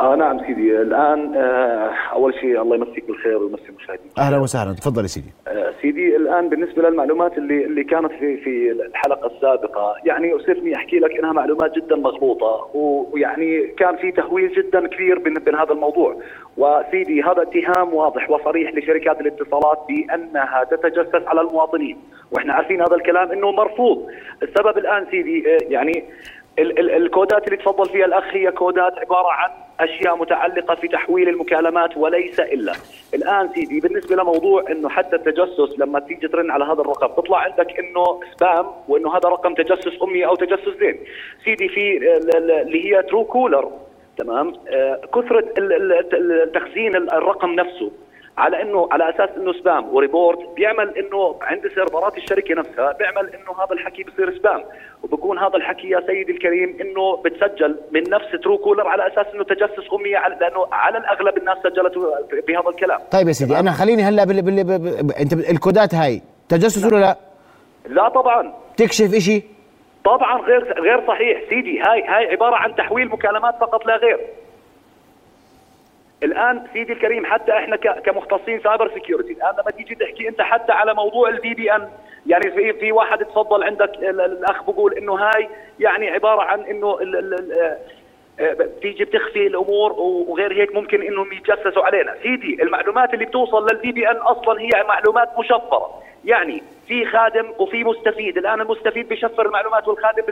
آه 0.00 0.14
نعم 0.14 0.38
سيدي. 0.46 0.80
الآن 0.82 1.34
آه 1.36 1.90
أول 2.12 2.34
شيء 2.34 2.62
الله 2.62 2.76
يمسيك 2.76 3.06
بالخير 3.06 3.38
ويمسي 3.38 3.68
المشاهدين 3.68 4.06
أهلا 4.18 4.38
وسهلا. 4.38 4.72
تفضل 4.72 5.02
يا 5.02 5.06
سيدي. 5.06 5.30
آه 5.48 5.72
سيدي 5.82 6.16
الآن 6.16 6.48
بالنسبة 6.48 6.82
للمعلومات 6.88 7.38
اللي 7.38 7.64
اللي 7.64 7.84
كانت 7.84 8.12
في 8.12 8.36
في 8.36 8.70
الحلقة 8.72 9.26
السابقة 9.26 9.94
يعني 10.04 10.36
أسفني 10.36 10.76
أحكي 10.76 10.98
لك 10.98 11.18
إنها 11.18 11.32
معلومات 11.32 11.74
جدا 11.76 11.96
مغلوطة 11.96 12.70
و- 12.74 13.04
ويعني 13.12 13.66
كان 13.66 13.96
في 13.96 14.12
تهويل 14.12 14.52
جدا 14.52 14.86
كبير 14.86 15.18
بين 15.18 15.34
بين 15.34 15.54
هذا 15.54 15.72
الموضوع. 15.72 16.16
وسيدي 16.56 17.22
هذا 17.22 17.42
اتهام 17.42 17.94
واضح 17.94 18.30
وصريح 18.30 18.74
لشركات 18.74 19.20
الاتصالات 19.20 19.78
بأنها 19.88 20.64
تتجسس 20.70 21.26
على 21.26 21.40
المواطنين. 21.40 21.96
وإحنا 22.32 22.52
عارفين 22.52 22.80
هذا 22.80 22.94
الكلام 22.94 23.32
إنه 23.32 23.50
مرفوض. 23.52 24.06
السبب 24.42 24.78
الآن 24.78 25.06
سيدي 25.10 25.54
آه، 25.54 25.58
يعني 25.68 26.04
ال- 26.58 26.78
ال- 26.78 26.90
الكودات 26.90 27.44
اللي 27.46 27.56
تفضل 27.56 27.88
فيها 27.88 28.06
الأخ 28.06 28.24
هي 28.34 28.50
كودات 28.52 28.98
عبارة 28.98 29.28
عن 29.32 29.50
أشياء 29.80 30.16
متعلقة 30.16 30.74
في 30.74 30.88
تحويل 30.88 31.28
المكالمات 31.28 31.96
وليس 31.96 32.40
إلا. 32.40 32.72
الآن 33.14 33.48
سيدي 33.54 33.80
بالنسبة 33.80 34.16
لموضوع 34.16 34.64
إنه 34.70 34.88
حتى 34.88 35.16
التجسس 35.16 35.78
لما 35.78 36.00
تيجي 36.00 36.28
ترن 36.28 36.50
على 36.50 36.64
هذا 36.64 36.80
الرقم 36.80 37.06
تطلع 37.22 37.38
عندك 37.38 37.78
إنه 37.78 38.20
spam 38.36 38.66
وإنه 38.88 39.10
هذا 39.16 39.28
رقم 39.28 39.54
تجسس 39.54 40.02
أمنية 40.02 40.26
أو 40.26 40.34
تجسس 40.34 40.78
زين. 40.80 40.98
سيدي 41.44 41.68
في 41.68 41.96
ال- 41.96 42.36
ال- 42.36 42.50
اللي 42.50 42.84
هي 42.96 43.02
ترو 43.02 43.24
كولر 43.24 43.70
تمام 44.18 44.52
آه، 44.68 45.00
كثرة 45.14 45.40
تخزين 46.54 46.96
ال- 46.96 47.12
الرقم 47.12 47.50
نفسه 47.52 47.90
على 48.38 48.62
انه 48.62 48.88
على 48.92 49.10
أساس 49.10 49.30
إنه 49.36 49.52
spam 49.52 49.94
و 49.94 50.00
report 50.00 50.38
بيعمل 50.56 50.98
إنه 50.98 51.36
عند 51.42 51.62
سيرفرات 51.74 52.16
الشركة 52.18 52.54
نفسها 52.54 52.92
بيعمل 52.92 53.30
إنه 53.34 53.64
هذا 53.64 53.72
الحكي 53.72 54.02
بصير 54.04 54.38
spam 54.38 54.64
وبكون 55.02 55.38
هذا 55.38 55.56
الحكي 55.56 55.88
يا 55.88 56.00
سيدي 56.06 56.32
الكريم 56.32 56.76
إنه 56.80 57.16
بتسجل 57.16 57.76
من 57.90 58.02
نفس 58.10 58.30
ترو 58.44 58.58
كولر 58.58 58.88
على 58.88 59.06
أساس 59.06 59.26
إنه 59.34 59.44
تجسس 59.44 59.92
أمنية 59.92 60.18
على 60.18 60.36
لأنه 60.40 60.66
على 60.72 60.98
الأغلب 60.98 61.36
الناس 61.38 61.58
سجلت 61.58 61.94
بهذا 62.48 62.68
الكلام. 62.68 63.00
طيب 63.12 63.28
يا 63.28 63.32
سيدي 63.32 63.58
أنا 63.58 63.72
خليني 63.72 64.02
هلا 64.02 64.24
بال... 64.24 64.42
بال... 64.42 65.12
أنت 65.20 65.32
الكودات 65.32 65.94
هاي 65.94 66.22
تجسس 66.48 66.84
ولا 66.84 67.00
لا؟ 67.00 67.16
لا 67.86 68.08
طبعا. 68.08 68.54
تكشف 68.76 69.14
إشي؟ 69.14 69.42
طبعا 70.04 70.40
غير 70.40 70.80
غير 70.80 71.06
صحيح. 71.06 71.40
سيدي 71.48 71.80
هاي 71.80 72.02
هاي 72.02 72.30
عبارة 72.32 72.56
عن 72.56 72.74
تحويل 72.74 73.08
مكالمات 73.08 73.54
فقط 73.60 73.86
لا 73.86 73.96
غير. 73.96 74.20
الآن 76.22 76.62
سيدي 76.72 76.92
الكريم 76.92 77.26
حتى 77.26 77.52
إحنا 77.52 77.76
كمختصين 77.76 78.60
cyber 78.60 78.90
security 78.94 79.32
الآن 79.32 79.52
لما 79.62 79.70
تيجي 79.70 79.94
تحكي 79.94 80.28
أنت 80.28 80.42
حتى 80.42 80.72
على 80.72 80.94
موضوع 80.94 81.28
ال 81.28 81.54
VPN 81.54 81.88
يعني 82.26 82.50
في 82.50 82.72
في 82.72 82.92
واحد 82.92 83.24
تفضل 83.24 83.62
عندك 83.64 83.94
ال- 83.94 84.04
ال- 84.04 84.20
الأخ 84.20 84.62
بقول 84.70 84.94
إنه 84.94 85.14
هاي 85.14 85.48
يعني 85.80 86.10
عبارة 86.10 86.42
عن 86.42 86.60
إنه 86.60 86.98
ال- 87.00 87.78
آه، 88.40 88.52
بتيجي 88.52 89.04
بتخفي 89.04 89.46
الأمور 89.46 89.92
وغير 90.28 90.52
هيك 90.52 90.74
ممكن 90.74 91.02
إنهم 91.02 91.32
يتجسسوا 91.32 91.84
علينا. 91.84 92.14
سيدي 92.22 92.62
المعلومات 92.62 93.14
اللي 93.14 93.24
بتوصل 93.24 93.66
لل 93.70 93.92
VPN 93.92 94.16
أصلا 94.16 94.60
هي 94.60 94.84
معلومات 94.88 95.38
مشفرة. 95.38 96.02
يعني 96.26 96.62
في 96.88 97.06
خادم 97.06 97.52
وفي 97.58 97.84
مستفيد. 97.84 98.38
الآن 98.38 98.60
المستفيد 98.60 99.08
بيشفر 99.08 99.46
المعلومات 99.46 99.88
والخادم 99.88 100.22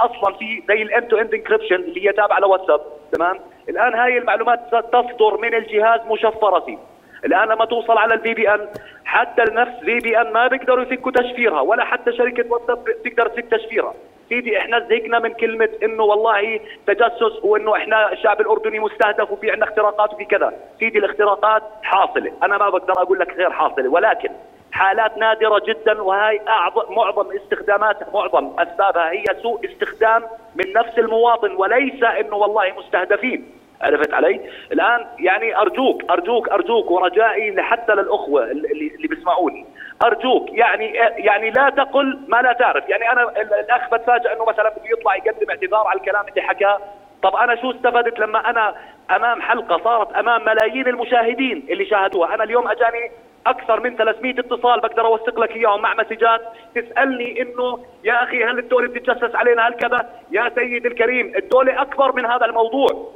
أصلا 0.00 0.34
في 0.34 0.62
زي 0.68 0.82
ال 0.82 1.04
end 1.08 1.13
to 1.13 1.16
end 1.16 1.34
encryption 1.34 1.74
اللي 1.74 2.08
هي 2.08 2.12
تابعة 2.12 2.38
لواتساب. 2.38 2.80
تمام؟ 3.12 3.40
الآن 3.68 3.94
هاي 3.94 4.18
المعلومات 4.18 4.60
تصدر 4.92 5.36
من 5.42 5.54
الجهاز 5.54 6.00
مشفره 6.10 6.64
سيدي 6.66 6.78
الآن 7.24 7.48
لما 7.48 7.64
توصل 7.64 7.98
على 7.98 8.14
ال 8.14 8.34
VPN 8.34 8.68
حتى 9.04 9.42
نفس 9.42 9.84
VPN 9.84 10.32
ما 10.32 10.46
بيقدروا 10.46 10.84
يفكوا 10.84 11.12
تشفيرها 11.12 11.60
ولا 11.60 11.84
حتى 11.84 12.12
شركة 12.12 12.52
واتساب 12.52 12.84
تقدر 13.04 13.28
تفك 13.28 13.44
تشفيرها. 13.50 13.94
سيدي 14.28 14.58
إحنا 14.58 14.80
زهقنا 14.80 15.18
من 15.18 15.32
كلمة 15.32 15.68
انه 15.82 16.02
والله 16.02 16.60
تجسس 16.86 17.42
وإنه 17.42 17.76
إحنا 17.76 18.12
الشعب 18.12 18.40
الأردني 18.40 18.78
مستهدف 18.80 19.30
وفي 19.30 19.50
عندنا 19.50 19.66
اختراقات 19.70 20.14
وفي 20.14 20.24
كذا. 20.24 20.52
سيدي 20.78 20.98
الاختراقات 20.98 21.62
حاصلة. 21.82 22.32
أنا 22.42 22.58
ما 22.58 22.70
بقدر 22.70 22.92
أقول 23.02 23.18
لك 23.18 23.34
غير 23.34 23.50
حاصلة 23.50 23.88
ولكن 23.88 24.28
حالات 24.72 25.18
نادرة 25.18 25.62
جدا 25.66 26.02
وهي 26.02 26.40
أعظم 26.48 26.94
معظم 26.94 27.26
استخدامات 27.36 28.14
معظم 28.14 28.60
أسبابها 28.60 29.10
هي 29.10 29.24
سوء 29.42 29.64
استخدام 29.64 30.22
من 30.54 30.72
نفس 30.72 30.98
المواطن 30.98 31.52
وليس 31.56 32.02
أنه 32.02 32.36
والله 32.36 32.72
مستهدفين. 32.78 33.57
عرفت 33.82 34.14
علي؟ 34.14 34.40
الآن 34.72 35.06
يعني 35.18 35.56
أرجوك 35.58 36.10
أرجوك 36.10 36.48
أرجوك 36.48 36.90
ورجائي 36.90 37.62
حتى 37.62 37.94
للأخوة 37.94 38.44
اللي, 38.44 38.68
اللي 38.96 39.08
بيسمعوني. 39.08 39.66
أرجوك 40.04 40.48
يعني 40.52 40.92
يعني 41.16 41.50
لا 41.50 41.70
تقل 41.70 42.18
ما 42.28 42.42
لا 42.42 42.52
تعرف. 42.52 42.88
يعني 42.88 43.12
أنا 43.12 43.22
ال- 43.22 43.54
الأخ 43.54 43.94
بتفاجأ 43.94 44.32
أنه 44.32 44.44
مثلا 44.44 44.68
بده 44.70 44.82
يطلع 44.98 45.16
يقدم 45.16 45.50
اعتذار 45.50 45.86
على 45.86 45.98
الكلام 46.00 46.24
اللي 46.28 46.42
حكاه. 46.42 46.78
طب 47.22 47.36
أنا 47.36 47.56
شو 47.56 47.70
استفدت 47.70 48.18
لما 48.18 48.50
أنا 48.50 48.74
أمام 49.16 49.42
حلقة 49.42 49.80
صارت 49.84 50.12
أمام 50.12 50.44
ملايين 50.44 50.86
المشاهدين 50.88 51.66
اللي 51.70 51.84
شاهدوها؟ 51.86 52.34
أنا 52.34 52.44
اليوم 52.44 52.68
أجاني 52.68 53.10
أكثر 53.46 53.80
من 53.80 53.96
300 53.96 54.32
اتصال 54.40 54.80
بقدر 54.80 55.06
أوثق 55.06 55.40
لك 55.40 55.56
إياهم 55.56 55.82
مع 55.82 55.94
مسجات. 55.94 56.40
تسألني 56.74 57.42
إنه 57.42 57.78
يا 58.04 58.22
أخي 58.22 58.44
هل 58.44 58.58
الدولة 58.58 58.88
بتتجسس 58.88 59.34
علينا 59.34 59.68
هل 59.68 59.74
كذا؟ 59.74 60.08
يا 60.30 60.50
سيدي 60.54 60.88
الكريم 60.88 61.32
الدولة 61.36 61.82
أكبر 61.82 62.12
من 62.16 62.26
هذا 62.26 62.46
الموضوع. 62.46 63.08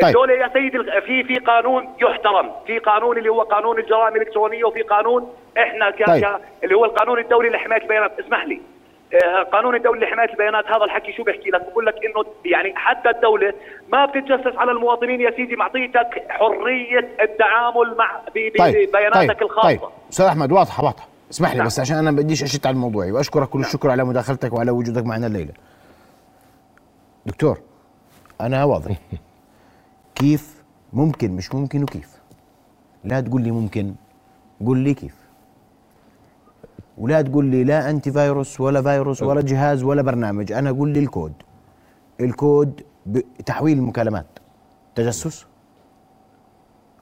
طيب. 0.00 0.08
الدولة 0.08 0.32
يا 0.34 0.48
سيدي 0.52 0.78
في 1.06 1.24
في 1.24 1.36
قانون 1.38 1.88
يحترم 2.02 2.50
في 2.66 2.78
قانون 2.78 3.18
اللي 3.18 3.28
هو 3.28 3.42
قانون 3.42 3.78
الجرائم 3.78 4.16
الإلكترونية 4.16 4.64
وفي 4.64 4.82
قانون 4.82 5.32
إحنا 5.58 5.90
ك... 5.90 6.06
طيب. 6.06 6.26
اللي 6.64 6.74
هو 6.74 6.84
القانون 6.84 7.18
الدولي 7.18 7.48
لحماية 7.50 7.82
البيانات. 7.82 8.20
اسمح 8.20 8.44
لي. 8.44 8.60
آه، 9.24 9.42
قانون 9.42 9.74
الدولي 9.74 10.00
لحماية 10.06 10.30
البيانات 10.30 10.66
هذا 10.66 10.84
الحكي 10.84 11.12
شو 11.12 11.22
بيحكي 11.22 11.50
لك؟ 11.50 11.60
بقول 11.70 11.86
لك 11.86 11.94
إنه 11.94 12.24
يعني 12.44 12.72
حتى 12.76 13.10
الدولة 13.10 13.52
ما 13.92 14.06
بتتجسس 14.06 14.56
على 14.56 14.70
المواطنين 14.72 15.20
يا 15.20 15.30
سيدي 15.30 15.56
معطيتك 15.56 16.24
حرية 16.28 17.08
التعامل 17.22 17.96
مع 17.98 18.20
ب- 18.34 18.38
ب- 18.54 18.58
طيب 18.58 18.88
ببياناتك 18.88 19.28
طيب. 19.38 19.42
الخاصة. 19.42 19.68
طيب 19.68 19.80
أستاذ 20.10 20.26
أحمد 20.26 20.52
واضحه 20.52 20.84
واضحه 20.84 21.08
اسمح 21.30 21.54
لي 21.54 21.64
بس 21.64 21.80
عشان 21.80 21.96
أنا 21.96 22.10
بديش 22.10 22.42
أشت 22.42 22.66
على 22.66 22.74
الموضوع. 22.74 23.06
واشكرك 23.12 23.48
كل 23.48 23.60
الشكر 23.60 23.90
على 23.90 24.04
مداخلتك 24.04 24.52
وعلى 24.52 24.70
وجودك 24.70 25.04
معنا 25.06 25.26
الليلة. 25.26 25.52
دكتور 27.26 27.58
أنا 28.40 28.64
واضح. 28.64 28.90
كيف؟ 30.20 30.62
ممكن 30.92 31.30
مش 31.32 31.54
ممكن 31.54 31.82
وكيف؟ 31.82 32.20
لا 33.04 33.20
تقول 33.20 33.42
لي 33.42 33.50
ممكن 33.50 33.94
قول 34.66 34.78
لي 34.78 34.94
كيف. 34.94 35.14
ولا 36.98 37.22
تقول 37.22 37.44
لي 37.44 37.64
لا 37.64 37.90
انتي 37.90 38.12
فيروس 38.12 38.60
ولا 38.60 38.82
فيروس 38.82 39.22
ولا 39.22 39.40
جهاز 39.40 39.82
ولا 39.82 40.02
برنامج 40.02 40.52
أنا 40.52 40.70
قول 40.70 40.88
لي 40.88 40.98
الكود. 41.00 41.32
الكود 42.20 42.80
تحويل 43.46 43.78
المكالمات. 43.78 44.26
تجسس؟ 44.94 45.46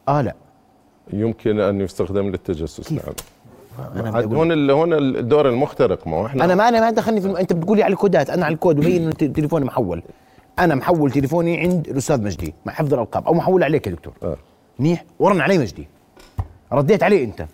آه 0.09 0.21
لا. 0.21 0.35
يمكن 1.13 1.61
أن 1.61 1.81
يستخدم 1.81 2.27
للتجسس 2.29 2.89
كيف؟ 2.89 3.07
نعم. 3.07 3.15
أنا 4.07 4.21
هون 4.35 4.53
ال- 4.53 4.71
هون 4.71 4.93
الدور 4.93 5.49
المخترق 5.49 6.07
ما 6.07 6.17
هو 6.17 6.27
إحنا 6.27 6.45
أنا 6.45 6.55
ما 6.55 6.69
أنا 6.69 6.81
ما 6.81 6.91
دخلني 6.91 7.21
في 7.21 7.27
الم... 7.27 7.37
أنت 7.37 7.53
بتقولي 7.53 7.83
على 7.83 7.93
الكودات 7.93 8.31
أنا 8.31 8.45
على 8.47 8.55
الكود 8.55 8.79
وبين 8.79 9.03
إنه 9.03 9.13
تليفوني 9.13 9.65
محول. 9.65 10.03
أنا 10.59 10.75
محول 10.75 11.11
تليفوني 11.11 11.61
عند 11.61 11.89
الأستاذ 11.89 12.23
مجدي 12.23 12.55
مع 12.67 12.73
حفظ 12.73 12.95
الألقاب 12.95 13.27
أو 13.27 13.35
محول 13.35 13.63
عليك 13.63 13.87
يا 13.87 13.93
دكتور. 13.93 14.13
آه. 14.23 14.37
منيح؟ 14.79 15.05
ورن 15.19 15.41
علي 15.41 15.59
مجدي. 15.59 15.89
رديت 16.73 17.03
عليه 17.03 17.25
أنت. 17.25 17.47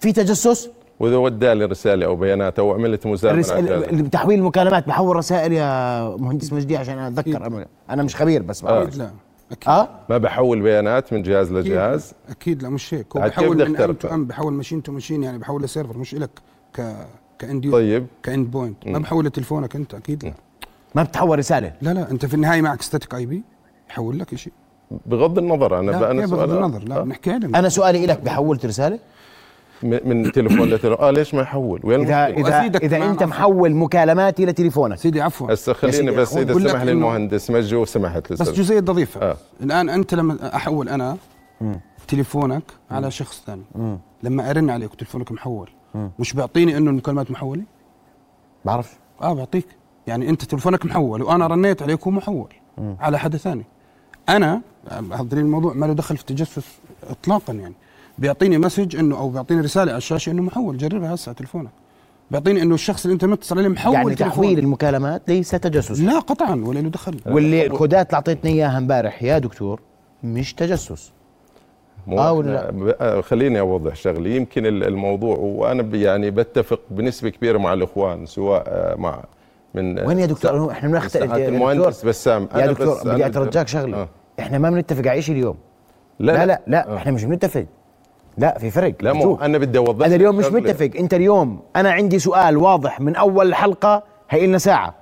في 0.00 0.12
تجسس؟ 0.12 0.70
وإذا 1.00 1.16
ودى 1.16 1.54
لي 1.54 1.64
رسالة 1.64 2.06
أو 2.06 2.16
بيانات 2.16 2.58
أو 2.58 2.72
عملت 2.72 3.06
مزامنة 3.06 4.08
تحويل 4.08 4.38
المكالمات 4.38 4.86
بحول 4.86 5.16
رسائل 5.16 5.52
يا 5.52 6.00
مهندس 6.16 6.52
مجدي 6.52 6.76
عشان 6.76 6.98
أتذكر. 6.98 7.48
أنا- 7.64 7.66
أنا 7.90 8.02
مش 8.02 8.16
خبير 8.16 8.42
بس 8.42 8.64
آه. 8.64 8.82
أكيد 8.82 8.94
لا. 8.96 9.10
أكيد. 9.52 9.68
آه؟ 9.68 9.88
ما 10.10 10.18
بحول 10.18 10.60
بيانات 10.62 11.12
من 11.12 11.22
جهاز 11.22 11.52
أكيد. 11.52 11.66
لجهاز؟ 11.72 12.14
لا. 12.26 12.32
أكيد 12.32 12.62
لا 12.62 12.68
مش 12.68 12.94
هيك. 12.94 13.16
هو 13.16 13.22
بحول 13.22 13.56
من 13.56 13.60
ام 13.66 13.74
تعرف؟ 13.76 13.96
تو 13.96 14.08
ام 14.08 14.24
بحول 14.24 14.52
ماشين 14.52 14.82
تو 14.82 14.92
ماشين 14.92 15.22
يعني 15.22 15.38
بحول 15.38 15.62
لسيرفر 15.62 15.98
مش 15.98 16.14
إلك 16.14 16.30
ك 16.76 16.94
كاند 17.38 17.72
طيب. 17.72 18.06
كاند 18.22 18.50
بوينت 18.50 18.88
ما 18.88 18.98
بحول 18.98 19.24
لتليفونك 19.26 19.76
أنت 19.76 19.94
أكيد 19.94 20.24
لا. 20.24 20.32
ما 20.94 21.02
بتحول 21.02 21.38
رسالة. 21.38 21.72
لا 21.82 21.94
لا 21.94 22.10
أنت 22.10 22.26
في 22.26 22.34
النهاية 22.34 22.62
معك 22.62 22.82
ستاتيك 22.82 23.14
اي 23.14 23.26
بي 23.26 23.42
يحول 23.90 24.18
لك 24.18 24.34
شيء. 24.34 24.52
بغض 25.06 25.38
النظر 25.38 25.78
أنا 25.78 25.90
لا 25.90 25.98
بقى 25.98 26.10
أنا 26.10 26.26
بغض 26.26 26.50
النظر 26.50 26.84
لا 26.84 26.96
آه. 26.96 27.02
بنحكي 27.02 27.30
علم 27.30 27.56
أنا 27.56 27.68
سؤالي 27.68 28.06
لك 28.06 28.20
بحولت 28.20 28.66
رسالة؟ 28.66 28.98
من 29.82 30.00
من 30.04 30.32
تليفون 30.32 30.68
لتليفون. 30.68 31.06
آه 31.06 31.10
ليش 31.10 31.34
ما 31.34 31.42
يحول؟ 31.42 31.80
وين 31.84 32.00
اذا؟ 32.00 32.26
اذا 32.26 32.60
إذا 32.66 32.96
أنت 32.96 33.22
عفواً. 33.22 33.26
محول 33.26 33.74
مكالماتي 33.74 34.46
لتليفونك 34.46 34.98
سيدي 34.98 35.20
عفوا. 35.22 35.52
هسه 35.52 35.72
خليني 35.72 36.10
بس 36.10 36.36
إذا 36.36 36.68
سمح 36.68 36.82
لي 36.82 36.92
المهندس 36.92 37.50
مجدي 37.50 37.76
وسمحت 37.76 38.32
بس 38.32 38.40
لسه. 38.40 38.52
جزئية 38.52 38.80
ضعيفة. 38.80 39.20
آه. 39.20 39.36
الآن 39.60 39.88
أنت 39.88 40.14
لما 40.14 40.56
أحول 40.56 40.88
أنا 40.88 41.16
تليفونك 42.08 42.62
على 42.90 43.10
شخص 43.10 43.42
ثاني. 43.46 43.98
لما 44.22 44.50
أرن 44.50 44.70
عليك 44.70 44.92
وتليفونك 44.92 45.32
محول 45.32 45.70
مش 46.18 46.32
بيعطيني 46.32 46.76
إنه 46.76 46.90
المكالمات 46.90 47.30
محولة؟ 47.30 47.62
بعرفش. 48.64 48.90
آه 49.22 49.32
بعطيك. 49.32 49.66
يعني 50.06 50.28
أنت 50.28 50.44
تليفونك 50.44 50.86
محول 50.86 51.22
وأنا 51.22 51.46
رنيت 51.46 51.82
عليك 51.82 52.06
ومحول 52.06 52.48
على 53.00 53.18
حدا 53.18 53.38
ثاني. 53.38 53.64
أنا 54.28 54.60
هذا 54.90 55.26
الموضوع 55.40 55.72
ما 55.74 55.86
له 55.86 55.92
دخل 55.92 56.16
في 56.16 56.22
التجسس 56.22 56.64
اطلاقا 57.10 57.52
يعني. 57.52 57.74
بيعطيني 58.18 58.58
message 58.58 58.96
إنه 58.96 59.18
أو 59.18 59.28
بيعطيني 59.28 59.60
رسالة 59.60 59.90
على 59.92 59.98
الشاشة 59.98 60.30
إنه 60.30 60.42
محول 60.42 60.76
جربها 60.76 61.14
هسه 61.14 61.28
على 61.28 61.36
تليفونك 61.36 61.70
بيعطيني 62.30 62.62
إنه 62.62 62.74
الشخص 62.74 63.04
اللي 63.04 63.14
أنت 63.14 63.24
متصل 63.24 63.58
عليه 63.58 63.68
محول 63.68 63.94
يعني. 63.94 64.14
تحويل 64.14 64.58
المكالمات 64.58 65.22
ليس 65.28 65.50
تجسس. 65.50 66.00
لا 66.00 66.18
قطعا 66.18 66.54
ولا 66.64 66.78
له 66.78 66.88
دخل. 66.88 67.20
واللي 67.26 67.66
الكودات 67.66 68.06
اللي 68.06 68.14
أعطيتني 68.16 68.50
إياها 68.52 68.78
امبارح 68.78 69.22
يا 69.22 69.38
دكتور 69.38 69.80
مش 70.22 70.54
تجسس. 70.54 71.12
ولا 72.06 72.30
ولا 72.30 73.20
خليني 73.22 73.60
أوضح 73.60 73.94
شغله 73.94 74.30
يمكن 74.30 74.66
ال- 74.66 74.84
الموضوع 74.84 75.36
وأنا 75.36 75.82
ب- 75.82 75.94
يعني 75.94 76.30
بتفق 76.30 76.80
بنسبة 76.90 77.28
كبيرة 77.28 77.58
مع 77.58 77.72
الإخوان 77.72 78.26
سواء 78.26 78.64
آه، 78.66 78.94
مع 78.94 79.24
من 79.74 80.06
وين 80.06 80.18
يا 80.18 80.26
دكتور؟ 80.26 80.70
إحنا 80.70 80.88
بنختلف 80.88 81.30
يا 81.32 81.48
المهندس 81.48 81.96
دكتور- 81.98 82.08
بسام 82.08 82.48
يا 82.54 82.66
دكتور 82.66 82.94
بس- 82.94 83.06
بدي 83.06 83.26
أترجاك 83.26 83.68
شغلة. 83.68 83.96
آه. 83.96 84.08
إحنا 84.40 84.58
ما 84.58 84.70
بنتفق 84.70 85.10
على 85.10 85.22
شيء 85.22 85.34
اليوم. 85.34 85.56
لا 86.18 86.46
لا 86.46 86.62
لا. 86.66 86.88
آه. 86.92 86.96
إحنا 86.96 87.12
مش 87.12 87.24
بنتفق. 87.24 87.66
لا 88.38 88.58
في 88.58 88.70
فرق 88.70 88.94
لا 89.00 89.12
مو 89.12 89.36
أنا 89.36 89.58
بدي 89.58 89.78
أوضح 89.78 90.06
أنا 90.06 90.14
اليوم 90.14 90.36
مش. 90.36 90.46
متفق. 90.46 90.90
أنت 90.98 91.14
اليوم 91.14 91.60
أنا 91.76 91.90
عندي 91.92 92.18
سؤال 92.18 92.56
واضح 92.56 93.00
من 93.00 93.16
أول 93.16 93.48
الحلقة 93.48 94.02
هي 94.30 94.46
لنا 94.46 94.58
ساعه 94.58 94.94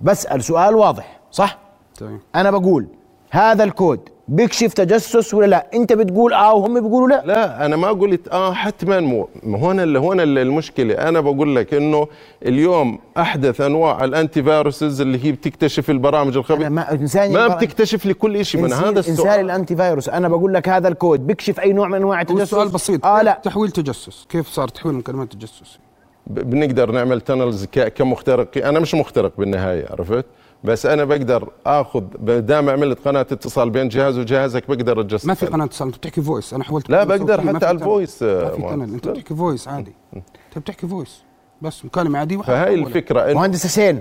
بسأل 0.00 0.44
سؤال 0.44 0.74
واضح 0.76 1.20
صح؟ 1.30 1.58
طيب. 2.00 2.18
أنا 2.34 2.50
بقول 2.50 2.86
هذا 3.30 3.64
الكود. 3.64 4.00
بيكشف 4.28 4.72
تجسس 4.72 5.34
ولا 5.34 5.46
لا؟ 5.46 5.66
انت 5.74 5.92
بتقول 5.92 6.32
آه 6.34 6.54
وهم 6.54 6.74
بيقولوا 6.74 7.08
لا. 7.08 7.22
لا 7.26 7.66
أنا 7.66 7.76
ما 7.76 7.88
قلت 7.88 8.28
آه 8.28 8.52
حتما 8.52 9.00
مو 9.00 9.28
هون 9.44 9.80
اللي 9.80 9.98
هون 9.98 10.20
اللي 10.20 10.42
المشكلة. 10.42 10.94
أنا 10.94 11.20
بقول 11.20 11.56
لك 11.56 11.74
إنه 11.74 12.08
اليوم 12.46 12.98
أحدث 13.18 13.60
أنواع 13.60 14.04
ال 14.04 14.42
antiviruses 14.42 15.00
اللي 15.00 15.24
هي 15.24 15.32
بتكتشف 15.32 15.90
البرامج 15.90 16.36
الخبيثة. 16.36 16.68
ما 16.68 16.92
إنسان 16.92 17.32
ما 17.32 17.48
بتكتشف 17.48 18.06
لي 18.06 18.14
كل 18.14 18.44
شيء 18.44 18.60
من 18.60 18.72
هذا 18.72 18.88
إنسان 18.88 19.12
السؤال. 19.12 19.40
ال 19.40 19.76
antivirus 19.76 20.08
أنا 20.08 20.28
بقول 20.28 20.54
لك 20.54 20.68
هذا 20.68 20.88
الكود. 20.88 21.26
بيكشف 21.26 21.60
أي 21.60 21.72
نوع 21.72 21.88
من 21.88 21.94
أنواع 21.94 22.18
هو 22.18 22.22
التجسس؟ 22.22 22.42
السؤال 22.42 22.68
بسيط. 22.68 23.06
آه 23.06 23.16
كيف 23.16 23.24
لا. 23.24 23.40
تحويل 23.42 23.70
تجسس. 23.70 24.26
كيف 24.28 24.48
صار 24.48 24.68
تحويل 24.68 24.94
مكالمات 24.94 25.32
تجسس؟ 25.32 25.78
ب- 26.26 26.50
بنقدر 26.50 26.90
نعمل 26.90 27.20
تنلز 27.20 27.64
كمخترق. 27.64 28.66
أنا 28.66 28.80
مش 28.80 28.94
مخترق 28.94 29.32
بالنهاية 29.38 29.86
عرفت؟ 29.90 30.24
بس 30.64 30.86
أنا 30.86 31.04
بقدر 31.04 31.48
آخذ 31.66 32.00
دام 32.40 32.70
عملت 32.70 32.98
قناة 33.04 33.20
اتصال 33.20 33.70
بين 33.70 33.88
جهاز 33.88 34.18
وجهازك 34.18 34.68
بقدر 34.68 35.00
اتجسس 35.00 35.26
ما 35.26 35.34
في 35.34 35.46
قناة 35.46 35.64
اتصال 35.64 35.86
أنت 35.86 35.96
بتحكي 35.96 36.22
فويس 36.22 36.54
أنا 36.54 36.64
حولت 36.64 36.90
لا، 36.90 37.04
بقدر 37.04 37.40
ما 37.40 37.56
حتى 37.56 37.66
على. 37.66 37.74
الفويس، 37.78 38.22
ما 38.22 38.28
آه، 38.28 38.50
في 38.50 38.62
ما- 38.62 38.70
تنل. 38.70 38.94
أنت 38.94 39.06
لا. 39.06 39.12
بتحكي 39.12 39.34
فويس 39.34 39.68
عادي. 39.68 39.92
أنت 40.16 40.58
بتحكي 40.58 40.86
فويس 40.86 41.22
بس 41.62 41.84
مكالمة 41.84 42.18
عادية 42.18 42.36
فهاي 42.36 42.66
حولها. 42.76 42.86
الفكرة. 42.88 43.32
مهندس 43.34 43.64
حسين. 43.64 44.00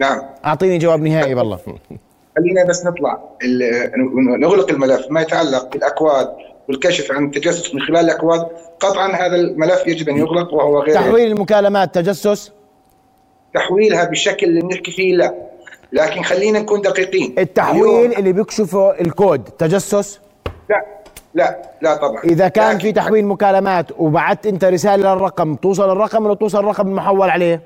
نعم. 0.00 0.22
أعطيني 0.44 0.78
جواب 0.78 1.00
نهائي 1.00 1.34
والله 1.38 1.58
خلينا 2.38 2.64
بس 2.68 2.86
نطلع. 2.86 3.18
ال- 3.44 4.40
نغلق 4.40 4.70
الملف. 4.70 5.06
ما 5.10 5.20
يتعلق 5.20 5.72
بالأكواد 5.72 6.28
والكشف 6.68 7.12
عن 7.12 7.24
التجسس 7.24 7.74
من 7.74 7.80
خلال 7.80 8.04
الأكواد. 8.04 8.46
قطعا 8.80 9.08
هذا 9.12 9.36
الملف 9.36 9.86
يجب 9.86 10.08
أن 10.08 10.16
يغلق 10.16 10.54
وهو 10.54 10.80
غير 10.82 10.94
تحويل 10.94 11.32
المكالمات 11.32 11.94
تجسس. 11.94 12.52
تحويلها 13.54 14.04
بالشكل 14.04 14.46
اللي 14.46 14.60
بنحكي 14.60 14.90
فيه 14.90 15.14
لا. 15.16 15.34
لكن 15.92 16.22
خلينا 16.22 16.58
نكون 16.60 16.80
دقيقين. 16.80 17.34
التحويل 17.38 18.14
اللي 18.14 18.32
بيكشفه 18.32 19.00
الكود 19.00 19.44
تجسس؟ 19.44 20.20
لا 20.70 20.84
لا 21.34 21.62
لا 21.82 21.96
طبعا. 21.96 22.22
إذا 22.24 22.48
كان 22.48 22.68
لكن 22.68 22.78
في 22.78 22.92
تحويل 22.92 23.26
مكالمات 23.26 23.86
وبعت 23.98 24.46
أنت 24.46 24.64
رسالة 24.64 25.14
للرقم 25.14 25.54
توصل 25.54 25.90
الرقم 25.92 26.26
ولا 26.26 26.34
توصل 26.34 26.58
الرقم 26.58 26.88
المحول 26.88 27.30
عليه؟ 27.30 27.62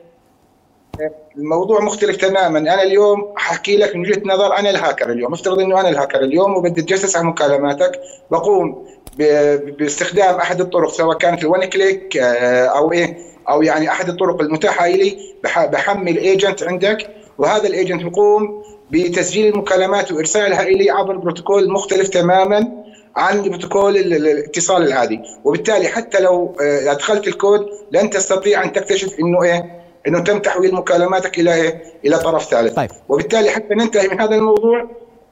الموضوع 1.36 1.80
مختلف 1.80 2.16
تماما. 2.16 2.58
أنا 2.58 2.82
اليوم 2.82 3.32
احكي 3.36 3.76
لك 3.76 3.96
من 3.96 4.00
وجهة 4.00 4.22
نظر 4.24 4.56
أنا 4.58 4.70
الهاكر 4.70 5.12
اليوم. 5.12 5.32
افترض 5.32 5.60
إنه 5.60 5.80
أنا 5.80 5.88
الهاكر 5.88 6.20
اليوم 6.20 6.56
وبدي 6.56 6.80
اتجسس 6.80 7.16
على 7.16 7.26
مكالماتك. 7.26 8.00
بقوم 8.30 8.86
باستخدام 9.18 10.34
أحد 10.34 10.60
الطرق 10.60 10.92
سواء 10.92 11.16
كانت 11.18 11.42
ال 11.42 11.48
one 11.48 11.64
click 11.64 12.16
آه، 12.16 12.64
أو 12.66 12.92
إيه 12.92 13.16
أو 13.48 13.62
يعني 13.62 13.88
أحد 13.90 14.08
الطرق 14.08 14.40
المتاحة 14.40 14.86
لي 14.86 15.18
بح- 15.44 15.66
بحمل 15.66 16.16
agent 16.18 16.62
عندك 16.62 17.08
وهذا 17.38 17.66
ال 17.68 17.74
agent 17.74 18.02
بقوم 18.02 18.62
بتسجيل 18.90 19.46
المكالمات 19.54 20.12
وإرسالها 20.12 20.62
إلي 20.62 20.90
عبر 20.90 21.16
بروتوكول 21.16 21.72
مختلف 21.72 22.08
تماما 22.08 22.68
عن 23.16 23.42
بروتوكول 23.42 23.96
ال- 23.96 24.12
ال- 24.14 24.28
الاتصال 24.28 24.82
العادي 24.82 25.20
وبالتالي 25.44 25.88
حتى 25.88 26.20
لو 26.20 26.56
آه، 26.62 26.92
أدخلت 26.92 27.28
الكود 27.28 27.66
لن 27.92 28.10
تستطيع 28.10 28.64
أن 28.64 28.72
تكتشف 28.72 29.18
إنه 29.20 29.42
إيه 29.42 29.82
إنه 30.08 30.20
تم 30.20 30.38
تحويل 30.38 30.74
مكالماتك 30.74 31.38
إلى 31.38 31.54
إيه 31.54 31.82
إلى 32.04 32.18
طرف 32.18 32.44
ثالث 32.50 32.74
طيب. 32.74 32.90
وبالتالي 33.08 33.50
حتى 33.50 33.74
ننتهي 33.74 34.08
من 34.08 34.20
هذا 34.20 34.34
الموضوع 34.34 34.88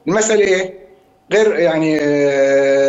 المسألة 0.07 0.45
إيه 0.45 0.73
غير 1.33 1.55
يعني 1.55 1.97
آه، 2.01 2.80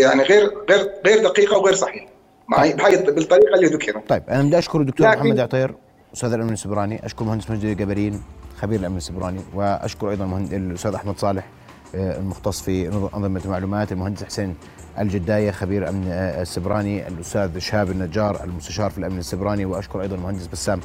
يعني 0.00 0.22
غير 0.22 0.50
غير 0.70 0.90
غير 1.06 1.22
دقيقة 1.22 1.58
وغير 1.58 1.74
صحيحه 1.74 2.06
معي 2.48 2.72
بهاي 2.72 2.96
بالطريقة 3.02 3.54
اللي 3.54 3.66
ذكرت 3.66 4.08
طيب 4.08 4.22
أنا 4.30 4.42
بدي 4.42 4.58
أشكر 4.58 4.80
الدكتور 4.80 5.08
لكن- 5.08 5.18
محمد 5.20 5.40
عطير 5.40 5.74
أستاذ 6.14 6.32
الامن 6.32 6.52
السبراني 6.52 7.06
أشكر 7.06 7.22
المهندس 7.22 7.50
مجدي 7.50 7.72
الجبرين 7.72 8.22
خبير 8.58 8.80
الامن 8.80 8.96
السبراني 8.96 9.40
وأشكر 9.54 10.10
أيضا 10.10 10.46
الأستاذ 10.52 10.94
أحمد 10.94 11.18
صالح 11.18 11.44
آه، 11.94 12.18
المختص 12.18 12.62
في 12.62 12.88
نظ- 12.88 13.14
أنظمة 13.14 13.40
المعلومات 13.44 13.92
المهندس 13.92 14.24
حسين 14.24 14.54
الجداية 14.98 15.50
خبير 15.50 15.88
امن 15.88 16.06
آه، 16.08 16.42
السبراني 16.42 17.08
الأستاذ 17.08 17.58
شهاب 17.58 17.90
النجار 17.90 18.44
المستشار 18.44 18.90
في 18.90 18.98
الامن 18.98 19.18
السبراني 19.18 19.64
وأشكر 19.64 20.00
أيضا 20.02 20.16
المهندس 20.16 20.46
بسام 20.46 20.80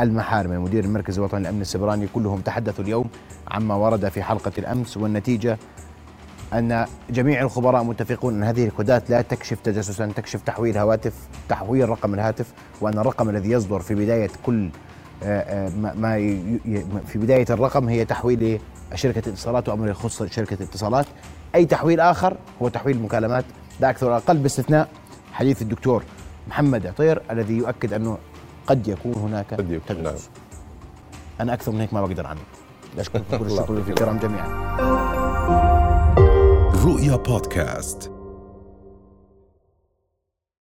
المحارمي 0.00 0.56
مدير 0.58 0.84
المركز 0.84 1.18
الوطني 1.18 1.40
للامن 1.40 1.60
السبراني. 1.60 2.06
كلهم 2.14 2.40
تحدثوا 2.40 2.84
اليوم 2.84 3.08
عما 3.48 3.74
ورد 3.74 4.08
في 4.08 4.22
حلقة 4.22 4.52
الأمس 4.58 4.96
والنتيجة 4.96 5.58
أن 6.54 6.86
جميع 7.10 7.42
الخبراء 7.42 7.84
متفقون 7.84 8.34
أن 8.34 8.42
هذه 8.42 8.64
الكودات 8.64 9.10
لا 9.10 9.22
تكشف 9.22 9.60
تجسسا 9.60 10.06
تكشف 10.16 10.42
تحويل 10.42 10.78
هواتف 10.78 11.12
تحويل 11.48 11.88
رقم 11.88 12.14
الهاتف 12.14 12.52
وأن 12.80 12.98
الرقم 12.98 13.30
الذي 13.30 13.50
يصدر 13.50 13.80
في 13.80 13.94
بداية 13.94 14.30
كل 14.46 14.68
آه، 15.22 15.40
آه، 15.40 15.70
ما 15.94 16.16
في 17.06 17.18
بداية 17.18 17.46
الرقم 17.50 17.88
هي 17.88 18.04
تحويل 18.04 18.60
شركه 18.94 19.18
الاتصالات 19.18 19.68
وأمر 19.68 19.88
يخص 19.88 20.22
شركة 20.22 20.54
الاتصالات 20.54 21.06
أي 21.54 21.66
تحويل 21.66 22.00
آخر 22.00 22.36
هو 22.62 22.68
تحويل 22.68 23.02
مكالمات 23.02 23.44
لا 23.80 23.90
أكثر 23.90 24.06
ولا 24.06 24.16
أقل. 24.16 24.36
باستثناء 24.36 24.88
حديث 25.32 25.62
الدكتور 25.62 26.02
محمد 26.48 26.86
عطير 26.86 27.22
الذي 27.30 27.54
يؤكد 27.54 27.92
أنه 27.92 28.18
قد 28.66 28.88
يكون 28.88 29.14
هناك 29.14 29.54
قد 29.54 29.70
يكون، 29.70 30.02
نعم. 30.02 30.12
تجسس 30.12 30.30
أنا 31.40 31.54
أكثر 31.54 31.72
من 31.72 31.80
هيك 31.80 31.94
ما 31.94 32.06
بقدر 32.06 32.26
عنه 32.26 32.40
اشكركم 32.98 33.38
كل 33.38 33.46
الشكر 33.46 33.74
يعطيك 33.74 33.88
الكرام 33.88 34.18
جميعا. 34.18 35.13
رؤيا 36.84 37.16
بودكاست. 37.16 38.13